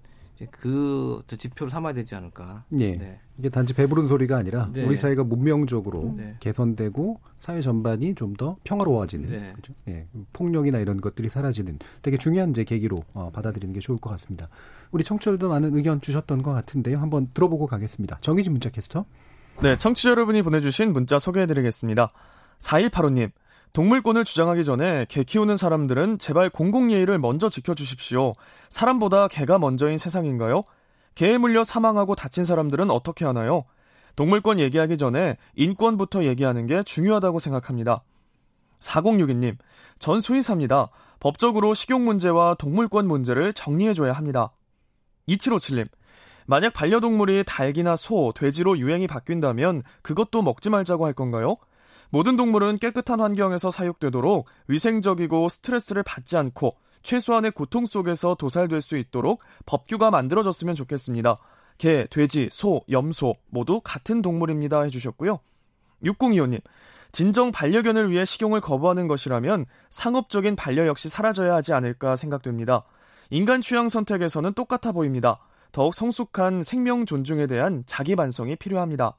그 0.51 1.21
지표를 1.27 1.71
삼아야 1.71 1.93
되지 1.93 2.15
않을까. 2.15 2.63
예. 2.79 2.95
네. 2.95 3.19
이게 3.37 3.49
단지 3.49 3.73
배부른 3.73 4.07
소리가 4.07 4.37
아니라 4.37 4.69
네. 4.71 4.83
우리 4.83 4.97
사회가 4.97 5.23
문명적으로 5.23 6.13
네. 6.17 6.35
개선되고 6.39 7.19
사회 7.39 7.61
전반이 7.61 8.15
좀 8.15 8.35
더 8.37 8.55
평화로워지는 8.65 9.29
네. 9.31 9.53
그죠? 9.55 9.73
예. 9.87 10.05
폭력이나 10.33 10.77
이런 10.77 11.01
것들이 11.01 11.27
사라지는 11.27 11.79
되게 12.03 12.17
중요한 12.17 12.51
이제 12.51 12.63
계기로 12.63 12.97
어, 13.13 13.31
받아들이는 13.33 13.73
게 13.73 13.79
좋을 13.79 13.97
것 13.97 14.11
같습니다. 14.11 14.47
우리 14.91 15.03
청취자들도 15.03 15.49
많은 15.49 15.75
의견 15.75 15.99
주셨던 15.99 16.43
것 16.43 16.51
같은데요. 16.53 16.99
한번 16.99 17.29
들어보고 17.33 17.65
가겠습니다. 17.65 18.19
정희진 18.21 18.51
문자 18.51 18.69
캐스터. 18.69 19.05
네, 19.63 19.75
청취자 19.75 20.11
여러분이 20.11 20.43
보내주신 20.43 20.93
문자 20.93 21.17
소개해드리겠습니다. 21.17 22.11
4185님. 22.59 23.31
동물권을 23.77 24.25
주장하기 24.25 24.63
전에 24.63 25.05
개 25.07 25.23
키우는 25.23 25.55
사람들은 25.55 26.17
제발 26.17 26.49
공공예의를 26.49 27.19
먼저 27.19 27.47
지켜주십시오. 27.47 28.33
사람보다 28.69 29.27
개가 29.27 29.59
먼저인 29.59 29.99
세상인가요? 29.99 30.63
개에 31.13 31.37
물려 31.37 31.63
사망하고 31.63 32.15
다친 32.15 32.43
사람들은 32.43 32.89
어떻게 32.89 33.23
하나요? 33.23 33.65
동물권 34.15 34.59
얘기하기 34.59 34.97
전에 34.97 35.37
인권부터 35.55 36.23
얘기하는 36.23 36.65
게 36.65 36.81
중요하다고 36.81 37.37
생각합니다. 37.37 38.01
4062님, 38.79 39.57
전 39.99 40.21
수의사입니다. 40.21 40.89
법적으로 41.19 41.75
식용 41.75 42.03
문제와 42.03 42.55
동물권 42.55 43.07
문제를 43.07 43.53
정리해줘야 43.53 44.13
합니다. 44.13 44.53
2757님, 45.29 45.87
만약 46.47 46.73
반려동물이 46.73 47.43
닭이나 47.45 47.95
소, 47.95 48.33
돼지로 48.35 48.79
유행이 48.79 49.05
바뀐다면 49.05 49.83
그것도 50.01 50.41
먹지 50.41 50.71
말자고 50.71 51.05
할 51.05 51.13
건가요? 51.13 51.57
모든 52.09 52.35
동물은 52.35 52.77
깨끗한 52.77 53.19
환경에서 53.19 53.71
사육되도록 53.71 54.47
위생적이고 54.67 55.49
스트레스를 55.49 56.03
받지 56.03 56.37
않고 56.37 56.71
최소한의 57.03 57.51
고통 57.51 57.85
속에서 57.85 58.35
도살될 58.35 58.81
수 58.81 58.97
있도록 58.97 59.41
법규가 59.65 60.11
만들어졌으면 60.11 60.75
좋겠습니다. 60.75 61.37
개, 61.77 62.07
돼지, 62.09 62.49
소, 62.51 62.81
염소 62.89 63.35
모두 63.49 63.81
같은 63.83 64.21
동물입니다 64.21 64.81
해주셨고요. 64.83 65.39
6025님, 66.03 66.61
진정 67.11 67.51
반려견을 67.51 68.11
위해 68.11 68.25
식용을 68.25 68.61
거부하는 68.61 69.07
것이라면 69.07 69.65
상업적인 69.89 70.55
반려 70.55 70.87
역시 70.87 71.09
사라져야 71.09 71.55
하지 71.55 71.73
않을까 71.73 72.15
생각됩니다. 72.15 72.83
인간 73.29 73.61
취향 73.61 73.89
선택에서는 73.89 74.53
똑같아 74.53 74.91
보입니다. 74.91 75.39
더욱 75.71 75.93
성숙한 75.93 76.63
생명 76.63 77.05
존중에 77.05 77.47
대한 77.47 77.83
자기 77.85 78.15
반성이 78.15 78.55
필요합니다. 78.55 79.17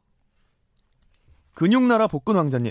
근육나라 1.59 2.06
복근 2.06 2.36
왕자님. 2.36 2.70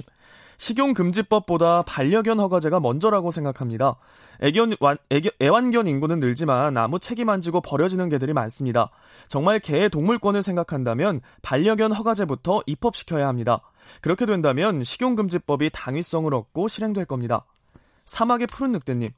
식용금지법보다 0.55 1.81
반려견 1.81 2.39
허가제가 2.39 2.79
먼저라고 2.79 3.31
생각합니다. 3.31 3.97
애견, 4.39 4.75
애견, 5.09 5.31
애완견 5.41 5.88
인구는 5.88 6.21
늘지만 6.21 6.77
아무 6.77 6.97
책임 6.97 7.27
안 7.27 7.41
지고 7.41 7.59
버려지는 7.59 8.07
개들이 8.07 8.31
많습니다. 8.31 8.89
정말 9.27 9.59
개의 9.59 9.89
동물권을 9.89 10.41
생각한다면 10.41 11.19
반려견 11.41 11.91
허가제부터 11.91 12.61
입법시켜야 12.65 13.27
합니다. 13.27 13.59
그렇게 13.99 14.25
된다면 14.25 14.85
식용금지법이 14.85 15.69
당위성을 15.73 16.33
얻고 16.33 16.69
실행될 16.69 17.03
겁니다. 17.03 17.43
사막의 18.05 18.47
푸른 18.47 18.71
늑대님. 18.71 19.11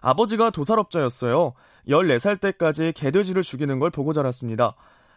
아버지가 0.00 0.50
도살업자였어요. 0.50 1.52
14살 1.88 2.40
때까지 2.40 2.92
개돼지를 2.96 3.42
죽이는 3.42 3.78
걸 3.78 3.90
보고 3.90 4.12
자랐습니다. 4.12 4.74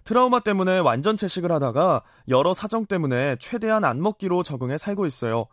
트라우마 0.08 0.40
때문에 0.40 0.80
완전 0.80 1.18
채식을 1.18 1.52
하다가 1.52 2.02
여러 2.30 2.54
사정 2.54 2.86
때문에 2.86 3.36
최대한 3.42 3.84
안 3.84 4.02
먹기로 4.02 4.42
적응해 4.42 4.78
살고 4.78 5.06
있어요. 5.06 5.48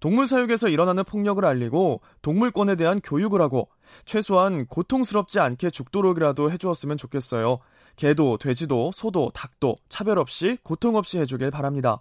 동물 0.00 0.26
사육에서 0.26 0.70
일어나는 0.70 1.04
폭력을 1.04 1.44
알리고 1.44 2.00
동물권에 2.22 2.76
대한 2.76 3.02
교육을 3.02 3.42
하고 3.42 3.68
최소한 4.06 4.64
고통스럽지 4.64 5.40
않게 5.40 5.68
죽도록이라도 5.68 6.50
해주었으면 6.50 6.96
좋겠어요. 6.96 7.58
개도, 7.96 8.38
돼지도, 8.38 8.92
소도, 8.94 9.30
닭도 9.34 9.76
차별 9.90 10.18
없이 10.18 10.56
고통 10.62 10.96
없이 10.96 11.18
해주길 11.18 11.50
바랍니다. 11.50 12.00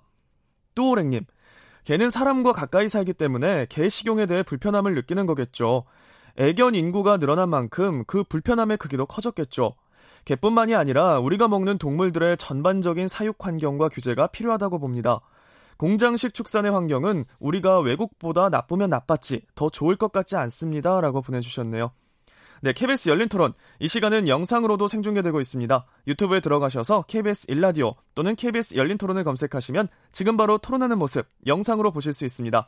뚜오랭님, 0.76 1.26
개는 1.84 2.10
사람과 2.10 2.54
가까이 2.54 2.88
살기 2.88 3.16
때문에 3.16 3.66
개 3.68 3.90
식용에 3.90 4.28
대해 4.28 4.44
불편함을 4.44 4.96
느끼는 4.96 5.26
거겠죠. 5.26 5.84
애견 6.38 6.74
인구가 6.74 7.18
늘어난 7.18 7.50
만큼 7.50 8.06
그 8.08 8.24
불편함의 8.24 8.78
크기도 8.78 9.06
커졌겠죠. 9.06 9.76
개뿐만이 10.26 10.76
아니라 10.76 11.20
우리가 11.20 11.48
먹는 11.48 11.78
동물들의 11.78 12.38
전반적인 12.38 13.08
사육 13.08 13.46
환경과 13.46 13.90
규제가 13.90 14.28
필요하다고 14.28 14.80
봅니다. 14.80 15.22
공장식 15.78 16.34
축산의 16.34 16.72
환경은 16.72 17.26
우리가 17.40 17.80
외국보다 17.80 18.50
나쁘면 18.50 18.90
나빴지 18.90 19.42
더 19.56 19.70
좋을 19.70 19.96
것 19.96 20.12
같지 20.12 20.36
않습니다. 20.36 21.00
라고 21.02 21.22
보내주셨네요. 21.22 21.92
네, 22.62 22.74
KBS 22.74 23.10
열린 23.10 23.30
토론. 23.30 23.54
이 23.80 23.88
시간은 23.88 24.28
영상으로도 24.28 24.88
생중계되고 24.88 25.40
있습니다. 25.40 25.86
유튜브에 26.08 26.40
들어가셔서 26.40 27.04
KBS 27.04 27.52
일라디오 27.52 27.94
또는 28.16 28.36
KBS 28.36 28.76
열린 28.76 28.98
토론을 28.98 29.24
검색하시면 29.24 29.88
지금 30.12 30.38
바로 30.38 30.58
토론하는 30.58 30.98
모습 30.98 31.28
영상으로 31.46 31.92
보실 31.92 32.14
수 32.14 32.26
있습니다. 32.26 32.68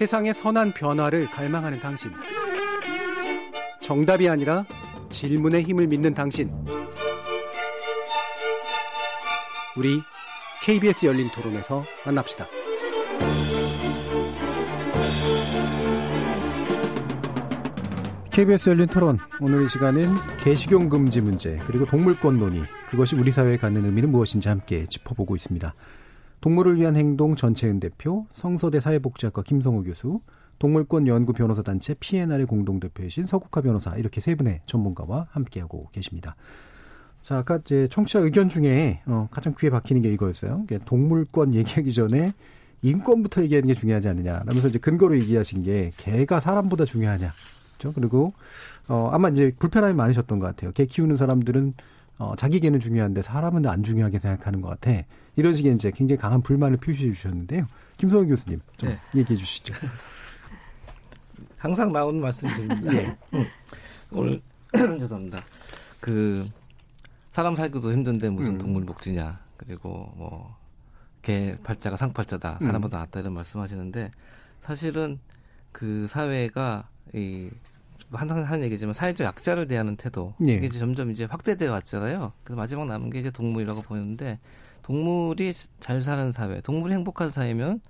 세상의 0.00 0.32
선한 0.32 0.72
변화를 0.72 1.26
갈망하는 1.26 1.78
당신. 1.78 2.10
정답이 3.82 4.30
아니라 4.30 4.64
질문의 5.10 5.62
힘을 5.62 5.88
믿는 5.88 6.14
당신. 6.14 6.50
우리 9.76 10.00
KBS 10.62 11.04
열린 11.04 11.28
토론에서 11.28 11.84
만납시다. 12.06 12.46
KBS 18.30 18.70
열린 18.70 18.86
토론 18.86 19.18
오늘 19.38 19.64
이 19.64 19.68
시간은 19.68 20.14
개식용 20.42 20.88
금지 20.88 21.20
문제 21.20 21.58
그리고 21.66 21.84
동물권 21.84 22.38
논의 22.38 22.62
그것이 22.88 23.16
우리 23.16 23.30
사회에 23.30 23.58
갖는 23.58 23.84
의미는 23.84 24.10
무엇인지 24.10 24.48
함께 24.48 24.86
짚어보고 24.86 25.36
있습니다. 25.36 25.74
동물을 26.40 26.76
위한 26.76 26.96
행동 26.96 27.36
전체은 27.36 27.80
대표, 27.80 28.26
성서대 28.32 28.80
사회복지학과 28.80 29.42
김성우 29.42 29.82
교수, 29.84 30.20
동물권 30.58 31.06
연구 31.06 31.32
변호사 31.32 31.62
단체 31.62 31.94
PNR의 31.94 32.46
공동 32.46 32.80
대표이신 32.80 33.26
서국화 33.26 33.62
변호사 33.62 33.96
이렇게 33.96 34.20
세 34.20 34.34
분의 34.34 34.60
전문가와 34.66 35.28
함께하고 35.30 35.88
계십니다. 35.92 36.36
자, 37.22 37.38
아까 37.38 37.56
이제 37.56 37.86
청취자 37.88 38.20
의견 38.20 38.48
중에 38.48 39.02
어, 39.06 39.28
가장 39.30 39.54
귀에 39.58 39.70
박히는 39.70 40.02
게 40.02 40.12
이거였어요. 40.12 40.66
동물권 40.84 41.54
얘기하기 41.54 41.92
전에 41.92 42.32
인권부터 42.82 43.42
얘기하는 43.42 43.68
게 43.68 43.74
중요하지 43.74 44.08
않느냐. 44.08 44.42
라면서 44.46 44.68
이제 44.68 44.78
근거로 44.78 45.16
얘기하신 45.16 45.62
게 45.62 45.92
개가 45.96 46.40
사람보다 46.40 46.84
중요하냐. 46.86 47.32
그죠? 47.76 47.92
그리고 47.94 48.32
어 48.88 49.10
아마 49.12 49.28
이제 49.28 49.52
불편함이 49.58 49.94
많으셨던 49.94 50.38
것 50.38 50.46
같아요. 50.46 50.72
개 50.72 50.86
키우는 50.86 51.16
사람들은 51.16 51.74
어, 52.20 52.36
자기 52.36 52.60
개는 52.60 52.78
중요한데 52.78 53.22
사람은 53.22 53.66
안 53.66 53.82
중요하게 53.82 54.20
생각하는 54.20 54.60
것 54.60 54.68
같아. 54.68 55.02
이런 55.36 55.54
식의 55.54 55.74
이제 55.74 55.90
굉장히 55.90 56.20
강한 56.20 56.40
불만을 56.42 56.76
표시해 56.76 57.12
주셨는데요. 57.12 57.66
김성훈 57.96 58.28
교수님 58.28 58.60
좀 58.76 58.90
네. 58.90 58.98
얘기해 59.14 59.36
주시죠. 59.36 59.74
항상 61.56 61.92
나오는 61.92 62.20
말씀드립니다. 62.20 62.94
예. 62.94 63.16
음. 63.34 63.46
오늘 64.12 64.40
죄송합니다. 64.72 65.42
그 66.00 66.46
사람 67.32 67.56
살기도 67.56 67.92
힘든데 67.92 68.30
무슨 68.30 68.54
음. 68.54 68.58
동물 68.58 68.84
복지냐. 68.84 69.40
그리고 69.56 70.12
뭐 70.16 70.60
개 71.22 71.56
팔자가 71.62 71.96
상팔자다. 71.96 72.58
사람보다 72.60 72.98
음. 72.98 73.00
낫다 73.00 73.20
이런 73.20 73.34
말씀하시는데 73.34 74.10
사실은 74.60 75.18
그 75.72 76.06
사회가 76.08 76.88
이 77.14 77.50
항상 78.12 78.42
하는 78.42 78.64
얘기지만 78.64 78.94
사회적 78.94 79.24
약자를 79.24 79.68
대하는 79.68 79.96
태도 79.96 80.34
예. 80.46 80.54
이게 80.54 80.66
이제 80.66 80.78
점점 80.78 81.10
이제 81.10 81.24
확대되어 81.24 81.70
왔잖아요. 81.72 82.32
그래서 82.44 82.56
마지막 82.56 82.86
남은 82.86 83.10
게 83.10 83.20
이제 83.20 83.30
동물이라고 83.30 83.82
보이는데 83.82 84.38
동물이 84.82 85.52
잘 85.78 86.02
사는 86.02 86.32
사회, 86.32 86.60
동물이 86.60 86.94
행복한 86.94 87.30
사회면 87.30 87.80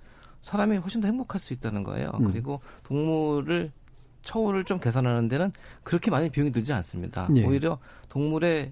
사람이 0.43 0.77
훨씬 0.77 1.01
더 1.01 1.07
행복할 1.07 1.39
수 1.39 1.53
있다는 1.53 1.83
거예요. 1.83 2.11
음. 2.19 2.25
그리고 2.25 2.61
동물을 2.83 3.71
처우를 4.23 4.63
좀 4.65 4.79
개선하는 4.79 5.27
데는 5.27 5.51
그렇게 5.83 6.11
많이 6.11 6.29
비용이 6.29 6.51
들지 6.51 6.73
않습니다. 6.73 7.27
예. 7.35 7.45
오히려 7.45 7.79
동물의 8.09 8.71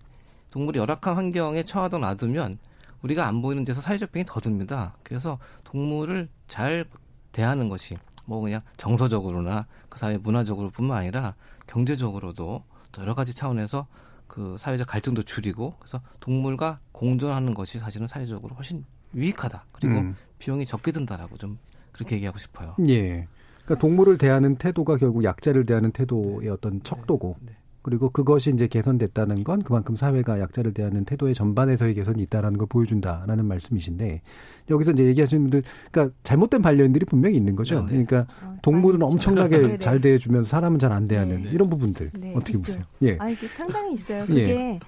동물이 0.52 0.80
열악한 0.80 1.16
환경에 1.16 1.64
처하다 1.64 2.00
놔두면 2.00 2.60
우리가 3.02 3.28
안 3.28 3.42
보이는 3.42 3.64
데서 3.66 3.82
사회적 3.82 4.12
비용이 4.12 4.26
더 4.28 4.40
듭니다. 4.40 4.96
그래서 5.04 5.40
동물을 5.64 6.28
잘 6.48 6.86
대하는 7.32 7.70
것이 7.70 7.98
뭐 8.30 8.42
그냥 8.42 8.62
정서적으로나 8.78 9.66
그 9.90 9.98
사회 9.98 10.18
문화적으로뿐만 10.18 10.96
아니라 10.96 11.34
경제적으로도 11.66 12.64
또 12.92 13.02
여러 13.02 13.16
가지 13.16 13.34
차원에서 13.34 13.88
그 14.28 14.56
사회적 14.60 14.88
갈등도 14.88 15.24
줄이고 15.24 15.74
그래서 15.80 16.00
동물과 16.20 16.80
공존하는 16.92 17.56
것이 17.56 17.80
사실은 17.80 18.08
사회적으로 18.08 18.54
훨씬 18.54 18.86
유익하다. 19.16 19.66
그리고 19.72 19.96
음. 19.96 20.16
비용이 20.38 20.68
적게 20.68 20.92
든다라고 20.92 21.38
좀 21.38 21.58
그렇게 21.92 22.16
얘기하고 22.18 22.38
싶어요. 22.38 22.76
예. 22.88 23.28
그러니까 23.66 23.82
동물을 23.82 24.20
대하는 24.20 24.56
태도가 24.56 24.98
결국 24.98 25.24
약자를 25.24 25.66
대하는 25.66 25.92
태도의 25.92 26.50
어떤 26.50 26.84
척도고 26.84 27.38
네. 27.42 27.54
그리고 27.82 28.10
그것이 28.10 28.52
이제 28.52 28.68
개선됐다는 28.68 29.44
건 29.44 29.62
그만큼 29.64 29.96
사회가 29.96 30.40
약자를 30.40 30.74
대하는 30.74 31.06
태도의 31.06 31.34
전반에서의 31.34 31.96
개선이 31.96 32.22
있다라는 32.24 32.58
걸 32.58 32.68
보여준다라는 32.68 33.46
말씀이신데 33.46 34.22
여기서 34.70 34.92
이제 34.92 35.06
얘기하시는 35.06 35.44
분들 35.44 35.64
그러니까 35.92 36.16
잘못된 36.24 36.62
반려인들이 36.62 37.06
분명히 37.06 37.36
있는 37.38 37.56
거죠. 37.56 37.82
네, 37.86 37.98
네. 37.98 38.06
그러니까 38.06 38.34
어, 38.44 38.56
동물은. 38.62 39.02
엄청나게 39.02 39.58
네네. 39.58 39.78
잘 39.80 40.02
대해주면서 40.02 40.48
사람은 40.50 40.78
잘 40.78 40.90
안 40.90 41.08
대하는 41.08 41.44
네. 41.44 41.50
이런 41.52 41.70
부분들 41.70 42.12
네, 42.16 42.34
어떻게 42.36 42.58
있죠. 42.58 42.74
보세요? 42.74 42.84
예. 43.04 43.16
아, 43.20 43.30
이게 43.30 43.48
상당히 43.48 43.94
있어요. 43.94 44.26
예. 44.30 44.42
그게 44.42 44.80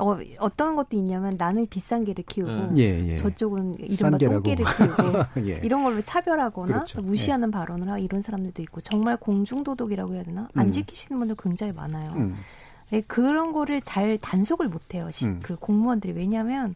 어, 0.00 0.16
어떤 0.38 0.76
것도 0.76 0.96
있냐면 0.96 1.34
나는 1.36 1.66
비싼 1.66 2.04
개를 2.04 2.24
키우고 2.24 2.50
음. 2.50 2.74
예, 2.78 3.08
예. 3.10 3.16
저쪽은 3.18 3.76
이른바. 3.78 4.16
똥개를 4.18 4.64
키우고 4.64 5.18
예. 5.48 5.60
이런 5.62 5.82
걸로 5.84 6.00
차별하거나 6.00 6.72
그렇죠. 6.72 7.02
무시하는 7.02 7.50
발언을 7.50 7.88
하고 7.88 7.98
이런 7.98 8.22
사람들도 8.22 8.62
있고 8.62 8.80
정말 8.80 9.16
공중도덕이라고 9.18 10.14
해야 10.14 10.22
되나 10.22 10.48
안 10.54 10.68
음. 10.68 10.72
지키시는 10.72 11.18
분들 11.18 11.36
굉장히 11.42 11.72
많아요. 11.72 12.12
음. 12.12 12.34
네, 12.90 13.02
그런 13.02 13.52
거를 13.52 13.80
잘 13.82 14.18
단속을 14.18 14.68
못해요. 14.68 15.10
시- 15.10 15.26
음. 15.26 15.40
그 15.42 15.56
공무원들이 15.56 16.12
왜냐하면 16.14 16.74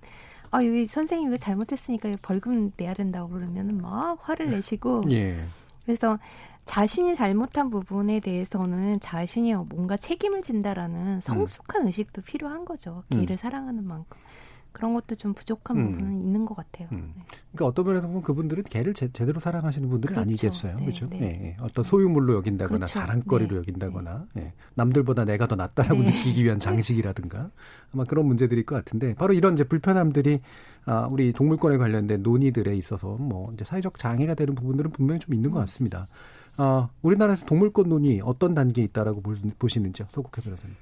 아 0.51 0.65
여기 0.65 0.85
선생님 0.87 1.29
이거 1.29 1.37
잘못했으니까 1.37 2.15
벌금 2.23 2.71
내야 2.77 2.95
된다고 2.95 3.31
그러면은 3.31 3.81
막 3.81 4.19
화를 4.21 4.51
내시고 4.51 5.05
예. 5.11 5.37
그래서 5.85 6.19
자신이 6.65 7.15
잘못한 7.15 7.71
부분에 7.71 8.21
대해서는 8.21 9.01
자신이 9.01 9.55
뭔가 9.55 9.97
책임을 9.97 10.43
진다라는 10.43 11.21
성숙한 11.21 11.87
의식도 11.87 12.23
필요한 12.23 12.65
거죠. 12.65 13.05
음. 13.13 13.21
개를 13.21 13.37
사랑하는 13.37 13.87
만큼. 13.87 14.19
그런 14.75 14.93
것도 14.93 15.15
좀 15.15 15.33
부족한 15.35 15.79
음. 15.79 15.93
부분은 15.93 16.13
있는 16.21 16.45
것 16.45 16.55
같아요. 16.57 16.89
음. 16.93 17.13
네. 17.17 17.23
그러니까 17.53 17.67
어떤 17.67 17.87
면에서 17.87 18.07
보면 18.09 18.23
그분들은 18.23 18.65
개를 18.65 18.93
제, 18.93 19.07
대로 19.09 19.39
사랑하시는 19.39 19.89
분들은 19.89 20.15
그렇죠. 20.17 20.29
아니겠어요. 20.29 20.77
네, 20.77 20.85
그렇죠? 20.85 21.09
네. 21.09 21.19
예, 21.23 21.47
예. 21.47 21.57
어떤 21.61 21.85
소유물로 21.85 22.35
여긴다거나 22.35 22.77
그렇죠. 22.79 22.93
자랑거리로 22.99 23.51
네. 23.53 23.57
여긴다거나 23.59 24.27
예. 24.39 24.53
남들보다 24.75 25.25
내가 25.25 25.47
더 25.47 25.55
낫다라고 25.55 26.01
네. 26.03 26.07
느끼기 26.11 26.43
위한 26.45 26.59
장식이라든가 26.61 27.51
아마 27.93 28.05
그런 28.05 28.27
문제들일 28.27 28.67
것 28.67 28.75
같은데 28.75 29.15
바로 29.15 29.33
이런 29.33 29.55
이제 29.55 29.63
불편함들이 29.65 30.41
아, 30.87 31.07
우리 31.11 31.33
동물권에 31.33 31.77
관련된 31.79 32.23
논의들에 32.23 32.77
있어서 32.77 33.17
뭐 33.17 33.53
이제 33.55 33.65
사회적 33.65 33.97
장애가 33.99 34.35
되는 34.35 34.55
부분들은 34.57 34.91
분명히 34.91 35.21
좀 35.21 35.33
있는 35.35 35.51
것 35.53 35.61
같습니다. 35.61 36.09
아, 36.57 36.89
우리나라에서 37.03 37.47
동물권 37.47 37.89
논의 37.89 38.21
어떤 38.21 38.55
단계에 38.55 38.85
있다라고 38.87 39.21
볼- 39.23 39.37
보시는지요? 39.59 40.09
소국회 40.11 40.43
변호사님. 40.43 40.75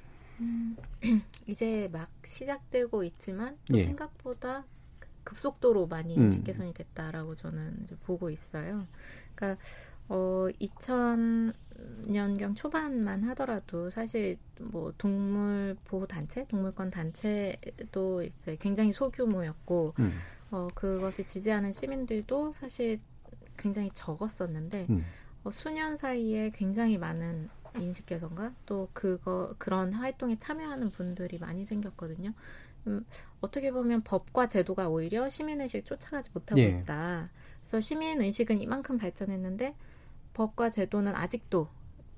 이제 1.47 1.89
막 1.93 2.09
시작되고 2.25 3.05
있지만 3.05 3.59
또 3.71 3.79
예. 3.79 3.85
생각보다 3.85 4.65
급속도로 5.25 5.87
많이 5.87 6.17
음. 6.17 6.25
인식 6.25 6.45
개선이 6.45 6.75
됐다라고 6.75 7.37
저는 7.37 7.81
이제 7.83 7.97
보고 8.05 8.31
있어요. 8.31 8.87
그러니까 9.35 9.63
어 10.09 10.49
2000년경 10.61 12.55
초반만 12.57 13.25
하더라도 13.25 13.89
사실 13.91 14.39
뭐 14.61 14.93
동물 14.99 15.77
보호 15.85 16.07
단체, 16.07 16.45
동물권 16.47 16.91
단체도 16.91 18.23
이제 18.25 18.57
굉장히 18.61 18.93
소규모였고 18.93 19.95
음. 19.99 20.13
어 20.51 20.69
그것을 20.75 21.27
지지하는 21.27 21.73
시민들도 21.73 22.53
사실 22.53 23.01
굉장히 23.57 23.91
적었었는데 23.93 24.87
음. 24.91 25.05
어, 25.45 25.51
수년 25.51 25.97
사이에 25.97 26.51
굉장히 26.51 26.99
많은 26.99 27.49
인식 27.81 28.07
개선과 28.07 28.53
또 28.67 28.89
그거 28.93 29.55
그런 29.59 29.93
활동에 29.93 30.37
참여하는 30.39 30.91
분들이 30.91 31.39
많이 31.39 31.65
생겼거든요. 31.65 32.33
음, 32.87 33.05
어떻게 33.41 33.71
보면 33.71 34.03
법과 34.03 34.49
제도가 34.49 34.89
오히려 34.89 35.29
시민 35.29 35.61
의식을 35.61 35.85
쫓아가지 35.85 36.31
못하고 36.33 36.61
예. 36.61 36.69
있다. 36.69 37.31
그래서 37.61 37.81
시민 37.81 38.21
의식은 38.21 38.61
이만큼 38.61 38.99
발전했는데 38.99 39.75
법과 40.35 40.71
제도는 40.71 41.15
아직도 41.15 41.69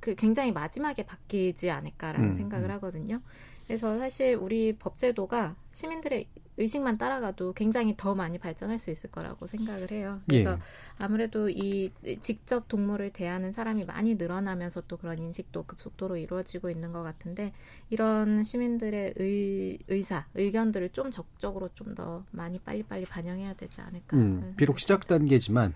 그 0.01 0.15
굉장히 0.15 0.53
마지막에 0.53 1.05
바뀌지 1.05 1.71
않을까라는 1.71 2.31
음, 2.31 2.37
생각을 2.37 2.71
음. 2.71 2.75
하거든요. 2.75 3.21
그래서 3.67 3.99
사실 3.99 4.37
우리 4.37 4.75
법 4.77 4.97
제도가 4.97 5.57
시민들의 5.73 6.27
의식만 6.57 6.99
따라가도 6.99 7.53
굉장히 7.55 7.95
더 7.97 8.15
많이 8.15 8.39
발전할 8.39 8.79
수 8.79 8.93
있을 8.93 9.11
거라고 9.11 9.49
생각을 9.49 9.91
해요. 9.91 10.21
그래서 10.29 10.53
예. 10.53 10.59
아무래도 10.99 11.49
이 11.51 11.91
직접 12.21 12.69
동물을 12.69 13.11
대하는 13.11 13.51
사람이 13.51 13.85
많이 13.87 14.15
늘어나면서 14.15 14.83
또 14.87 14.97
그런 14.97 15.19
인식도 15.19 15.65
급속도로 15.65 16.17
이루어지고 16.17 16.71
있는 16.71 16.93
것 16.93 17.03
같은데 17.03 17.53
이런 17.91 18.45
시민들의 18.45 19.15
의, 19.17 19.79
의사, 19.89 20.27
의견들을 20.35 20.91
좀 20.91 21.11
적극적으로 21.11 21.71
좀 21.75 21.95
더 21.95 22.25
많이 22.33 22.59
빨리빨리 22.59 23.05
반영해야 23.05 23.55
되지 23.55 23.81
않을까. 23.81 24.17
음, 24.17 24.55
비록 24.57 24.81
시작 24.81 25.07
단계지만 25.07 25.73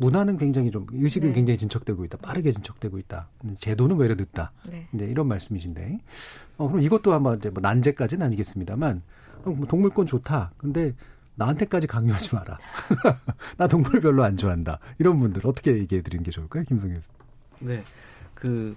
문화는 0.00 0.38
굉장히 0.38 0.70
좀 0.70 0.86
의식은 0.90 1.28
네. 1.28 1.34
굉장히 1.34 1.58
진척되고 1.58 2.04
있다. 2.06 2.16
빠르게 2.18 2.52
진척되고 2.52 2.98
있다. 2.98 3.28
제도는 3.58 3.98
왜 3.98 4.06
이렇게 4.06 4.22
늦다. 4.22 4.50
네. 4.70 4.88
이제 4.94 5.04
이런 5.04 5.28
말씀이신데. 5.28 6.00
어, 6.56 6.68
그럼 6.68 6.82
이것도 6.82 7.12
아마 7.12 7.34
이제 7.34 7.50
뭐 7.50 7.60
난제까지는 7.60 8.24
아니겠습니다만 8.26 9.02
어, 9.44 9.50
뭐 9.50 9.66
동물권 9.66 10.06
좋다. 10.06 10.52
근데 10.56 10.94
나한테까지 11.34 11.86
강요하지 11.86 12.34
마라. 12.34 12.58
나 13.58 13.68
동물 13.68 14.00
별로 14.00 14.24
안 14.24 14.38
좋아한다. 14.38 14.78
이런 14.98 15.18
분들 15.20 15.46
어떻게 15.46 15.72
얘기해 15.76 16.00
드리는 16.00 16.24
게 16.24 16.30
좋을까요? 16.30 16.64
김성현 16.64 16.98
씨. 17.00 17.08
네. 17.60 17.82
그 18.34 18.74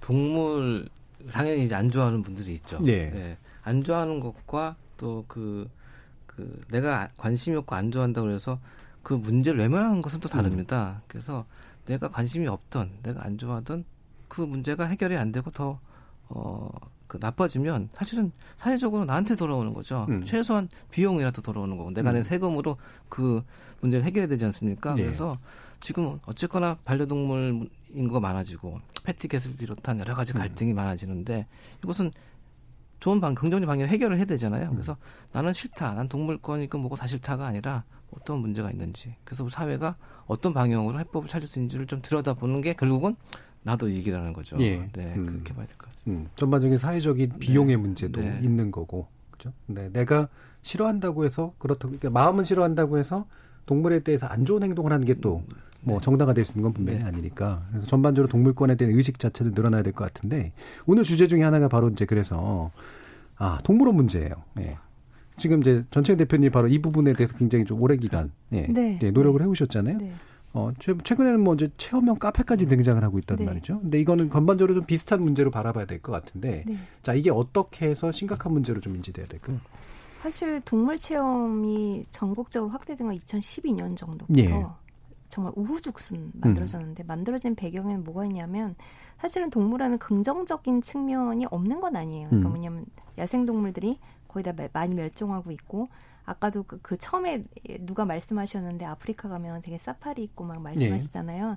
동물 0.00 0.88
당연히 1.30 1.64
이제 1.64 1.74
안 1.76 1.88
좋아하는 1.88 2.22
분들이 2.22 2.54
있죠. 2.54 2.80
예. 2.86 3.38
안 3.62 3.84
좋아하는 3.84 4.18
것과 4.18 4.74
또그그 4.96 6.62
내가 6.72 7.10
관심이 7.16 7.56
없고 7.56 7.76
안 7.76 7.92
좋아한다고 7.92 8.26
그래서 8.26 8.58
그 9.02 9.14
문제를 9.14 9.60
외면하는 9.60 10.02
것은 10.02 10.20
또 10.20 10.28
다릅니다. 10.28 11.02
그래서 11.06 11.46
내가 11.86 12.08
관심이 12.08 12.46
없던 12.46 12.98
내가 13.02 13.24
안 13.24 13.38
좋아하던 13.38 13.84
그 14.28 14.42
문제가 14.42 14.84
해결이 14.84 15.16
안 15.16 15.32
되고 15.32 15.50
더 15.50 15.80
어, 16.28 16.70
그 17.06 17.18
나빠지면 17.20 17.88
사실은 17.94 18.30
사회적으로 18.58 19.06
나한테 19.06 19.34
돌아오는 19.34 19.72
거죠. 19.72 20.06
음. 20.10 20.24
최소한 20.24 20.68
비용이라도 20.90 21.40
돌아오는 21.42 21.76
거고 21.76 21.90
내가 21.90 22.10
음. 22.10 22.14
낸 22.14 22.22
세금으로 22.22 22.76
그 23.08 23.42
문제를 23.80 24.04
해결해야 24.04 24.28
되지 24.28 24.44
않습니까? 24.44 24.96
예. 24.98 25.02
그래서 25.02 25.38
지금 25.80 26.18
어쨌거나 26.26 26.76
반려동물 26.84 27.68
인구가 27.90 28.20
많아지고 28.20 28.80
패티켓을 29.04 29.56
비롯한 29.56 30.00
여러 30.00 30.14
가지 30.14 30.34
갈등이 30.34 30.74
많아지는데 30.74 31.46
이것은 31.82 32.10
좋은 33.00 33.20
방, 33.20 33.34
긍정적 33.34 33.66
방향 33.66 33.88
해결을 33.88 34.18
해야 34.18 34.24
되잖아요. 34.26 34.70
그래서 34.70 34.96
나는 35.32 35.52
싫다. 35.52 35.94
난 35.94 36.08
동물권이고 36.08 36.78
뭐고 36.78 36.96
다 36.96 37.06
싫다가 37.06 37.46
아니라 37.46 37.84
어떤 38.10 38.38
문제가 38.38 38.70
있는지. 38.70 39.14
그래서 39.24 39.44
우리 39.44 39.50
사회가 39.50 39.96
어떤 40.26 40.54
방향으로 40.54 40.98
해법을 41.00 41.28
찾을 41.28 41.46
수 41.48 41.58
있는지를 41.58 41.86
좀 41.86 42.00
들여다보는 42.02 42.60
게 42.60 42.72
결국은 42.74 43.16
나도 43.62 43.88
이기라는 43.88 44.32
거죠. 44.32 44.56
예. 44.60 44.88
네, 44.92 45.14
음. 45.16 45.26
그렇게 45.26 45.54
봐야 45.54 45.66
될 45.66 45.76
것 45.76 45.88
같습니다. 45.88 46.22
음, 46.22 46.28
전반적인 46.36 46.78
사회적인 46.78 47.38
비용의 47.38 47.76
문제도 47.76 48.20
네. 48.20 48.40
있는 48.42 48.70
거고. 48.70 49.06
그죠? 49.30 49.52
네, 49.66 49.90
내가 49.92 50.28
싫어한다고 50.62 51.24
해서 51.24 51.52
그렇다고 51.58 51.96
그러니까 51.96 52.10
마음은 52.10 52.44
싫어한다고 52.44 52.98
해서 52.98 53.26
동물에 53.66 54.00
대해서 54.00 54.26
안 54.26 54.44
좋은 54.44 54.62
행동을 54.62 54.92
하는 54.92 55.06
게 55.06 55.14
또 55.14 55.42
뭐 55.80 56.00
정당화 56.00 56.34
될 56.34 56.44
수 56.44 56.52
있는 56.52 56.64
건 56.64 56.72
분명히 56.72 56.98
네. 56.98 57.04
아니니까 57.04 57.64
그래서 57.70 57.86
전반적으로 57.86 58.28
동물권에 58.28 58.74
대한 58.74 58.92
의식 58.94 59.18
자체도 59.20 59.50
늘어나야 59.50 59.84
될 59.84 59.92
것 59.92 60.12
같은데 60.12 60.52
오늘 60.86 61.04
주제 61.04 61.28
중에 61.28 61.42
하나가 61.42 61.68
바로 61.68 61.88
이제 61.88 62.04
그래서 62.04 62.72
아 63.36 63.60
동물원 63.62 63.94
문제예요. 63.94 64.32
예. 64.58 64.76
지금 65.38 65.60
이제 65.60 65.84
전체 65.90 66.16
대표님 66.16 66.50
바로 66.52 66.68
이 66.68 66.78
부분에 66.80 67.14
대해서 67.14 67.34
굉장히 67.36 67.64
좀 67.64 67.80
오랜 67.80 67.98
기간 67.98 68.30
예, 68.52 68.66
네. 68.68 68.98
예, 69.02 69.10
노력을 69.10 69.40
해오셨잖아요. 69.40 69.98
네. 69.98 70.12
어, 70.54 70.70
최- 70.78 70.96
최근에는 71.04 71.40
뭐 71.40 71.54
이제 71.54 71.70
체험형 71.76 72.18
카페까지 72.18 72.66
등장을 72.66 73.02
하고 73.02 73.18
있단 73.18 73.36
네. 73.38 73.44
말이죠. 73.44 73.80
근데 73.80 74.00
이거는 74.00 74.30
전반적으로 74.30 74.74
좀 74.74 74.84
비슷한 74.86 75.22
문제로 75.22 75.50
바라봐야 75.50 75.84
될 75.86 76.00
것 76.00 76.10
같은데, 76.12 76.64
네. 76.66 76.76
자 77.02 77.14
이게 77.14 77.30
어떻게 77.30 77.86
해서 77.88 78.10
심각한 78.12 78.52
문제로 78.52 78.80
좀 78.80 78.96
인지돼야 78.96 79.26
될까요? 79.26 79.58
사실 80.22 80.60
동물 80.64 80.98
체험이 80.98 82.04
전국적으로 82.10 82.70
확대된 82.72 83.06
건 83.06 83.16
2012년 83.16 83.96
정도부터 83.96 84.40
예. 84.40 84.64
정말 85.28 85.52
우후죽순 85.54 86.16
음. 86.18 86.32
만들어졌는데 86.40 87.04
만들어진 87.04 87.54
배경에는 87.54 88.02
뭐가 88.02 88.24
있냐면 88.24 88.74
사실은 89.20 89.50
동물에는 89.50 89.98
긍정적인 89.98 90.80
측면이 90.82 91.46
없는 91.50 91.80
건 91.80 91.94
아니에요. 91.94 92.28
그러니까 92.28 92.48
음. 92.48 92.52
뭐냐면 92.52 92.86
야생 93.18 93.44
동물들이 93.44 93.98
거의 94.28 94.44
다 94.44 94.52
많이 94.72 94.94
멸종하고 94.94 95.50
있고 95.52 95.88
아까도 96.24 96.62
그, 96.62 96.78
그 96.82 96.96
처음에 96.98 97.44
누가 97.80 98.04
말씀하셨는데 98.04 98.84
아프리카 98.84 99.28
가면 99.28 99.62
되게 99.62 99.78
사파리 99.78 100.22
있고 100.24 100.44
막 100.44 100.60
말씀하시잖아요. 100.60 101.50
네. 101.50 101.56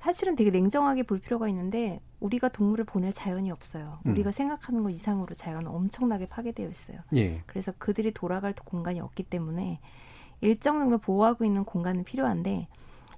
사실은 0.00 0.34
되게 0.34 0.50
냉정하게 0.50 1.04
볼 1.04 1.20
필요가 1.20 1.46
있는데 1.48 2.00
우리가 2.18 2.48
동물을 2.48 2.84
보낼 2.86 3.12
자연이 3.12 3.52
없어요. 3.52 4.00
음. 4.04 4.12
우리가 4.12 4.32
생각하는 4.32 4.82
것 4.82 4.90
이상으로 4.90 5.34
자연은 5.34 5.68
엄청나게 5.68 6.26
파괴되어 6.26 6.68
있어요. 6.68 6.98
예. 7.14 7.42
그래서 7.46 7.72
그들이 7.78 8.12
돌아갈 8.12 8.52
공간이 8.52 8.98
없기 8.98 9.22
때문에 9.22 9.78
일정 10.40 10.80
정도 10.80 10.98
보호하고 10.98 11.44
있는 11.44 11.64
공간은 11.64 12.02
필요한데 12.02 12.66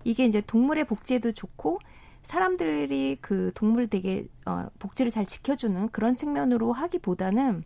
이게 0.04 0.26
이제 0.26 0.42
동물의 0.42 0.84
복지에도 0.84 1.32
좋고 1.32 1.78
사람들이 2.22 3.18
그 3.20 3.50
동물 3.54 3.88
되게 3.88 4.26
어, 4.44 4.66
복지를 4.78 5.10
잘 5.10 5.24
지켜주는 5.24 5.88
그런 5.88 6.16
측면으로 6.16 6.72
하기보다는 6.72 7.64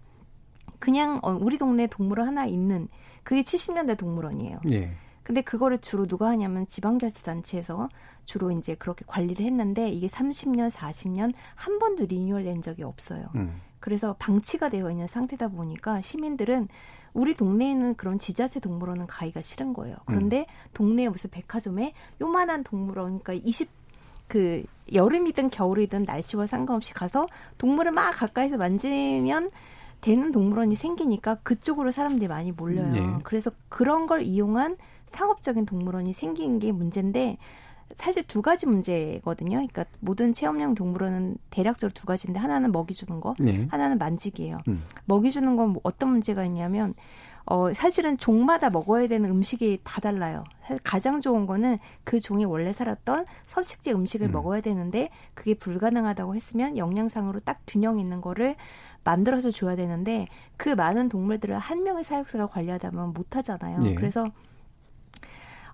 그냥 0.79 1.21
어, 1.23 1.31
우리 1.33 1.59
동네 1.59 1.87
동물원 1.87 2.29
하나 2.29 2.47
있는 2.47 2.89
그게 3.23 3.43
70년대 3.43 3.99
동물원이에요. 3.99 4.61
예. 4.71 4.93
근데 5.23 5.43
그거를 5.43 5.79
주로 5.79 6.07
누가 6.07 6.29
하냐면 6.29 6.67
지방자치단체에서 6.67 7.91
주로 8.25 8.51
이제 8.51 8.75
그렇게 8.75 9.05
관리를 9.07 9.45
했는데 9.45 9.91
이게 9.91 10.07
30년, 10.07 10.71
40년 10.71 11.35
한 11.55 11.79
번도 11.79 12.07
리뉴얼 12.07 12.45
된 12.45 12.63
적이 12.63 12.85
없어요. 12.85 13.29
음. 13.35 13.61
그래서 13.81 14.17
방치가 14.19 14.71
되어 14.71 14.91
있는 14.91 15.07
상태다 15.07 15.49
보니까 15.49 16.01
시민들은 16.01 16.69
우리 17.13 17.35
동네에는 17.35 17.97
그런 17.97 18.19
지자체 18.19 18.61
동물원은 18.61 19.07
가기가 19.07 19.41
싫은 19.41 19.75
거예요. 19.75 19.97
그런데 20.07 20.41
음. 20.41 20.71
동네에 20.75 21.09
무슨 21.09 21.31
백화점에 21.31 21.93
요만한 22.21 22.65
동물원, 22.65 23.21
그러니까 23.21 23.35
20, 23.35 23.69
그, 24.29 24.65
여름이든 24.93 25.51
겨울이든 25.51 26.05
날씨와 26.05 26.47
상관없이 26.47 26.95
가서 26.95 27.27
동물을 27.59 27.93
막 27.93 28.13
가까이서 28.13 28.57
만지면 28.57 29.51
되는 30.01 30.33
동물원이 30.33 30.75
생기니까 30.75 31.37
그쪽으로 31.43 31.91
사람들이 31.91 32.29
많이 32.29 32.53
몰려요. 32.53 32.91
네. 32.91 33.01
그래서 33.25 33.51
그런 33.69 34.07
걸 34.07 34.23
이용한 34.23 34.77
상업적인 35.07 35.67
동물원이 35.67 36.13
생긴 36.13 36.59
게 36.59 36.71
문제인데 36.73 37.39
사실 37.97 38.23
두 38.25 38.43
가지 38.43 38.67
문제거든요. 38.67 39.53
그러니까 39.57 39.85
모든 40.01 40.35
체험형 40.35 40.75
동물원은 40.75 41.39
대략적으로 41.51 41.93
두 41.95 42.07
가지인데 42.07 42.39
하나는 42.39 42.71
먹이 42.71 42.95
주는 42.95 43.19
거, 43.21 43.35
네. 43.39 43.67
하나는 43.71 43.99
만지기예요. 43.99 44.59
음. 44.69 44.83
먹이 45.07 45.33
주는 45.33 45.57
건 45.57 45.73
뭐 45.73 45.81
어떤 45.85 46.11
문제가 46.11 46.45
있냐면 46.45 46.95
어 47.47 47.73
사실은 47.73 48.19
종마다 48.19 48.69
먹어야 48.69 49.09
되는 49.09 49.31
음식이 49.31 49.81
다 49.83 50.03
달라요. 50.03 50.45
사실 50.61 50.79
가장 50.85 51.23
좋은 51.23 51.47
거는 51.47 51.79
그 52.05 52.21
종이 52.21 52.45
원래 52.45 52.75
살았던 52.75 53.25
서식지 53.47 53.93
음식을 53.93 54.27
음. 54.29 54.33
먹어야 54.33 54.61
되는데 54.61 55.09
그게 55.33 55.55
불가능하다고 55.55 56.37
했으면 56.37 56.77
영양상으로 56.77 57.41
딱 57.41 57.61
균형 57.67 57.99
있는 57.99 58.21
거를 58.21 58.55
만들어서 59.09 59.51
줘야 59.51 59.75
되는데 59.75 60.29
그 60.59 60.69
많은 60.69 61.09
동물들을 61.09 61.59
한 61.59 61.83
명의 61.83 62.05
사육사가 62.05 62.49
관리하다 62.49 62.91
보면 62.91 63.15
못 63.15 63.37
하잖아요. 63.37 63.79
네. 63.79 63.95
그래서 63.95 64.31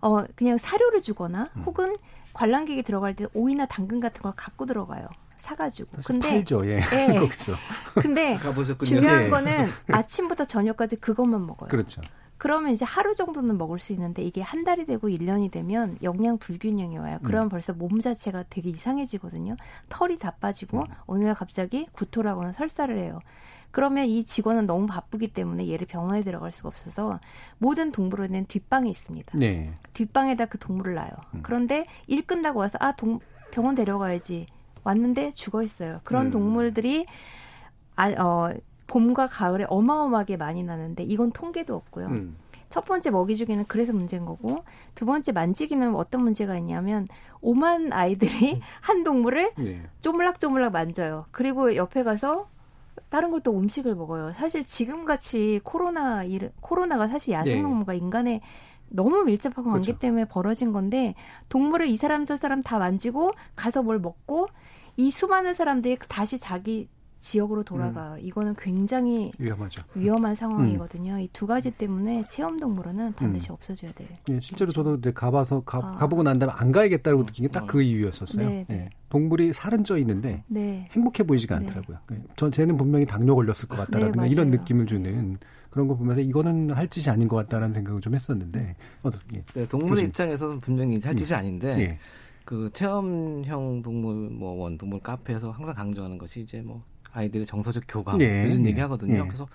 어 0.00 0.24
그냥 0.36 0.56
사료를 0.56 1.02
주거나 1.02 1.50
음. 1.56 1.62
혹은 1.62 1.96
관람객이 2.32 2.84
들어갈 2.84 3.16
때 3.16 3.26
오이나 3.34 3.66
당근 3.66 3.98
같은 3.98 4.22
걸 4.22 4.32
갖고 4.36 4.66
들어가요. 4.66 5.08
사가지고. 5.38 5.98
근데 6.06 6.28
팔죠, 6.28 6.64
예. 6.66 6.78
예. 6.92 7.06
거기서. 7.18 7.54
근데 8.00 8.38
중요한 8.82 9.24
예. 9.24 9.28
거는 9.28 9.68
아침부터 9.90 10.44
저녁까지 10.44 10.96
그것만 10.96 11.44
먹어요. 11.44 11.68
그렇죠. 11.68 12.02
그러면 12.36 12.72
이제 12.72 12.84
하루 12.84 13.14
정도는 13.14 13.56
먹을 13.58 13.78
수 13.78 13.92
있는데 13.92 14.22
이게 14.22 14.42
한 14.42 14.64
달이 14.64 14.86
되고 14.86 15.08
1년이 15.08 15.50
되면 15.50 15.96
영양 16.02 16.38
불균형이 16.38 16.98
와요. 16.98 17.18
그러면 17.22 17.46
음. 17.46 17.48
벌써 17.48 17.72
몸 17.72 18.00
자체가 18.00 18.44
되게 18.50 18.70
이상해지거든요. 18.70 19.56
털이 19.88 20.18
다 20.18 20.32
빠지고 20.32 20.80
음. 20.80 20.84
어느 21.06 21.24
날 21.24 21.34
갑자기 21.34 21.86
구토라거나 21.92 22.52
설사를 22.52 22.96
해요. 22.98 23.20
그러면 23.70 24.06
이 24.06 24.24
직원은 24.24 24.66
너무 24.66 24.86
바쁘기 24.86 25.28
때문에 25.32 25.68
얘를 25.68 25.86
병원에 25.86 26.22
들어갈 26.22 26.52
수가 26.52 26.68
없어서 26.68 27.18
모든 27.58 27.90
동물원에는 27.90 28.46
뒷방이 28.46 28.88
있습니다. 28.88 29.36
네. 29.36 29.74
뒷방에다 29.94 30.46
그 30.46 30.58
동물을 30.58 30.94
놔요. 30.94 31.10
음. 31.34 31.40
그런데 31.42 31.84
일 32.06 32.24
끝나고 32.24 32.60
와서 32.60 32.78
아 32.80 32.92
동, 32.92 33.18
병원 33.50 33.74
데려가야지 33.74 34.46
왔는데 34.84 35.32
죽어 35.32 35.62
있어요. 35.62 36.00
그런 36.04 36.26
음. 36.26 36.30
동물들이 36.30 37.06
아, 37.96 38.10
어, 38.10 38.52
봄과 38.94 39.26
가을에 39.26 39.66
어마어마하게 39.68 40.36
많이 40.36 40.62
나는데 40.62 41.02
이건 41.02 41.32
통계도 41.32 41.74
없고요. 41.74 42.06
음. 42.06 42.36
첫 42.70 42.84
번째 42.84 43.10
먹이 43.10 43.36
주기는 43.36 43.64
그래서 43.66 43.92
문제인 43.92 44.24
거고 44.24 44.64
두 44.94 45.04
번째 45.04 45.32
만지기는 45.32 45.96
어떤 45.96 46.22
문제가 46.22 46.56
있냐면 46.58 47.08
오만 47.40 47.92
아이들이 47.92 48.54
음. 48.54 48.60
한 48.80 49.02
동물을 49.02 49.52
네. 49.58 49.82
쪼물락쪼물락 50.00 50.72
만져요. 50.72 51.26
그리고 51.32 51.74
옆에 51.74 52.04
가서 52.04 52.48
다른 53.08 53.32
걸또 53.32 53.58
음식을 53.58 53.96
먹어요. 53.96 54.32
사실 54.32 54.64
지금 54.64 55.04
같이 55.04 55.60
코로나 55.64 56.22
일 56.22 56.52
코로나가 56.60 57.08
사실 57.08 57.32
야생 57.34 57.62
동물과 57.64 57.94
네. 57.94 57.98
인간의 57.98 58.40
너무 58.90 59.24
밀접한 59.24 59.64
관계 59.64 59.86
그렇죠. 59.86 59.98
때문에 59.98 60.26
벌어진 60.26 60.72
건데 60.72 61.16
동물을 61.48 61.88
이 61.88 61.96
사람 61.96 62.26
저 62.26 62.36
사람 62.36 62.62
다 62.62 62.78
만지고 62.78 63.32
가서 63.56 63.82
뭘 63.82 63.98
먹고 63.98 64.46
이 64.96 65.10
수많은 65.10 65.54
사람들이 65.54 65.98
다시 66.08 66.38
자기 66.38 66.88
지역으로 67.24 67.62
돌아가. 67.62 68.14
음. 68.14 68.18
이거는 68.20 68.54
굉장히 68.58 69.32
위험하죠. 69.38 69.82
위험한 69.94 70.34
상황이거든요. 70.36 71.14
음. 71.14 71.20
이두 71.20 71.46
가지 71.46 71.70
때문에 71.70 72.26
체험 72.28 72.60
동물원은 72.60 73.14
반드시 73.14 73.50
음. 73.50 73.54
없어져야 73.54 73.92
돼요. 73.92 74.08
예, 74.28 74.38
실제로 74.40 74.72
저도 74.72 74.96
이제 74.96 75.10
가봐서 75.10 75.60
가, 75.60 75.78
아. 75.78 75.94
가보고 75.94 76.22
난 76.22 76.38
다음에 76.38 76.52
안 76.54 76.70
가야겠다고 76.70 77.20
음. 77.20 77.26
느낀 77.26 77.46
게 77.46 77.48
딱 77.48 77.66
그 77.66 77.80
이유였었어요. 77.80 78.46
네, 78.46 78.66
네. 78.68 78.74
예. 78.76 78.90
동물이 79.08 79.54
살은 79.54 79.84
쪄 79.84 79.96
있는데 79.98 80.44
네. 80.48 80.86
행복해 80.92 81.22
보이지가 81.22 81.58
네. 81.58 81.66
않더라고요. 81.66 81.98
네. 82.10 82.22
전 82.36 82.52
쟤는 82.52 82.76
분명히 82.76 83.06
당뇨 83.06 83.34
걸렸을 83.34 83.68
것 83.68 83.76
같다라든가 83.78 84.24
네, 84.24 84.28
이런 84.28 84.50
느낌을 84.50 84.84
주는 84.84 85.38
그런 85.70 85.88
거 85.88 85.94
보면서 85.94 86.20
이거는 86.20 86.72
할 86.72 86.88
짓이 86.88 87.08
아닌 87.10 87.26
것 87.26 87.36
같다라는 87.36 87.72
생각을 87.72 88.02
좀 88.02 88.14
했었는데 88.14 88.76
어떻게 89.02 89.42
예. 89.56 89.66
동물의 89.66 90.04
입장에서는 90.04 90.60
분명히 90.60 91.00
할 91.02 91.16
짓이 91.16 91.32
음. 91.32 91.38
아닌데 91.38 91.68
예. 91.80 91.98
그 92.44 92.68
체험형 92.74 93.80
동물 93.82 94.28
뭐 94.28 94.52
원동물 94.62 95.00
카페에서 95.00 95.50
항상 95.52 95.74
강조하는 95.74 96.18
것이 96.18 96.42
이제 96.42 96.60
뭐 96.60 96.82
아이들의 97.14 97.46
정서적 97.46 97.84
교감 97.88 98.18
네, 98.18 98.44
이런 98.46 98.62
네, 98.62 98.70
얘기 98.70 98.80
하거든요. 98.80 99.22
네. 99.22 99.26
그래서 99.26 99.46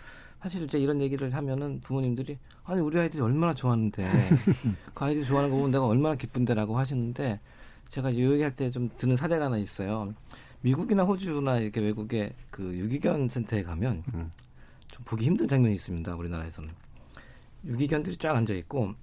사실 0.42 0.64
이제 0.64 0.80
이런 0.80 1.02
얘기를 1.02 1.34
하면은 1.34 1.82
부모님들이 1.82 2.38
아니 2.64 2.80
우리 2.80 2.98
아이들이 2.98 3.22
얼마나 3.22 3.54
좋아하는데 3.54 4.04
그 4.94 5.06
아이들이 5.06 5.26
좋아하는 5.26 5.50
거 5.52 5.58
보면 5.58 5.72
내가 5.72 5.86
얼마나 5.86 6.16
기쁜데라고 6.16 6.78
하시는데 6.78 7.40
제가 7.90 8.10
이 8.12 8.22
얘기할 8.22 8.56
때 8.56 8.72
좀 8.72 8.90
드는 8.98 9.16
사례가 9.18 9.46
하나 9.46 9.58
있어요. 9.58 10.14
미국이나 10.62 11.04
호주나 11.04 11.60
이렇게 11.60 11.82
외국의 11.82 12.34
그 12.52 12.64
유기견 12.78 13.28
센터에 13.30 13.64
가면 13.64 14.04
음. 14.14 14.32
좀 14.88 15.04
보기 15.06 15.26
힘든 15.26 15.48
장면이 15.48 15.76
있습니다. 15.76 16.16
우리나라에서는 16.16 16.70
유기견들이 17.66 18.18
쫙 18.18 18.36
앉아 18.36 18.54
있고 18.56 18.94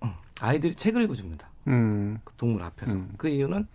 아이들이 0.40 0.74
책을 0.74 1.02
읽어줍니다. 1.04 1.50
음. 1.68 2.18
그 2.24 2.32
동물 2.34 2.62
앞에서 2.62 2.94
음. 2.94 3.12
그 3.18 3.28
이유는 3.28 3.66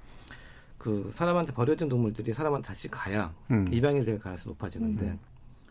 그 0.81 1.11
사람한테 1.13 1.53
버려진 1.53 1.87
동물들이 1.87 2.33
사람한테 2.33 2.69
다시 2.69 2.87
가야 2.89 3.31
음. 3.51 3.71
입양이 3.71 4.03
될 4.03 4.17
가능성이 4.17 4.53
높아지는데 4.53 5.05
음. 5.05 5.19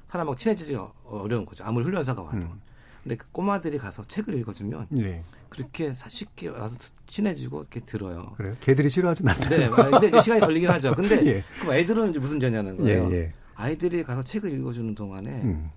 사람하고 0.07 0.37
친해지기가 0.37 0.93
어려운 1.05 1.45
거죠. 1.45 1.65
아무리 1.65 1.85
훈련사가 1.85 2.23
와도. 2.23 2.47
음. 2.47 2.61
근데 3.03 3.17
그 3.17 3.29
꼬마들이 3.33 3.77
가서 3.77 4.05
책을 4.05 4.39
읽어주면 4.39 4.87
네. 4.91 5.25
그렇게 5.49 5.93
쉽게 6.09 6.47
와서 6.51 6.77
친해지고 7.09 7.63
이렇게 7.63 7.81
들어요. 7.81 8.35
그래요? 8.37 8.55
개들이 8.61 8.89
싫어하진 8.89 9.27
않다. 9.29 9.49
네, 9.49 9.69
근데 9.69 10.07
이제 10.07 10.21
시간이 10.21 10.43
걸리긴 10.43 10.71
하죠. 10.71 10.95
근데 10.95 11.17
예. 11.27 11.45
그럼 11.59 11.75
애들은 11.75 12.11
이제 12.11 12.19
무슨 12.21 12.39
죄냐는 12.39 12.77
거예요. 12.77 13.11
예, 13.11 13.17
예. 13.17 13.33
아이들이 13.57 14.05
가서 14.05 14.23
책을 14.23 14.53
읽어주는 14.53 14.95
동안에 14.95 15.43
음. 15.43 15.71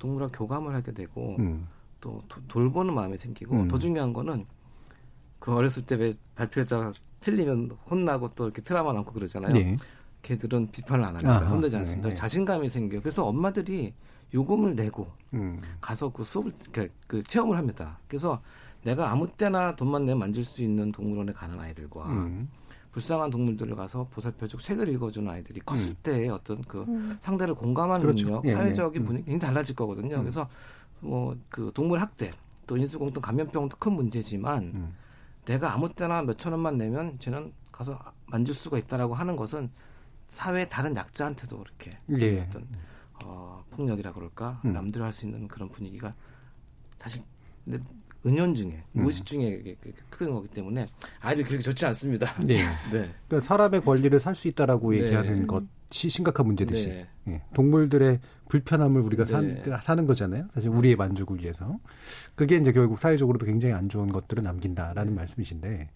동물과 0.00 0.36
교감을 0.36 0.74
하게 0.74 0.90
되고 0.90 1.36
음. 1.38 1.68
또 2.00 2.20
도, 2.28 2.40
돌보는 2.48 2.92
마음이 2.92 3.16
생기고 3.16 3.54
음. 3.54 3.68
더 3.68 3.78
중요한 3.78 4.12
거는 4.12 4.44
그 5.38 5.54
어렸을 5.54 5.86
때왜 5.86 6.14
발표했다가 6.34 6.94
틀리면 7.20 7.76
혼나고 7.90 8.28
또 8.28 8.44
이렇게 8.44 8.62
트라우마 8.62 8.92
남고 8.92 9.12
그러잖아요. 9.12 9.50
네. 9.50 9.76
걔들은 10.22 10.70
비판을 10.70 11.04
안 11.04 11.16
합니다. 11.16 11.36
아, 11.36 11.48
혼내지 11.48 11.76
않습니다. 11.76 12.08
네, 12.08 12.14
네. 12.14 12.14
자신감이 12.14 12.68
생겨요. 12.68 13.00
그래서 13.00 13.26
엄마들이 13.26 13.94
요금을 14.34 14.74
내고 14.74 15.08
음. 15.34 15.60
가서 15.80 16.10
그 16.10 16.24
수업을 16.24 16.52
그, 16.72 16.88
그 17.06 17.22
체험을 17.22 17.56
합니다. 17.56 17.98
그래서 18.08 18.42
내가 18.82 19.10
아무 19.10 19.28
때나 19.28 19.76
돈만 19.76 20.04
내면 20.04 20.18
만질 20.20 20.44
수 20.44 20.62
있는 20.62 20.90
동물원에 20.92 21.32
가는 21.32 21.58
아이들과 21.58 22.06
음. 22.08 22.48
불쌍한 22.92 23.30
동물들을 23.30 23.76
가서 23.76 24.08
보살펴주고 24.10 24.62
책을 24.62 24.88
읽어주는 24.88 25.30
아이들이 25.30 25.60
컸을 25.60 25.88
음. 25.88 25.96
때의 26.02 26.28
어떤 26.30 26.62
그 26.62 26.82
음. 26.88 27.18
상대를 27.20 27.54
공감하는 27.54 28.00
그렇죠. 28.00 28.26
능력, 28.26 28.44
예, 28.46 28.52
사회적인 28.52 29.02
예. 29.02 29.04
분위기 29.04 29.26
굉장히 29.26 29.52
달라질 29.52 29.76
거거든요. 29.76 30.16
음. 30.16 30.22
그래서 30.22 30.48
뭐 31.00 31.36
그 31.50 31.70
동물 31.74 32.00
학대 32.00 32.30
또 32.66 32.76
인수공통 32.76 33.22
감염병도 33.22 33.76
큰 33.78 33.92
문제지만 33.92 34.72
음. 34.74 34.94
내가 35.46 35.72
아무 35.72 35.88
때나 35.92 36.22
몇천 36.22 36.52
원만 36.52 36.76
내면 36.76 37.18
쟤는 37.18 37.52
가서 37.72 37.98
만질 38.26 38.54
수가 38.54 38.78
있다라고 38.78 39.14
하는 39.14 39.36
것은 39.36 39.70
사회 40.26 40.66
다른 40.68 40.94
약자한테도 40.94 41.58
그렇게 41.58 41.90
예. 42.18 42.40
어떤 42.40 42.66
어, 43.24 43.64
폭력이라 43.70 44.12
그럴까 44.12 44.60
음. 44.64 44.72
남들 44.72 45.02
할 45.02 45.12
수 45.12 45.24
있는 45.24 45.48
그런 45.48 45.68
분위기가 45.70 46.14
사실 46.98 47.22
근데 47.64 47.78
은연중에 48.26 48.74
음. 48.74 49.02
무의식 49.02 49.24
중에 49.24 49.76
큰 50.10 50.32
거기 50.32 50.48
때문에 50.48 50.86
아이들 51.20 51.44
그렇게 51.44 51.62
좋지 51.62 51.86
않습니다. 51.86 52.34
네. 52.40 52.56
네. 52.92 53.14
그러니까 53.28 53.40
사람의 53.40 53.82
권리를 53.82 54.18
살 54.18 54.34
수 54.34 54.48
있다라고 54.48 54.90
네. 54.90 55.04
얘기하는 55.04 55.46
것 55.46 55.62
심각한 55.90 56.46
문제듯이 56.46 56.88
네. 56.88 57.06
예, 57.28 57.42
동물들의 57.54 58.20
불편함을 58.48 59.00
우리가 59.02 59.24
사, 59.24 59.40
네. 59.40 59.62
사는 59.82 60.06
거잖아요. 60.06 60.46
사실 60.54 60.70
우리의 60.70 60.96
만족을 60.96 61.40
위해서 61.40 61.78
그게 62.34 62.56
이제 62.56 62.72
결국 62.72 62.98
사회적으로도 62.98 63.46
굉장히 63.46 63.74
안 63.74 63.88
좋은 63.88 64.08
것들을 64.08 64.42
남긴다라는 64.42 65.12
네. 65.12 65.16
말씀이신데 65.20 65.88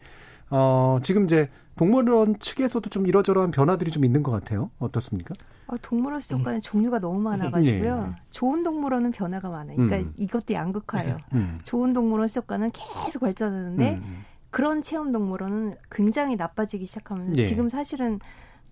어, 0.50 0.98
지금 1.02 1.24
이제 1.24 1.48
동물원 1.76 2.38
측에서도 2.40 2.88
좀 2.90 3.06
이러저러한 3.06 3.52
변화들이 3.52 3.90
좀 3.90 4.04
있는 4.04 4.22
것 4.22 4.32
같아요. 4.32 4.70
어떻습니까? 4.78 5.34
어, 5.68 5.76
동물원 5.80 6.20
수족관은 6.20 6.58
음. 6.58 6.60
종류가 6.60 6.98
너무 6.98 7.20
많아가지고요. 7.20 8.06
네. 8.06 8.16
좋은 8.30 8.62
동물원은 8.62 9.12
변화가 9.12 9.48
많아요. 9.48 9.76
그러니까 9.76 9.98
음. 9.98 10.12
이것도 10.18 10.54
양극화예요. 10.54 11.18
음. 11.34 11.58
좋은 11.62 11.92
동물원 11.92 12.28
수족관은 12.28 12.72
계속 12.72 13.20
발전하는데 13.20 13.94
음. 13.94 14.24
그런 14.50 14.82
체험 14.82 15.12
동물원은 15.12 15.74
굉장히 15.90 16.34
나빠지기 16.34 16.86
시작하면 16.86 17.32
네. 17.32 17.44
지금 17.44 17.70
사실은 17.70 18.18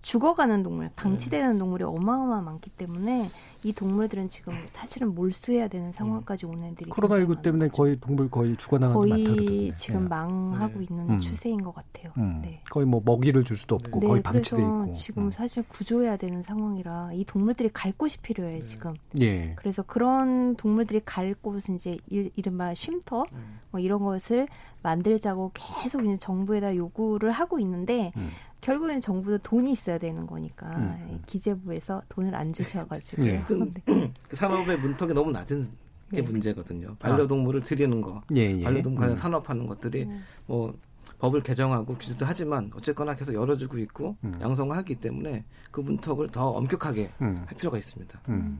죽어가는 0.01 0.63
동물, 0.63 0.89
방치되는 0.95 1.57
동물이 1.57 1.83
어마어마 1.83 2.41
많기 2.41 2.69
때문에 2.69 3.29
이 3.63 3.73
동물들은 3.73 4.29
지금 4.29 4.53
사실은 4.71 5.13
몰수해야 5.13 5.67
되는 5.67 5.91
상황까지 5.91 6.45
오는 6.45 6.69
애들이 6.69 6.89
코로나 6.89 7.17
19 7.17 7.41
때문에 7.41 7.67
거죠. 7.67 7.77
거의 7.77 7.99
동물 7.99 8.29
거의 8.29 8.55
죽어나가는 8.55 8.97
거의 8.97 9.73
지금 9.75 10.03
네. 10.03 10.07
망하고 10.07 10.79
네. 10.79 10.87
있는 10.89 11.09
음. 11.09 11.19
추세인 11.19 11.61
것 11.61 11.75
같아요. 11.75 12.13
음. 12.17 12.39
네. 12.41 12.61
거의 12.69 12.85
뭐 12.85 13.01
먹이를 13.03 13.43
줄 13.43 13.57
수도 13.57 13.75
없고 13.75 13.99
네, 13.99 14.07
거의 14.07 14.23
방치돼 14.23 14.61
있고 14.61 14.93
지금 14.93 15.25
음. 15.25 15.31
사실 15.31 15.63
구조해야 15.67 16.15
되는 16.15 16.41
상황이라 16.41 17.11
이 17.13 17.25
동물들이 17.25 17.69
갈 17.73 17.91
곳이 17.91 18.19
필요해요 18.21 18.61
네. 18.61 18.65
지금. 18.65 18.93
예. 19.19 19.53
그래서 19.57 19.83
그런 19.83 20.55
동물들이 20.55 21.01
갈 21.03 21.33
곳은 21.33 21.75
이제 21.75 21.97
일, 22.07 22.31
이른바 22.37 22.73
쉼터 22.73 23.25
음. 23.33 23.59
뭐 23.71 23.81
이런 23.81 24.03
것을 24.03 24.47
만들자고 24.81 25.51
계속 25.53 26.05
이제 26.05 26.15
정부에다 26.15 26.77
요구를 26.77 27.31
하고 27.31 27.59
있는데 27.59 28.13
음. 28.15 28.29
결국엔 28.61 29.01
정부도 29.01 29.37
돈이 29.39 29.71
있어야 29.71 29.97
되는 29.97 30.27
거니까 30.27 30.67
음. 30.75 31.21
기재부에서 31.25 32.01
돈을 32.09 32.35
안 32.35 32.51
주셔가지고 32.51 33.23
네. 33.23 33.43
네. 33.45 34.11
그 34.27 34.35
산업의 34.35 34.79
문턱이 34.79 35.13
너무 35.13 35.31
낮은 35.31 35.67
게 36.11 36.21
네. 36.21 36.21
문제거든요. 36.21 36.95
반려동물을 36.99 37.61
들이는 37.61 38.01
거, 38.01 38.21
예, 38.35 38.57
예. 38.57 38.63
반려동물 38.63 38.99
관련 38.99 39.15
음. 39.15 39.17
산업하는 39.17 39.67
것들이 39.67 40.03
음. 40.03 40.23
뭐 40.47 40.73
법을 41.19 41.43
개정하고 41.43 41.95
규제도 41.95 42.25
하지만 42.25 42.71
어쨌거나 42.75 43.15
계속 43.15 43.33
열어주고 43.33 43.77
있고 43.79 44.15
음. 44.23 44.37
양성하기 44.41 44.95
때문에 44.95 45.43
그 45.69 45.81
문턱을 45.81 46.29
더 46.29 46.49
엄격하게 46.49 47.11
음. 47.21 47.43
할 47.45 47.57
필요가 47.57 47.77
있습니다. 47.77 48.21
음. 48.29 48.59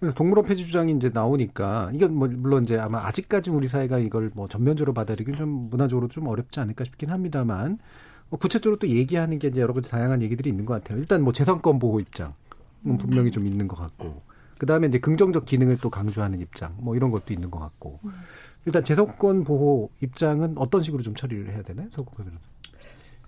그래서 0.00 0.14
동물원 0.14 0.46
폐지 0.46 0.64
주장이 0.64 0.92
이제 0.92 1.10
나오니까 1.12 1.90
이건 1.92 2.14
뭐 2.14 2.26
물론 2.28 2.64
이제 2.64 2.76
아마 2.76 3.06
아직까지 3.06 3.50
우리 3.50 3.68
사회가 3.68 3.98
이걸 3.98 4.32
뭐 4.34 4.48
전면적으로 4.48 4.94
받아들이기 4.94 5.36
좀 5.36 5.48
문화적으로 5.70 6.08
좀 6.08 6.26
어렵지 6.26 6.58
않을까 6.58 6.84
싶긴 6.84 7.10
합니다만 7.10 7.68
뭐 7.68 7.78
구체적으로 8.38 8.78
또 8.78 8.88
얘기하는 8.88 9.38
게 9.38 9.48
이제 9.48 9.60
여러 9.60 9.74
가지 9.74 9.90
다양한 9.90 10.22
얘기들이 10.22 10.50
있는 10.50 10.64
것 10.64 10.74
같아요. 10.74 10.98
일단 10.98 11.22
뭐 11.22 11.32
재산권 11.32 11.78
보호 11.78 12.00
입장은 12.00 12.32
분명히 12.98 13.30
좀 13.30 13.46
있는 13.46 13.68
것 13.68 13.76
같고, 13.76 14.22
그 14.58 14.66
다음에 14.66 14.86
이제 14.86 14.98
긍정적 14.98 15.44
기능을 15.44 15.78
또 15.78 15.90
강조하는 15.90 16.40
입장, 16.40 16.74
뭐 16.78 16.96
이런 16.96 17.10
것도 17.10 17.32
있는 17.32 17.50
것 17.50 17.58
같고. 17.58 18.00
일단 18.64 18.84
재산권 18.84 19.44
보호 19.44 19.90
입장은 20.00 20.54
어떤 20.56 20.82
식으로 20.82 21.02
좀 21.02 21.14
처리를 21.14 21.50
해야 21.50 21.62
되나요, 21.62 21.88
서구 21.90 22.14
변호사? 22.14 22.36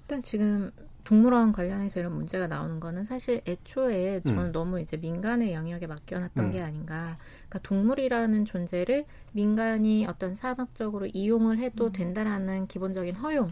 일단 0.03 0.23
지금 0.23 0.71
동물원 1.05 1.53
관련해서 1.53 2.01
이런 2.01 2.15
문제가 2.15 2.47
나오는 2.47 2.81
거는 2.81 3.05
사실 3.05 3.43
애초에 3.47 4.21
저는 4.25 4.47
음. 4.47 4.53
너무 4.53 4.81
이제 4.81 4.97
민간의 4.97 5.53
영역에 5.53 5.87
맡겨놨던 5.87 6.47
음. 6.47 6.51
게 6.53 6.61
아닌가. 6.63 7.19
그러니까 7.49 7.59
동물이라는 7.61 8.45
존재를 8.45 9.05
민간이 9.33 10.07
어떤 10.07 10.35
산업적으로 10.35 11.07
이용을 11.07 11.59
해도 11.59 11.87
음. 11.87 11.93
된다라는 11.93 12.67
기본적인 12.69 13.17
허용. 13.17 13.51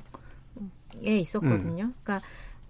에 1.02 1.18
있었거든요. 1.18 1.84
음. 1.84 1.94
그러니까 2.02 2.20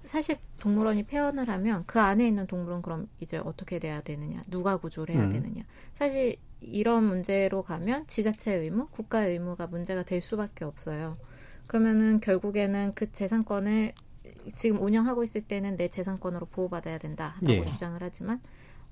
사실 0.04 0.36
동물원이 0.58 1.04
폐원을 1.04 1.48
하면 1.48 1.84
그 1.86 2.00
안에 2.00 2.26
있는 2.26 2.46
동물은 2.46 2.82
그럼 2.82 3.08
이제 3.20 3.38
어떻게 3.38 3.78
돼야 3.78 4.00
되느냐, 4.00 4.42
누가 4.48 4.76
구조를 4.76 5.14
해야 5.14 5.24
음. 5.24 5.32
되느냐. 5.32 5.62
사실 5.94 6.36
이런 6.60 7.04
문제로 7.04 7.62
가면 7.62 8.06
지자체 8.06 8.54
의무, 8.54 8.88
국가의 8.88 9.32
의무가 9.32 9.66
문제가 9.66 10.02
될 10.02 10.20
수밖에 10.20 10.64
없어요. 10.64 11.16
그러면은 11.66 12.20
결국에는 12.20 12.92
그 12.94 13.10
재산권을 13.10 13.92
지금 14.54 14.80
운영하고 14.80 15.22
있을 15.24 15.42
때는 15.42 15.76
내 15.76 15.88
재산권으로 15.88 16.46
보호받아야 16.46 16.98
된다라고 16.98 17.46
예. 17.48 17.64
주장을 17.64 17.98
하지만 18.00 18.40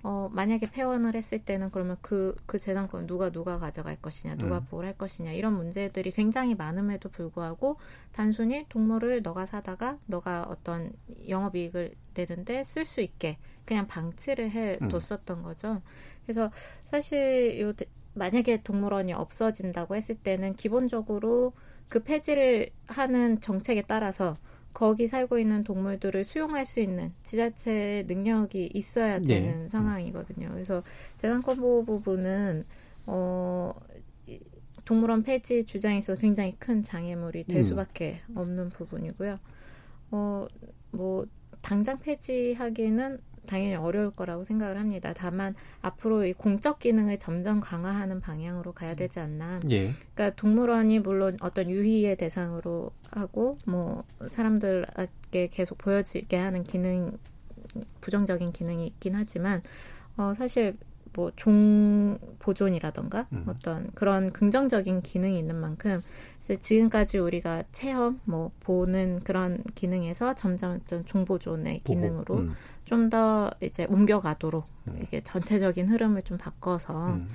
어, 0.03 0.31
만약에 0.33 0.71
폐원을 0.71 1.15
했을 1.15 1.45
때는 1.45 1.71
그러면 1.71 1.97
그, 2.01 2.35
그 2.47 2.59
재산권 2.59 3.07
누가 3.07 3.31
누가 3.31 3.59
가져갈 3.59 3.97
것이냐, 3.97 4.37
누가 4.37 4.59
음. 4.59 4.67
보호할 4.71 4.97
것이냐, 4.97 5.33
이런 5.33 5.55
문제들이 5.55 6.11
굉장히 6.13 6.55
많음에도 6.55 7.11
불구하고 7.11 7.77
단순히 8.13 8.65
동물을 8.69 9.23
너가 9.23 9.45
사다가 9.45 9.99
너가 10.07 10.47
어떤 10.49 10.93
영업이익을 11.29 11.95
내는데 12.15 12.65
쓸 12.65 12.87
수 12.87 13.03
있게 13.03 13.37
그냥 13.67 13.87
방치를 13.87 14.51
해 14.51 14.79
음. 14.81 14.89
뒀었던 14.89 15.39
음. 15.39 15.43
거죠. 15.43 15.83
그래서 16.25 16.51
사실 16.87 17.61
요, 17.61 17.73
만약에 18.15 18.63
동물원이 18.63 19.13
없어진다고 19.13 19.97
했을 19.97 20.15
때는 20.17 20.55
기본적으로 20.55 21.53
그 21.89 22.03
폐지를 22.03 22.71
하는 22.87 23.41
정책에 23.41 23.83
따라서 23.83 24.37
거기 24.73 25.07
살고 25.09 25.39
있는 25.39 25.65
동물들을 25.65 26.25
수용할 26.25 26.67
수 26.67 26.81
있는 26.81 27.13
지자체의 27.23 28.05
능력이 28.07 28.71
있어야 28.75 29.19
네. 29.19 29.27
되는 29.41 29.65
네. 29.65 29.69
상황이거든요. 29.71 30.51
그래서 30.53 30.83
재산권 31.17 31.57
보호 31.59 31.85
부분은 31.85 32.65
어 33.07 33.73
동물원 34.85 35.23
폐지 35.23 35.65
주장에 35.65 35.99
있어서 35.99 36.19
굉장히 36.21 36.55
큰 36.59 36.83
장애물이 36.83 37.45
될 37.45 37.59
음. 37.59 37.63
수밖에 37.63 38.21
없는 38.35 38.71
부분이고요. 38.71 39.37
어 40.13 40.47
뭐 40.93 41.25
당장 41.63 41.99
폐지하기는 42.01 43.21
당연히 43.47 43.75
어려울 43.75 44.11
거라고 44.11 44.45
생각을 44.45 44.79
합니다. 44.79 45.13
다만 45.15 45.55
앞으로 45.83 46.25
이 46.25 46.33
공적 46.33 46.79
기능을 46.79 47.19
점점 47.19 47.61
강화하는 47.61 48.21
방향으로 48.21 48.73
가야 48.73 48.95
되지 48.95 49.21
않나. 49.21 49.61
예. 49.71 49.93
그러니까 50.15 50.37
동물원이 50.37 51.01
물론 51.01 51.37
어떤 51.41 51.71
유희의 51.71 52.17
대상으로 52.17 52.91
하고 53.11 53.59
뭐 53.67 54.05
사람들에게 54.31 55.49
계속 55.51 55.79
보여지게 55.79 56.37
하는 56.37 56.63
기능 56.65 57.19
부정적인 58.01 58.53
기능이 58.53 58.87
있긴 58.87 59.15
하지만 59.15 59.63
어 60.17 60.35
사실 60.37 60.77
뭐 61.13 61.31
종 61.37 62.19
보존이라던가 62.39 63.27
음. 63.33 63.45
어떤 63.49 63.91
그런 63.95 64.33
긍정적인 64.33 65.03
기능이 65.03 65.39
있는 65.39 65.57
만큼 65.57 65.99
지금까지 66.59 67.19
우리가 67.19 67.65
체험, 67.71 68.21
뭐 68.25 68.51
보는 68.61 69.21
그런 69.25 69.63
기능에서 69.75 70.35
점점 70.35 70.81
좀 70.87 71.05
종보존의 71.05 71.83
기능으로 71.85 72.39
음. 72.39 72.55
좀더 72.85 73.51
이제 73.61 73.85
옮겨가도록 73.85 74.67
음. 74.89 74.99
이게 75.03 75.21
전체적인 75.23 75.89
흐름을 75.89 76.23
좀 76.23 76.39
바꿔서 76.39 77.11
음. 77.11 77.29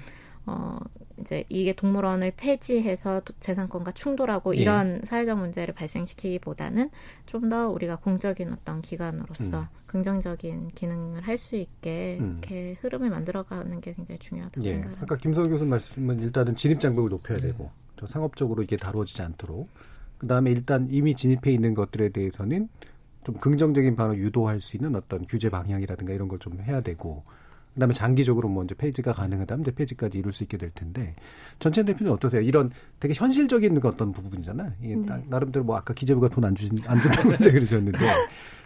어 0.47 0.77
이제 1.19 1.43
이게 1.49 1.73
동물원을 1.73 2.33
폐지해서 2.35 3.21
재산권과 3.39 3.93
충돌하고 3.93 4.55
예. 4.55 4.59
이런 4.59 5.01
사회적 5.03 5.39
문제를 5.39 5.73
발생시키기보다는 5.73 6.89
좀 7.25 7.49
더 7.49 7.69
우리가 7.69 7.95
공적인 7.97 8.51
어떤 8.51 8.81
기관으로서 8.81 9.61
음. 9.61 9.65
긍정적인 9.87 10.69
기능을 10.75 11.21
할 11.21 11.37
수 11.37 11.55
있게 11.55 12.17
음. 12.19 12.39
이렇게 12.41 12.77
흐름을 12.81 13.09
만들어가는 13.09 13.81
게 13.81 13.93
굉장히 13.93 14.19
중요하다고 14.19 14.65
예. 14.65 14.71
생각합니다. 14.71 15.03
아까 15.03 15.15
김성 15.17 15.49
교수 15.49 15.65
말씀은 15.65 16.19
일단은 16.19 16.55
진입 16.55 16.79
장벽을 16.79 17.09
높여야 17.09 17.37
되고 17.39 17.57
또 17.65 17.71
상업적으로 18.07 18.63
이게 18.63 18.77
다루어지지 18.77 19.21
않도록 19.21 19.69
그 20.17 20.27
다음에 20.27 20.51
일단 20.51 20.87
이미 20.91 21.15
진입해 21.15 21.51
있는 21.51 21.73
것들에 21.73 22.09
대해서는 22.09 22.69
좀 23.23 23.35
긍정적인 23.35 23.95
반응을 23.95 24.19
유도할 24.19 24.59
수 24.59 24.77
있는 24.77 24.95
어떤 24.95 25.25
규제 25.25 25.49
방향이라든가 25.49 26.13
이런 26.13 26.27
걸 26.27 26.37
좀 26.39 26.59
해야 26.61 26.81
되고 26.81 27.23
그다음에 27.73 27.93
장기적으로 27.93 28.47
뭐 28.47 28.63
이제 28.63 28.73
폐지가 28.75 29.11
가능하다면 29.11 29.63
이제 29.63 29.71
폐지까지 29.71 30.17
이룰 30.19 30.31
수 30.31 30.43
있게 30.43 30.57
될 30.57 30.69
텐데 30.73 31.13
전체 31.59 31.83
대표는 31.83 32.11
어떠세요? 32.13 32.39
이런 32.41 32.71
되게 33.01 33.13
현실적인 33.13 33.77
어떤 33.83 34.11
부분이잖아. 34.13 34.73
이게 34.81 34.95
네. 34.95 35.23
나름대로 35.27 35.65
뭐 35.65 35.75
아까 35.75 35.93
기재부가 35.93 36.29
돈 36.29 36.45
안 36.45 36.55
주신 36.55 36.77
안 36.87 36.97
준다고 37.01 37.29
그러셨는데 37.37 37.99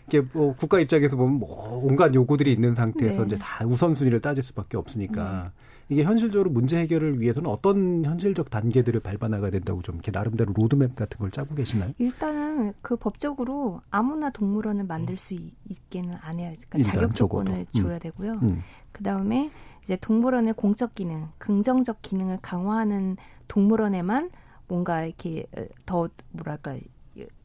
이게 0.08 0.22
뭐 0.34 0.56
국가 0.56 0.80
입장에서 0.80 1.16
보면 1.16 1.40
뭐 1.40 1.80
온갖 1.84 2.14
요구들이 2.14 2.52
있는 2.54 2.76
상태에서 2.76 3.22
네. 3.22 3.26
이제 3.28 3.38
다 3.40 3.66
우선순위를 3.66 4.20
따질 4.20 4.44
수밖에 4.44 4.78
없으니까 4.78 5.44
네. 5.44 5.50
이게 5.90 6.04
현실적으로 6.04 6.52
문제 6.52 6.78
해결을 6.78 7.20
위해서는 7.20 7.50
어떤 7.50 8.06
현실적 8.06 8.52
단계들을 8.52 9.00
밟아나가야 9.00 9.50
된다고 9.50 9.82
좀 9.82 9.96
이렇게 9.96 10.12
나름대로 10.12 10.54
로드맵 10.54 10.96
같은 10.96 11.18
걸 11.18 11.32
짜고 11.32 11.56
계시나요? 11.56 11.94
일단은 11.98 12.74
그 12.82 12.96
법적으로 12.96 13.82
아무나 13.90 14.30
동물원을 14.30 14.86
만들 14.86 15.18
수 15.18 15.34
있게는 15.34 16.16
안 16.22 16.38
해야 16.40 16.54
그러니까 16.70 16.92
자격 16.92 17.16
조건을 17.16 17.66
음. 17.76 17.82
줘야 17.82 17.98
되고요. 17.98 18.34
음. 18.44 18.62
그 18.92 19.04
다음에 19.04 19.50
이제 19.84 19.98
동물원의 20.00 20.54
공적 20.54 20.94
기능, 20.94 21.28
긍정적 21.40 22.04
기능을 22.04 22.38
강화하는 22.44 23.18
동물원에만 23.48 24.30
뭔가 24.68 25.04
이렇게 25.04 25.48
더 25.88 26.08
뭐랄까 26.32 26.78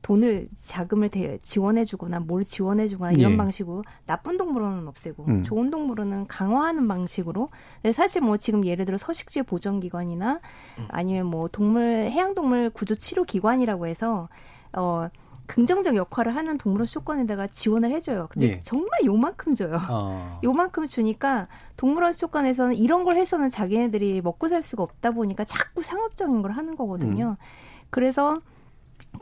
돈을 0.03 0.49
자금을 0.55 1.09
대, 1.09 1.39
지원해주거나 1.39 2.21
뭘 2.21 2.45
지원해주거나 2.45 3.13
이런 3.13 3.33
예. 3.33 3.37
방식으로 3.37 3.83
나쁜 4.07 4.37
동물원은 4.37 4.87
없애고 4.87 5.25
음. 5.27 5.43
좋은 5.43 5.71
동물원은 5.71 6.27
강화하는 6.27 6.87
방식으로 6.87 7.49
사실 7.93 8.21
뭐 8.21 8.37
지금 8.37 8.65
예를 8.67 8.85
들어 8.85 8.99
서식지 8.99 9.43
보전기관이나 9.43 10.41
아니면 10.89 11.27
뭐 11.27 11.49
동물 11.49 11.83
해양동물 11.83 12.71
구조 12.71 12.95
치료 12.95 13.25
기관이라고 13.25 13.87
해서 13.87 14.29
어 14.75 15.09
긍정적 15.47 15.97
역할을 15.97 16.35
하는 16.35 16.57
동물원 16.57 16.87
수족관에다가 16.87 17.47
지원을 17.49 17.91
해줘요. 17.93 18.29
근데 18.31 18.47
예. 18.47 18.61
정말 18.63 19.05
요만큼 19.05 19.55
줘요. 19.55 19.79
어. 19.91 20.41
요만큼 20.45 20.87
주니까 20.87 21.49
동물원 21.77 22.13
수족관에서는 22.15 22.77
이런 22.77 23.05
걸 23.05 23.17
해서는 23.17 23.51
자기네들이 23.51 24.23
먹고 24.23 24.49
살 24.49 24.63
수가 24.63 24.83
없다 24.83 25.11
보니까 25.11 25.45
자꾸 25.45 25.83
상업적인 25.83 26.43
걸 26.43 26.53
하는 26.53 26.77
거거든요. 26.77 27.37
음. 27.39 27.45
그래서 27.91 28.41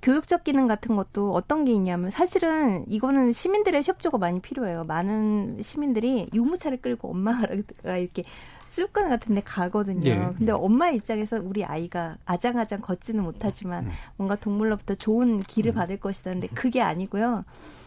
교육적 0.00 0.44
기능 0.44 0.66
같은 0.66 0.96
것도 0.96 1.34
어떤 1.34 1.64
게 1.64 1.72
있냐면 1.72 2.10
사실은 2.10 2.84
이거는 2.88 3.32
시민들의 3.32 3.82
협조가 3.84 4.18
많이 4.18 4.40
필요해요. 4.40 4.84
많은 4.84 5.58
시민들이 5.62 6.28
유모차를 6.32 6.80
끌고 6.80 7.10
엄마가 7.10 7.48
이렇게 7.96 8.24
수족관 8.66 9.08
같은 9.08 9.34
데 9.34 9.42
가거든요. 9.44 10.08
예. 10.08 10.32
근데 10.36 10.52
엄마 10.52 10.88
입장에서 10.90 11.40
우리 11.42 11.64
아이가 11.64 12.16
아장아장 12.24 12.80
걷지는 12.80 13.22
못하지만 13.22 13.86
음. 13.86 13.90
뭔가 14.16 14.36
동물로부터 14.36 14.94
좋은 14.94 15.42
길을 15.42 15.72
음. 15.72 15.74
받을 15.74 15.98
것이다는데 15.98 16.48
그게 16.48 16.80
아니고요. 16.80 17.44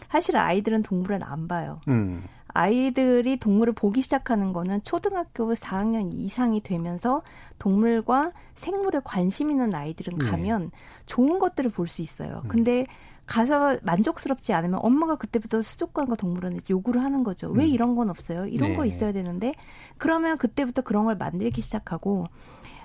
사실 0.10 0.38
아이들은 0.38 0.84
동물은 0.84 1.24
안 1.24 1.48
봐요. 1.48 1.82
음. 1.88 2.24
아이들이 2.56 3.38
동물을 3.38 3.74
보기 3.74 4.02
시작하는 4.02 4.54
거는 4.54 4.84
초등학교 4.84 5.54
4학년 5.54 6.12
이상이 6.14 6.62
되면서 6.62 7.22
동물과 7.60 8.32
생물에 8.56 9.02
관심 9.04 9.52
있는 9.52 9.76
아이들은 9.76 10.18
네. 10.18 10.30
가면 10.30 10.62
네. 10.62 10.70
좋은 11.06 11.40
것들을 11.40 11.72
볼 11.72 11.88
수 11.88 12.02
있어요. 12.02 12.42
음. 12.46 12.48
근데 12.48 12.86
가서 13.26 13.78
만족스럽지 13.84 14.54
않으면 14.54 14.80
엄마가 14.84 15.16
그때부터 15.16 15.64
수족관과 15.64 16.16
동물원에 16.16 16.60
요구를 16.70 17.04
하는 17.04 17.24
거죠. 17.24 17.50
왜 17.50 17.64
음. 17.64 17.70
이런 17.70 17.96
건 17.96 18.10
없어요? 18.10 18.46
이런 18.46 18.72
네. 18.72 18.76
거 18.76 18.86
있어야 18.86 19.12
되는데 19.14 19.54
그러면 19.98 20.38
그때부터 20.38 20.82
그런 20.84 21.06
걸 21.06 21.16
만들기 21.18 21.62
시작하고 21.62 22.26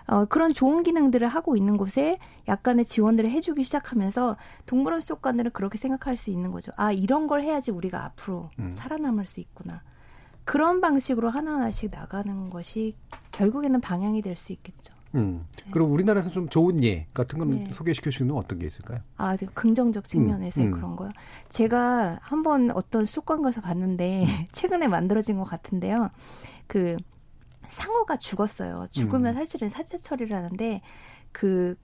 어, 0.06 0.24
그런 0.24 0.52
좋은 0.54 0.82
기능들을 0.82 1.26
하고 1.28 1.56
있는 1.56 1.76
곳에 1.76 2.18
약간의 2.48 2.86
지원들을 2.86 3.30
해주기 3.30 3.64
시작하면서 3.64 4.36
동물원 4.66 5.02
수족관들은 5.02 5.50
그렇게 5.52 5.78
생각할 5.78 6.16
수 6.16 6.30
있는 6.30 6.50
거죠. 6.52 6.72
아 6.76 6.90
이런 6.90 7.26
걸 7.26 7.42
해야지 7.42 7.70
우리가 7.70 8.04
앞으로 8.06 8.50
음. 8.58 8.72
살아남을 8.76 9.26
수 9.26 9.40
있구나. 9.40 9.82
그런 10.44 10.80
방식으로 10.80 11.28
하나하나씩 11.30 11.90
나가는 11.92 12.50
것이 12.50 12.96
결국에는 13.30 13.80
방향이 13.80 14.20
될 14.22 14.36
수 14.36 14.52
있겠죠. 14.52 14.94
음. 15.14 15.46
네. 15.64 15.70
그럼 15.70 15.90
우리나라에서 15.92 16.30
좀 16.30 16.48
좋은 16.48 16.82
예 16.84 17.06
같은 17.12 17.38
건 17.38 17.50
네. 17.50 17.70
소개시켜 17.72 18.10
주는 18.10 18.34
어떤 18.34 18.58
게 18.58 18.66
있을까요? 18.66 19.00
아, 19.16 19.36
네. 19.36 19.46
긍정적 19.52 20.08
측면에서 20.08 20.60
음. 20.60 20.66
음. 20.66 20.70
그런 20.72 20.96
거요. 20.96 21.10
제가 21.48 22.18
한번 22.22 22.70
어떤 22.72 23.04
쑥관 23.04 23.42
가서 23.42 23.60
봤는데 23.60 24.24
음. 24.24 24.26
최근에 24.52 24.88
만들어진 24.88 25.38
것 25.38 25.44
같은데요. 25.44 26.10
그 26.66 26.96
상어가 27.62 28.16
죽었어요. 28.16 28.86
죽으면 28.90 29.32
음. 29.32 29.34
사실은 29.34 29.68
사체 29.68 29.98
처리를 29.98 30.36
하는데 30.36 30.80
그 31.32 31.76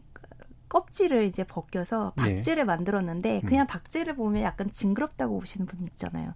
껍질을 0.68 1.24
이제 1.24 1.44
벗겨서 1.44 2.12
네. 2.16 2.34
박제를 2.34 2.62
네. 2.62 2.64
만들었는데 2.64 3.42
그냥 3.42 3.66
박제를 3.66 4.16
보면 4.16 4.42
약간 4.42 4.70
징그럽다고 4.70 5.38
보시는 5.38 5.66
분 5.66 5.80
있잖아요. 5.82 6.32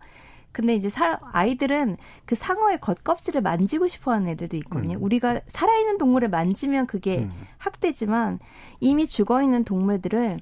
근데 0.52 0.74
이제 0.74 0.90
사, 0.90 1.18
아이들은 1.32 1.96
그 2.24 2.34
상어의 2.34 2.80
겉껍질을 2.80 3.40
만지고 3.40 3.88
싶어 3.88 4.12
하는 4.12 4.28
애들도 4.28 4.56
있거든요. 4.58 4.98
음. 4.98 5.02
우리가 5.02 5.40
살아있는 5.46 5.98
동물을 5.98 6.28
만지면 6.28 6.86
그게 6.86 7.20
음. 7.20 7.32
학대지만 7.58 8.38
이미 8.80 9.06
죽어 9.06 9.42
있는 9.42 9.64
동물들을 9.64 10.38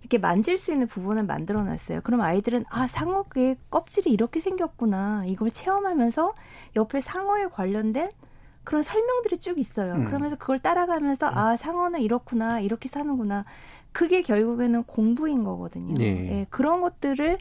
이렇게 0.00 0.18
만질 0.18 0.58
수 0.58 0.72
있는 0.72 0.86
부분을 0.86 1.24
만들어 1.24 1.64
놨어요. 1.64 2.00
그럼 2.02 2.20
아이들은 2.20 2.64
아, 2.70 2.86
상어의 2.86 3.56
껍질이 3.70 4.10
이렇게 4.10 4.40
생겼구나. 4.40 5.24
이걸 5.26 5.50
체험하면서 5.50 6.34
옆에 6.76 7.00
상어에 7.00 7.46
관련된 7.46 8.10
그런 8.64 8.82
설명들이 8.82 9.38
쭉 9.38 9.58
있어요. 9.58 9.94
음. 9.94 10.04
그러면서 10.04 10.36
그걸 10.36 10.58
따라가면서 10.58 11.30
아, 11.34 11.56
상어는 11.56 12.00
이렇구나. 12.00 12.60
이렇게 12.60 12.88
사는구나. 12.88 13.44
그게 13.92 14.22
결국에는 14.22 14.84
공부인 14.84 15.42
거거든요. 15.42 15.94
네. 15.94 16.04
예, 16.04 16.46
그런 16.50 16.80
것들을 16.80 17.38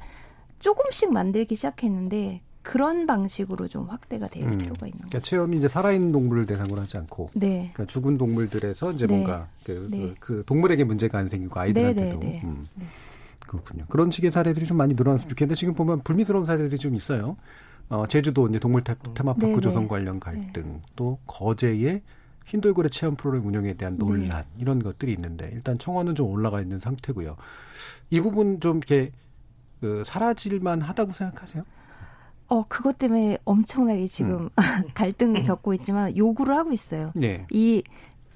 조금씩 0.60 1.12
만들기 1.12 1.56
시작했는데 1.56 2.42
그런 2.64 3.08
방식으로 3.08 3.70
좀 3.70 3.88
확대가 3.88 4.28
될 4.28 4.44
음. 4.44 4.58
필요가 4.58 4.88
있는 4.88 5.00
거죠. 5.00 5.08
그러니까 5.08 5.20
체험이 5.22 5.58
이제 5.58 5.68
살아있는 5.70 6.12
동물을 6.12 6.46
대상으로 6.46 6.82
하지 6.82 6.98
않고, 6.98 7.30
네. 7.34 7.72
그러니까 7.74 7.86
죽은 7.86 8.18
동물들에서 8.18 8.92
이제 8.92 9.08
네. 9.08 9.16
뭔가 9.16 9.48
그, 9.64 9.88
네. 9.90 10.00
그, 10.00 10.16
그, 10.20 10.44
동물에게 10.46 10.84
문제가 10.84 11.18
안 11.18 11.30
생기고 11.30 11.58
아이들한테도 11.58 12.20
네, 12.20 12.26
네, 12.26 12.32
네. 12.34 12.42
음. 12.44 12.68
그렇군요. 13.40 13.86
그런 13.88 14.12
식의 14.12 14.32
사례들이 14.32 14.66
좀 14.66 14.76
많이 14.76 14.94
늘어났으면 14.96 15.30
좋겠는데 15.30 15.56
지금 15.56 15.74
보면 15.76 16.02
불미스러운 16.02 16.46
사례들이 16.46 16.78
좀 16.78 16.94
있어요. 16.96 17.38
어, 17.88 18.06
제주도 18.06 18.48
이제 18.50 18.60
동물 18.60 18.84
테, 18.84 18.96
마파크 19.24 19.62
조성 19.62 19.88
관련 19.88 20.20
갈등, 20.20 20.82
또 20.98 21.20
거제의 21.26 22.02
흰돌고래 22.48 22.90
체험 22.90 23.16
프로그램 23.16 23.46
운영에 23.46 23.76
대한 23.76 23.98
논란 23.98 24.44
이런 24.58 24.84
것들이 24.84 25.14
있는데 25.14 25.50
일단 25.54 25.78
청원은 25.78 26.16
좀 26.16 26.30
올라가 26.30 26.62
있는 26.62 26.80
상태고요. 26.80 27.38
이 28.10 28.20
부분 28.20 28.60
좀 28.60 28.78
이렇게 28.78 29.12
그 29.80 30.04
사라질만 30.06 30.82
하다고 30.82 31.14
생각하세요? 31.14 31.64
어, 32.50 32.64
그것 32.68 32.98
때문에 32.98 33.38
엄청나게 33.46 34.08
지금 34.08 34.44
음. 34.46 34.50
갈등을 34.96 35.44
겪고 35.44 35.74
있지만 35.76 36.16
요구를 36.16 36.56
하고 36.56 36.72
있어요. 36.72 37.12
네. 37.16 37.46
이 37.52 37.84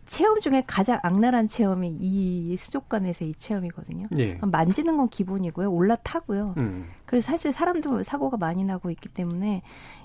체험 0.06 0.42
중에 0.42 0.64
가장 0.68 1.00
악랄한 1.04 1.48
체험이 1.48 1.96
이 2.00 2.58
수족관에서 2.58 3.24
이 3.24 3.34
체험이거든요. 3.34 4.08
네. 4.12 4.38
만지는 4.42 4.98
건 4.98 5.08
기본이고요. 5.08 5.72
올라타고요. 5.72 6.56
음. 6.58 6.90
그래서 7.06 7.32
사실 7.32 7.54
사람도 7.54 8.04
사고가 8.04 8.36
많이 8.36 8.66
나고 8.66 8.90
있기 8.92 9.08
때문에 9.08 9.62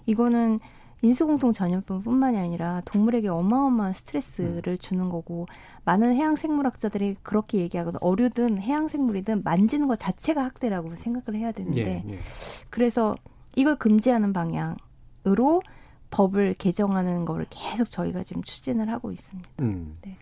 이거는 0.06 0.60
인수공통 1.02 1.52
전염병뿐만이 1.52 2.38
아니라 2.38 2.82
동물에게 2.84 3.28
어마어마한 3.28 3.92
스트레스를 3.92 4.62
음. 4.66 4.78
주는 4.78 5.08
거고 5.08 5.46
많은 5.84 6.14
해양 6.14 6.36
생물학자들이 6.36 7.16
그렇게 7.22 7.58
얘기하거든 7.58 7.98
어류든 8.00 8.58
해양 8.58 8.88
생물이든 8.88 9.42
만지는 9.42 9.88
것 9.88 9.98
자체가 9.98 10.42
학대라고 10.42 10.94
생각을 10.94 11.38
해야 11.38 11.52
되는데 11.52 12.04
예, 12.06 12.12
예. 12.12 12.18
그래서 12.70 13.14
이걸 13.56 13.76
금지하는 13.76 14.32
방향으로 14.32 15.62
법을 16.10 16.54
개정하는 16.54 17.24
거를 17.24 17.46
계속 17.50 17.90
저희가 17.90 18.22
지금 18.24 18.42
추진을 18.42 18.90
하고 18.90 19.12
있습니다. 19.12 19.48
음. 19.60 19.98
네. 20.02 20.16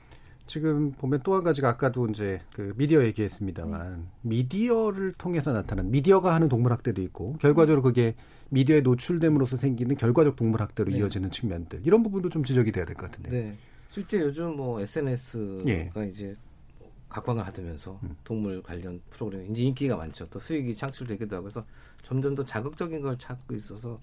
지금 0.47 0.93
보면 0.93 1.21
또 1.23 1.35
한 1.37 1.43
가지가 1.43 1.69
아까도 1.71 2.07
이제 2.09 2.41
그 2.55 2.73
미디어 2.77 3.03
얘기했습니다만 3.05 3.91
네. 3.97 4.07
미디어를 4.23 5.15
통해서 5.17 5.53
나타난 5.53 5.91
미디어가 5.91 6.35
하는 6.35 6.49
동물학대도 6.49 7.01
있고 7.03 7.37
결과적으로 7.39 7.83
그게 7.83 8.15
미디어에 8.51 8.83
노출됨으로써 8.83 9.57
생기는 9.57 9.97
결과적 9.97 10.37
동물학대로 10.37 10.91
네. 10.91 10.99
이어지는 10.99 11.31
측면들 11.31 11.81
이런 11.85 12.03
부분도 12.03 12.29
좀 12.29 12.45
지적이 12.45 12.73
돼야 12.73 12.85
될 12.85 12.95
것 12.95 13.11
같은데. 13.11 13.31
네. 13.31 13.57
실제 13.91 14.21
요즘 14.21 14.57
뭐 14.57 14.81
SNS가 14.81 15.65
예. 15.69 15.91
이제 16.11 16.37
각광을 17.09 17.43
받으면서 17.45 17.99
음. 18.03 18.17
동물 18.25 18.63
관련 18.63 19.01
프로그램이 19.11 19.49
이제 19.51 19.63
인기가 19.63 19.97
많죠. 19.97 20.27
또 20.27 20.39
수익이 20.41 20.75
창출되기도 20.75 21.37
하고 21.37 21.45
그래서 21.45 21.65
점점 22.03 22.35
더 22.35 22.45
자극적인 22.45 23.01
걸 23.01 23.17
찾고 23.17 23.55
있어서 23.55 24.01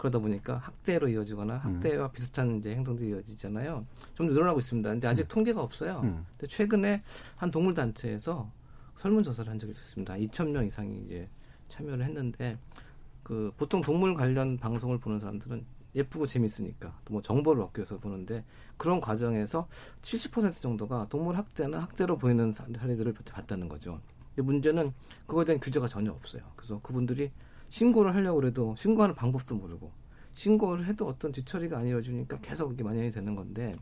그러다 0.00 0.18
보니까 0.18 0.56
학대로 0.56 1.08
이어지거나 1.08 1.56
음. 1.56 1.74
학대와 1.74 2.06
음. 2.06 2.12
비슷한 2.12 2.56
이제 2.56 2.74
행동들이 2.74 3.10
이어지잖아요. 3.10 3.84
좀 4.14 4.28
늘어나고 4.28 4.58
있습니다. 4.58 4.88
근데 4.88 5.06
아직 5.06 5.24
음. 5.24 5.28
통계가 5.28 5.62
없어요. 5.62 6.00
음. 6.04 6.24
근데 6.38 6.46
최근에 6.46 7.02
한 7.36 7.50
동물 7.50 7.74
단체에서 7.74 8.50
설문 8.96 9.22
조사를 9.22 9.50
한 9.50 9.58
적이 9.58 9.72
있었습니다. 9.72 10.14
2천 10.14 10.52
명 10.52 10.66
이상이 10.66 11.02
이제 11.04 11.28
참여를 11.68 12.02
했는데 12.06 12.58
그 13.22 13.52
보통 13.58 13.82
동물 13.82 14.14
관련 14.14 14.56
방송을 14.56 14.96
보는 14.98 15.20
사람들은 15.20 15.66
예쁘고 15.94 16.26
재밌으니까 16.26 16.98
또 17.04 17.12
뭐 17.12 17.20
정보를 17.20 17.62
얻기 17.64 17.80
위해서 17.80 17.98
보는데 17.98 18.42
그런 18.78 19.02
과정에서 19.02 19.68
70% 20.00 20.62
정도가 20.62 21.08
동물 21.10 21.36
학대나 21.36 21.78
학대로 21.78 22.16
보이는 22.16 22.52
사례들을 22.52 23.12
봤다는 23.12 23.68
거죠. 23.68 24.00
근데 24.34 24.46
문제는 24.46 24.94
그거에 25.26 25.44
대한 25.44 25.60
규제가 25.60 25.88
전혀 25.88 26.10
없어요. 26.10 26.42
그래서 26.56 26.80
그분들이 26.80 27.32
신고를 27.70 28.14
하려고 28.14 28.44
해도 28.46 28.74
신고하는 28.76 29.14
방법도 29.14 29.54
모르고 29.54 29.92
신고를 30.34 30.86
해도 30.86 31.06
어떤 31.06 31.32
뒤처리가 31.32 31.78
안 31.78 31.86
이루어지니까 31.86 32.38
계속 32.40 32.72
이게 32.72 32.84
만연이 32.84 33.10
되는 33.10 33.34
건데 33.34 33.74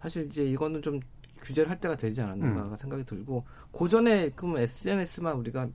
사실 0.00 0.26
이제 0.26 0.44
이거는 0.44 0.82
좀 0.82 1.00
규제를 1.42 1.70
할 1.70 1.78
때가 1.80 1.96
되지 1.96 2.22
않았는가 2.22 2.64
음. 2.64 2.76
생각이 2.76 3.04
들고 3.04 3.44
고전에 3.70 4.30
그럼 4.30 4.58
SNS만 4.58 5.36
우리가 5.36 5.68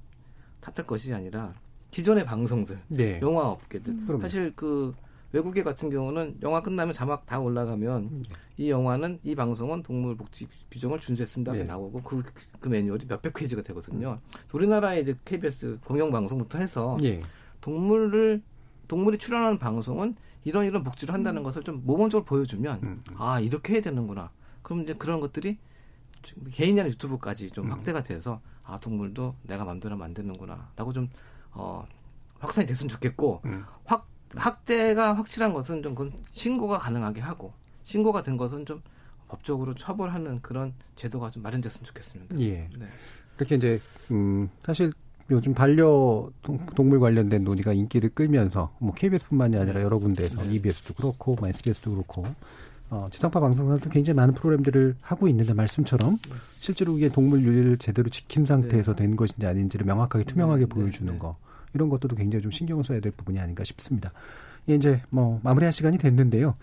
탓할 0.60 0.86
것이 0.88 1.14
아니라 1.14 1.54
기존의 1.92 2.26
방송들, 2.26 2.80
네. 2.88 3.20
영화 3.22 3.50
업계들 3.50 3.94
음. 3.94 4.22
사실 4.22 4.54
그 4.56 4.94
외국계 5.34 5.64
같은 5.64 5.90
경우는 5.90 6.40
영화 6.42 6.62
끝나면 6.62 6.94
자막 6.94 7.26
다 7.26 7.40
올라가면 7.40 8.04
음. 8.04 8.24
이 8.58 8.70
영화는 8.70 9.20
이 9.24 9.36
방송은 9.36 9.84
동물 9.84 10.16
복지 10.16 10.48
규정을 10.70 11.00
준수했습니다 11.00 11.54
네. 11.54 11.64
나오고 11.64 12.02
그, 12.04 12.22
그 12.60 12.70
매뉴얼이 12.70 13.06
몇백 13.08 13.34
페이지가 13.34 13.62
되거든요. 13.62 14.20
음. 14.22 14.40
우리나라의 14.54 15.02
이제 15.02 15.16
KBS 15.24 15.80
공영 15.86 16.12
방송부터 16.12 16.60
해서 16.60 16.98
네. 17.02 17.22
동물을 17.62 18.42
동물이 18.88 19.18
출연하는 19.18 19.58
방송은 19.58 20.16
이런 20.44 20.66
이런 20.66 20.84
복지를 20.84 21.14
한다는 21.14 21.42
음. 21.42 21.44
것을 21.44 21.64
좀 21.64 21.82
모범적으로 21.86 22.26
보여주면 22.26 22.80
음. 22.84 23.02
아 23.16 23.40
이렇게 23.40 23.74
해야 23.74 23.82
되는구나. 23.82 24.32
그럼 24.64 24.82
이제 24.82 24.94
그런 24.94 25.20
것들이 25.20 25.58
개인이나 26.52 26.88
유튜브까지 26.88 27.52
좀 27.52 27.66
음. 27.68 27.72
확대가 27.72 28.04
돼서 28.04 28.42
아 28.64 28.80
동물도 28.80 29.36
내가 29.44 29.66
마음대로 29.66 29.98
만드는구나라고 29.98 30.94
좀 30.94 31.10
어, 31.52 31.86
확산이 32.40 32.68
됐으면 32.68 32.90
좋겠고 32.90 33.42
음. 33.46 33.66
확 33.86 34.08
학대가 34.36 35.14
확실한 35.14 35.54
것은 35.54 35.84
좀 35.84 35.94
그건 35.94 36.14
신고가 36.32 36.78
가능하게 36.78 37.22
하고 37.22 37.54
신고가 37.84 38.22
된 38.22 38.38
것은 38.38 38.66
좀 38.66 38.82
법적으로 39.28 39.76
처벌하는 39.76 40.42
그런 40.42 40.74
제도가 40.96 41.32
좀 41.32 41.44
마련됐으면 41.44 41.86
좋겠습니다. 41.86 42.40
예. 42.40 42.70
네. 42.78 42.88
이렇게 43.38 43.56
이제 43.56 43.82
음 44.12 44.50
사실 44.62 44.94
요즘 45.32 45.54
반려동물 45.54 47.00
관련된 47.00 47.46
논의가 47.46 47.72
인기를 47.72 48.10
끌면서 48.10 48.76
뭐 48.80 48.94
KBS뿐만이 48.94 49.58
아니라 49.58 49.82
여러 49.82 49.98
군데에서 49.98 50.44
EBS도 50.44 50.94
그렇고 50.94 51.36
뭐 51.40 51.48
SBS도 51.48 51.92
그렇고 51.92 52.26
어, 52.90 53.08
지상파 53.10 53.40
방송사도 53.40 53.90
굉장히 53.90 54.18
많은 54.18 54.34
프로그램들을 54.34 54.96
하고 55.00 55.30
있는데 55.30 55.54
말씀처럼 55.54 56.18
실제로 56.60 56.98
이게 56.98 57.08
동물 57.08 57.46
윤리를 57.46 57.78
제대로 57.78 58.10
지킨 58.10 58.46
상태에서 58.46 58.94
된 58.94 59.16
것인지 59.16 59.48
아닌지를 59.48 59.86
명확하게 59.86 60.26
투명하게 60.26 60.66
보여주는 60.66 61.18
거 61.18 61.38
이런 61.74 61.88
것들도 61.88 62.18
굉장히 62.18 62.44
좀 62.44 62.52
신경을 62.52 62.84
써야 62.84 63.00
될 63.00 63.14
부분이 63.14 63.40
아닌가 63.40 63.64
싶습니다. 63.64 64.12
이제 64.68 65.02
뭐 65.10 65.40
마무리할 65.44 65.72
시간이 65.72 65.98
됐는데요. 65.98 66.56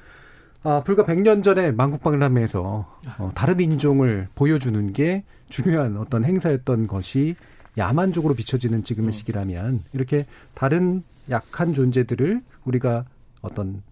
아, 0.62 0.82
불과 0.84 1.04
100년 1.04 1.42
전에 1.42 1.70
만국박람회에서 1.70 3.00
어, 3.18 3.32
다른 3.34 3.60
인종을 3.60 4.28
보여주는 4.34 4.92
게 4.92 5.24
중요한 5.48 5.96
어떤 5.96 6.24
행사였던 6.24 6.88
것이 6.88 7.36
야만적으로 7.79 8.35
비춰지는 8.35 8.85
지금의 8.85 9.12
시기라면 9.12 9.83
이렇게 9.93 10.26
다른 10.55 11.03
약한 11.31 11.72
존재들을 11.72 12.43
우리가 12.64 13.05
어떤 13.41 13.83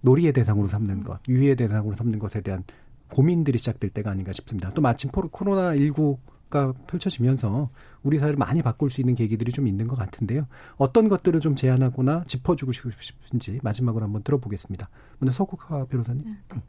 놀이의 0.00 0.32
대상으로 0.32 0.68
삼는 0.68 1.04
것, 1.04 1.20
유의의 1.28 1.56
대상으로 1.56 1.96
삼는 1.96 2.18
것에 2.18 2.40
대한 2.42 2.64
고민들이 3.08 3.56
시작될 3.58 3.90
때가 3.90 4.10
아닌가 4.10 4.32
싶습니다. 4.32 4.72
또 4.72 4.82
마침 4.82 5.10
코로나19가 5.10 6.74
펼쳐지면서 6.86 7.70
우리 8.02 8.18
사회를 8.18 8.36
많이 8.36 8.60
바꿀 8.60 8.90
수 8.90 9.00
있는 9.00 9.14
계기들이 9.14 9.52
좀 9.52 9.66
있는 9.66 9.86
것 9.86 9.96
같은데요. 9.96 10.46
어떤 10.76 11.08
것들을 11.08 11.40
좀 11.40 11.56
제안하거나 11.56 12.24
짚어주고 12.26 12.72
싶은지 12.72 13.60
마지막으로 13.62 14.04
한번 14.04 14.22
들어보겠습니다. 14.22 14.90
먼저 15.18 15.32
서국화 15.32 15.86
변호사님. 15.86 16.24
네. 16.24 16.60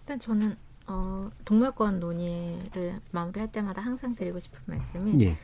일단 0.00 0.18
저는 0.18 0.56
어, 0.88 1.30
동물권 1.44 2.00
논의를 2.00 3.00
마무리할 3.10 3.50
때마다 3.50 3.82
항상 3.82 4.14
드리고 4.14 4.40
싶은 4.40 4.60
말씀이 4.66 5.24
예. 5.24 5.36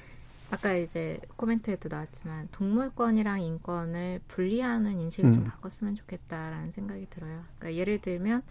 아까 0.50 0.74
이제 0.74 1.18
코멘트에도 1.36 1.88
나왔지만 1.88 2.48
동물권이랑 2.52 3.40
인권을 3.40 4.20
분리하는 4.28 5.00
인식을 5.00 5.30
음. 5.30 5.34
좀 5.34 5.44
바꿨으면 5.44 5.94
좋겠다라는 5.94 6.72
생각이 6.72 7.06
들어요. 7.08 7.42
그러니까 7.58 7.80
예를 7.80 8.00
들면 8.00 8.42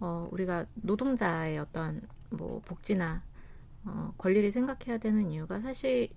어, 0.00 0.28
우리가 0.32 0.66
노동자의 0.74 1.58
어떤 1.58 2.00
뭐 2.30 2.62
복지나 2.64 3.22
어, 3.84 4.14
권리를 4.16 4.50
생각해야 4.50 4.98
되는 4.98 5.30
이유가 5.30 5.60
사실 5.60 6.08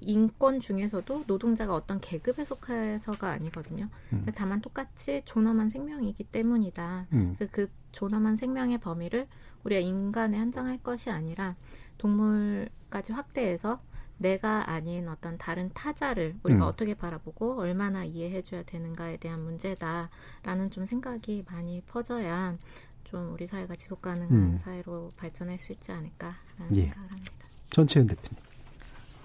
인권 0.00 0.60
중에서도 0.60 1.24
노동자가 1.26 1.74
어떤 1.74 2.00
계급에 2.00 2.44
속해서가 2.44 3.30
아니거든요. 3.30 3.88
음. 4.12 4.26
다만 4.34 4.60
똑같이 4.60 5.22
존엄한 5.24 5.70
생명이기 5.70 6.24
때문이다. 6.24 7.06
음. 7.12 7.36
그, 7.38 7.48
그 7.48 7.68
존엄한 7.92 8.36
생명의 8.36 8.78
범위를 8.78 9.26
우리가 9.68 9.80
인간에 9.80 10.38
한정할 10.38 10.78
것이 10.78 11.10
아니라 11.10 11.54
동물까지 11.98 13.12
확대해서 13.12 13.80
내가 14.16 14.70
아닌 14.70 15.08
어떤 15.08 15.38
다른 15.38 15.70
타자를 15.74 16.36
우리가 16.42 16.64
음. 16.64 16.68
어떻게 16.68 16.94
바라보고 16.94 17.60
얼마나 17.60 18.04
이해해줘야 18.04 18.64
되는가에 18.64 19.18
대한 19.18 19.42
문제다라는 19.44 20.70
좀 20.70 20.86
생각이 20.86 21.44
많이 21.50 21.82
퍼져야 21.82 22.56
좀 23.04 23.32
우리 23.32 23.46
사회가 23.46 23.74
지속 23.76 24.02
가능한 24.02 24.32
음. 24.32 24.58
사회로 24.58 25.10
발전할 25.16 25.58
수 25.58 25.72
있지 25.72 25.92
않을까라는 25.92 26.36
예. 26.72 26.82
생각을 26.82 27.10
합니다. 27.10 27.32
전채연 27.70 28.06
대표님. 28.08 28.36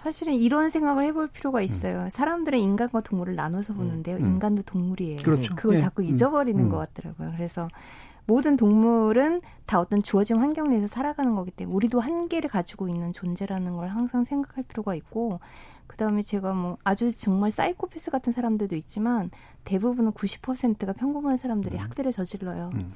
사실은 0.03 0.33
이런 0.33 0.69
생각을 0.69 1.05
해볼 1.05 1.29
필요가 1.29 1.59
음. 1.59 1.63
있어요. 1.63 2.03
음. 2.03 2.09
사람들은 2.09 2.59
인간과 2.59 3.01
동물을 3.01 3.35
나눠서 3.35 3.73
보는데요. 3.73 4.17
음. 4.17 4.25
인간도 4.25 4.61
동물이에요. 4.63 5.19
그렇죠. 5.23 5.55
그걸 5.55 5.75
예. 5.75 5.79
자꾸 5.79 6.03
잊어버리는 6.03 6.61
음. 6.61 6.69
것 6.69 6.77
같더라고요. 6.77 7.31
그래서 7.31 7.69
모든 8.25 8.57
동물은 8.57 9.41
다 9.65 9.79
어떤 9.79 10.01
주어진 10.01 10.37
환경 10.37 10.69
내에서 10.69 10.87
살아가는 10.87 11.35
거기 11.35 11.51
때문에 11.51 11.75
우리도 11.75 11.99
한계를 11.99 12.49
가지고 12.49 12.87
있는 12.87 13.11
존재라는 13.11 13.75
걸 13.75 13.89
항상 13.89 14.25
생각할 14.25 14.63
필요가 14.63 14.95
있고 14.95 15.39
그다음에 15.87 16.21
제가 16.21 16.53
뭐 16.53 16.77
아주 16.83 17.15
정말 17.15 17.51
사이코패스 17.51 18.11
같은 18.11 18.33
사람들도 18.33 18.75
있지만 18.77 19.29
대부분은 19.65 20.11
90%가 20.13 20.93
평범한 20.93 21.37
사람들이 21.37 21.75
음. 21.75 21.79
학대를 21.81 22.11
저질러요. 22.11 22.71
음. 22.73 22.93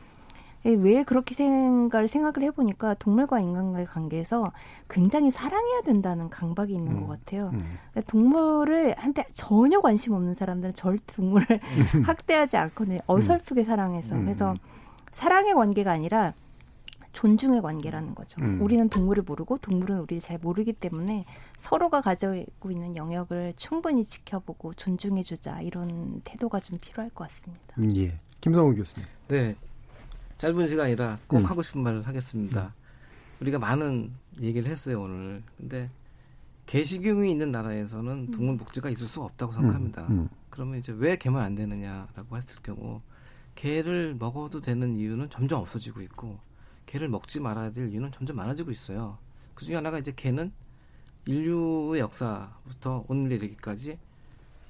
예, 0.65 0.71
왜 0.71 1.03
그렇게 1.03 1.35
생각을 1.35 2.07
생각을 2.07 2.43
해보니까 2.47 2.95
동물과 2.95 3.39
인간과의 3.39 3.85
관계에서 3.85 4.51
굉장히 4.89 5.31
사랑해야 5.31 5.81
된다는 5.81 6.29
강박이 6.29 6.73
있는 6.73 6.93
음. 6.93 7.01
것 7.01 7.07
같아요. 7.07 7.51
음. 7.53 7.77
그러니까 7.91 8.11
동물을 8.11 8.95
한테 8.97 9.25
전혀 9.33 9.79
관심 9.79 10.13
없는 10.13 10.33
사람들은 10.35 10.73
절대 10.73 11.13
동물을 11.15 11.47
음. 11.49 12.01
학대하지 12.03 12.57
않거든요. 12.57 12.99
어설프게 13.05 13.63
사랑해서 13.63 14.15
음. 14.15 14.25
그래서 14.25 14.55
사랑의 15.11 15.53
관계가 15.53 15.91
아니라 15.91 16.33
존중의 17.13 17.61
관계라는 17.63 18.13
거죠. 18.13 18.39
음. 18.41 18.61
우리는 18.61 18.87
동물을 18.89 19.23
모르고 19.23 19.57
동물은 19.57 20.01
우리를 20.01 20.21
잘 20.21 20.37
모르기 20.37 20.71
때문에 20.73 21.25
서로가 21.57 22.01
가지고 22.01 22.45
있는 22.69 22.95
영역을 22.95 23.53
충분히 23.57 24.05
지켜보고 24.05 24.75
존중해주자 24.75 25.61
이런 25.61 26.21
태도가 26.23 26.59
좀 26.59 26.77
필요할 26.77 27.09
것 27.09 27.27
같습니다. 27.27 27.73
음, 27.79 27.89
예, 27.95 28.19
김성호 28.41 28.75
교수님. 28.75 29.07
네, 29.29 29.55
짧은 30.37 30.67
시간이라 30.67 31.17
꼭 31.25 31.37
음. 31.37 31.45
하고 31.45 31.63
싶은 31.63 31.81
말을 31.81 32.05
하겠습니다. 32.05 32.65
음. 32.65 33.41
우리가 33.41 33.57
많은 33.57 34.11
얘기를 34.39 34.69
했어요 34.69 35.01
오늘. 35.01 35.41
근데 35.57 35.89
개식용이 36.67 37.31
있는 37.31 37.49
나라에서는 37.51 38.11
음. 38.11 38.31
동물 38.31 38.57
복지가 38.57 38.89
있을 38.89 39.07
수 39.07 39.23
없다고 39.23 39.53
생각합니다. 39.53 40.05
음, 40.09 40.29
그러면 40.51 40.77
이제 40.77 40.93
왜 40.95 41.15
개만 41.15 41.41
안 41.41 41.55
되느냐라고 41.55 42.37
했을 42.37 42.61
경우 42.61 43.01
개를 43.57 44.15
먹어도 44.17 44.61
되는 44.61 44.95
이유는 44.95 45.31
점점 45.31 45.59
없어지고 45.61 46.01
있고 46.03 46.39
개를 46.85 47.09
먹지 47.09 47.39
말아야 47.39 47.71
될 47.71 47.91
이유는 47.91 48.11
점점 48.11 48.35
많아지고 48.37 48.69
있어요. 48.69 49.17
그 49.55 49.65
중에 49.65 49.75
하나가 49.75 49.97
이제 49.97 50.13
개는 50.15 50.53
인류의 51.25 51.99
역사부터 51.99 53.05
오늘 53.07 53.31
이르기까지 53.31 53.97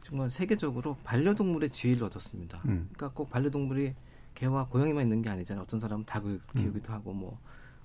정말 0.03 0.31
세계적으로 0.31 0.95
반려동물의 1.03 1.69
지위를 1.69 2.05
얻었습니다. 2.05 2.59
음. 2.59 2.89
그러니까 2.93 3.09
꼭 3.09 3.29
반려동물이 3.29 3.93
개와 4.35 4.67
고양이만 4.67 5.03
있는 5.03 5.21
게 5.21 5.29
아니잖아요. 5.29 5.63
어떤 5.63 5.81
사람은 5.81 6.05
닭을 6.05 6.31
음. 6.31 6.39
키우기도 6.55 6.93
음. 6.93 6.95
하고 6.95 7.13
뭐, 7.13 7.37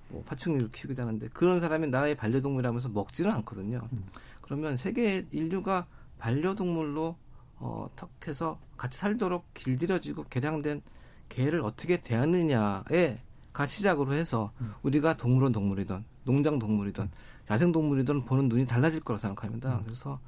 뭐 0.07 0.23
파충류를 0.23 0.71
키우기도 0.71 1.01
하는데 1.01 1.27
그런 1.33 1.59
사람이 1.59 1.87
나의 1.87 2.15
반려동물이라면서 2.15 2.89
먹지는 2.89 3.29
않거든요. 3.31 3.89
음. 3.91 4.05
그러면 4.41 4.77
세계 4.77 5.27
인류가 5.31 5.85
반려동물로 6.19 7.17
어, 7.63 7.87
턱해서 7.95 8.59
같이 8.75 8.99
살도록 8.99 9.53
길들여지고 9.53 10.25
개량된 10.25 10.81
개를 11.29 11.61
어떻게 11.61 12.01
대하느냐에 12.01 13.21
가 13.53 13.65
시작으로 13.65 14.13
해서 14.13 14.51
음. 14.59 14.73
우리가 14.83 15.15
동물원 15.15 15.53
동물이든 15.53 16.03
농장 16.25 16.59
동물이든 16.59 17.09
야생 17.49 17.71
동물이든 17.71 18.25
보는 18.25 18.49
눈이 18.49 18.65
달라질 18.65 18.99
거라고 18.99 19.21
생각합니다. 19.21 19.77
음. 19.77 19.83
그래서 19.85 20.19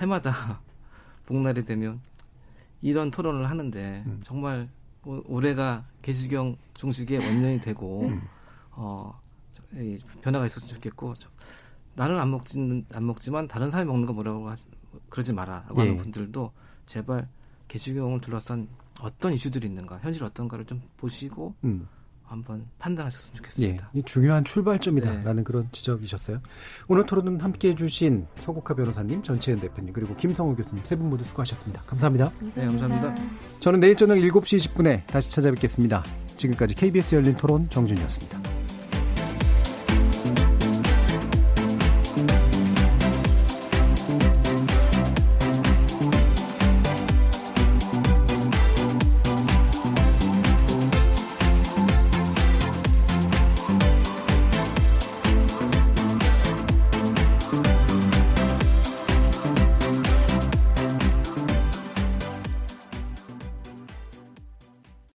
해마다 0.00 0.60
복날이 1.24 1.64
되면 1.64 2.02
이런 2.82 3.10
토론을 3.10 3.48
하는데 3.48 4.02
음. 4.06 4.20
정말 4.22 4.68
올해가 5.04 5.86
개시경 6.02 6.58
종식의 6.74 7.20
원년이 7.20 7.62
되고 7.62 8.08
음. 8.08 8.22
어 8.72 9.18
변화가 10.20 10.44
있었으면 10.44 10.74
좋겠고 10.74 11.14
나는 11.94 12.18
안 12.18 12.30
먹지는 12.30 12.84
안 12.92 13.06
먹지만 13.06 13.48
다른 13.48 13.70
사람이 13.70 13.88
먹는 13.88 14.06
거 14.06 14.12
뭐라고 14.12 14.50
하지, 14.50 14.66
그러지 15.08 15.32
마라라고 15.32 15.80
예. 15.80 15.88
하는 15.88 15.96
분들도 15.96 16.52
제발 16.86 17.28
개시경을 17.68 18.20
둘러싼 18.20 18.68
어떤 19.00 19.32
이슈들이 19.32 19.66
있는가, 19.66 19.98
현실 19.98 20.24
어떤가를 20.24 20.64
좀 20.64 20.82
보시고 20.96 21.54
음. 21.64 21.88
한번 22.24 22.66
판단하셨으면 22.78 23.36
좋겠습니다. 23.36 23.90
예, 23.94 24.02
중요한 24.02 24.42
출발점이다라는 24.44 25.36
네. 25.36 25.42
그런 25.42 25.68
지적이셨어요. 25.72 26.40
오늘 26.88 27.04
토론은 27.04 27.40
함께해 27.40 27.74
주신 27.74 28.26
서국화 28.40 28.74
변호사님, 28.74 29.22
전채연 29.22 29.60
대표님 29.60 29.92
그리고 29.92 30.16
김성우 30.16 30.56
교수님 30.56 30.82
세 30.84 30.96
분 30.96 31.10
모두 31.10 31.24
수고하셨습니다. 31.24 31.82
감사합니다. 31.82 32.30
네, 32.54 32.64
감사합니다. 32.64 33.14
저는 33.60 33.80
내일 33.80 33.96
저녁 33.96 34.14
7시 34.14 34.58
20분에 34.70 35.06
다시 35.06 35.30
찾아뵙겠습니다. 35.32 36.02
지금까지 36.38 36.74
KBS 36.74 37.16
열린 37.16 37.34
토론 37.36 37.68
정준이었습니다. 37.68 38.61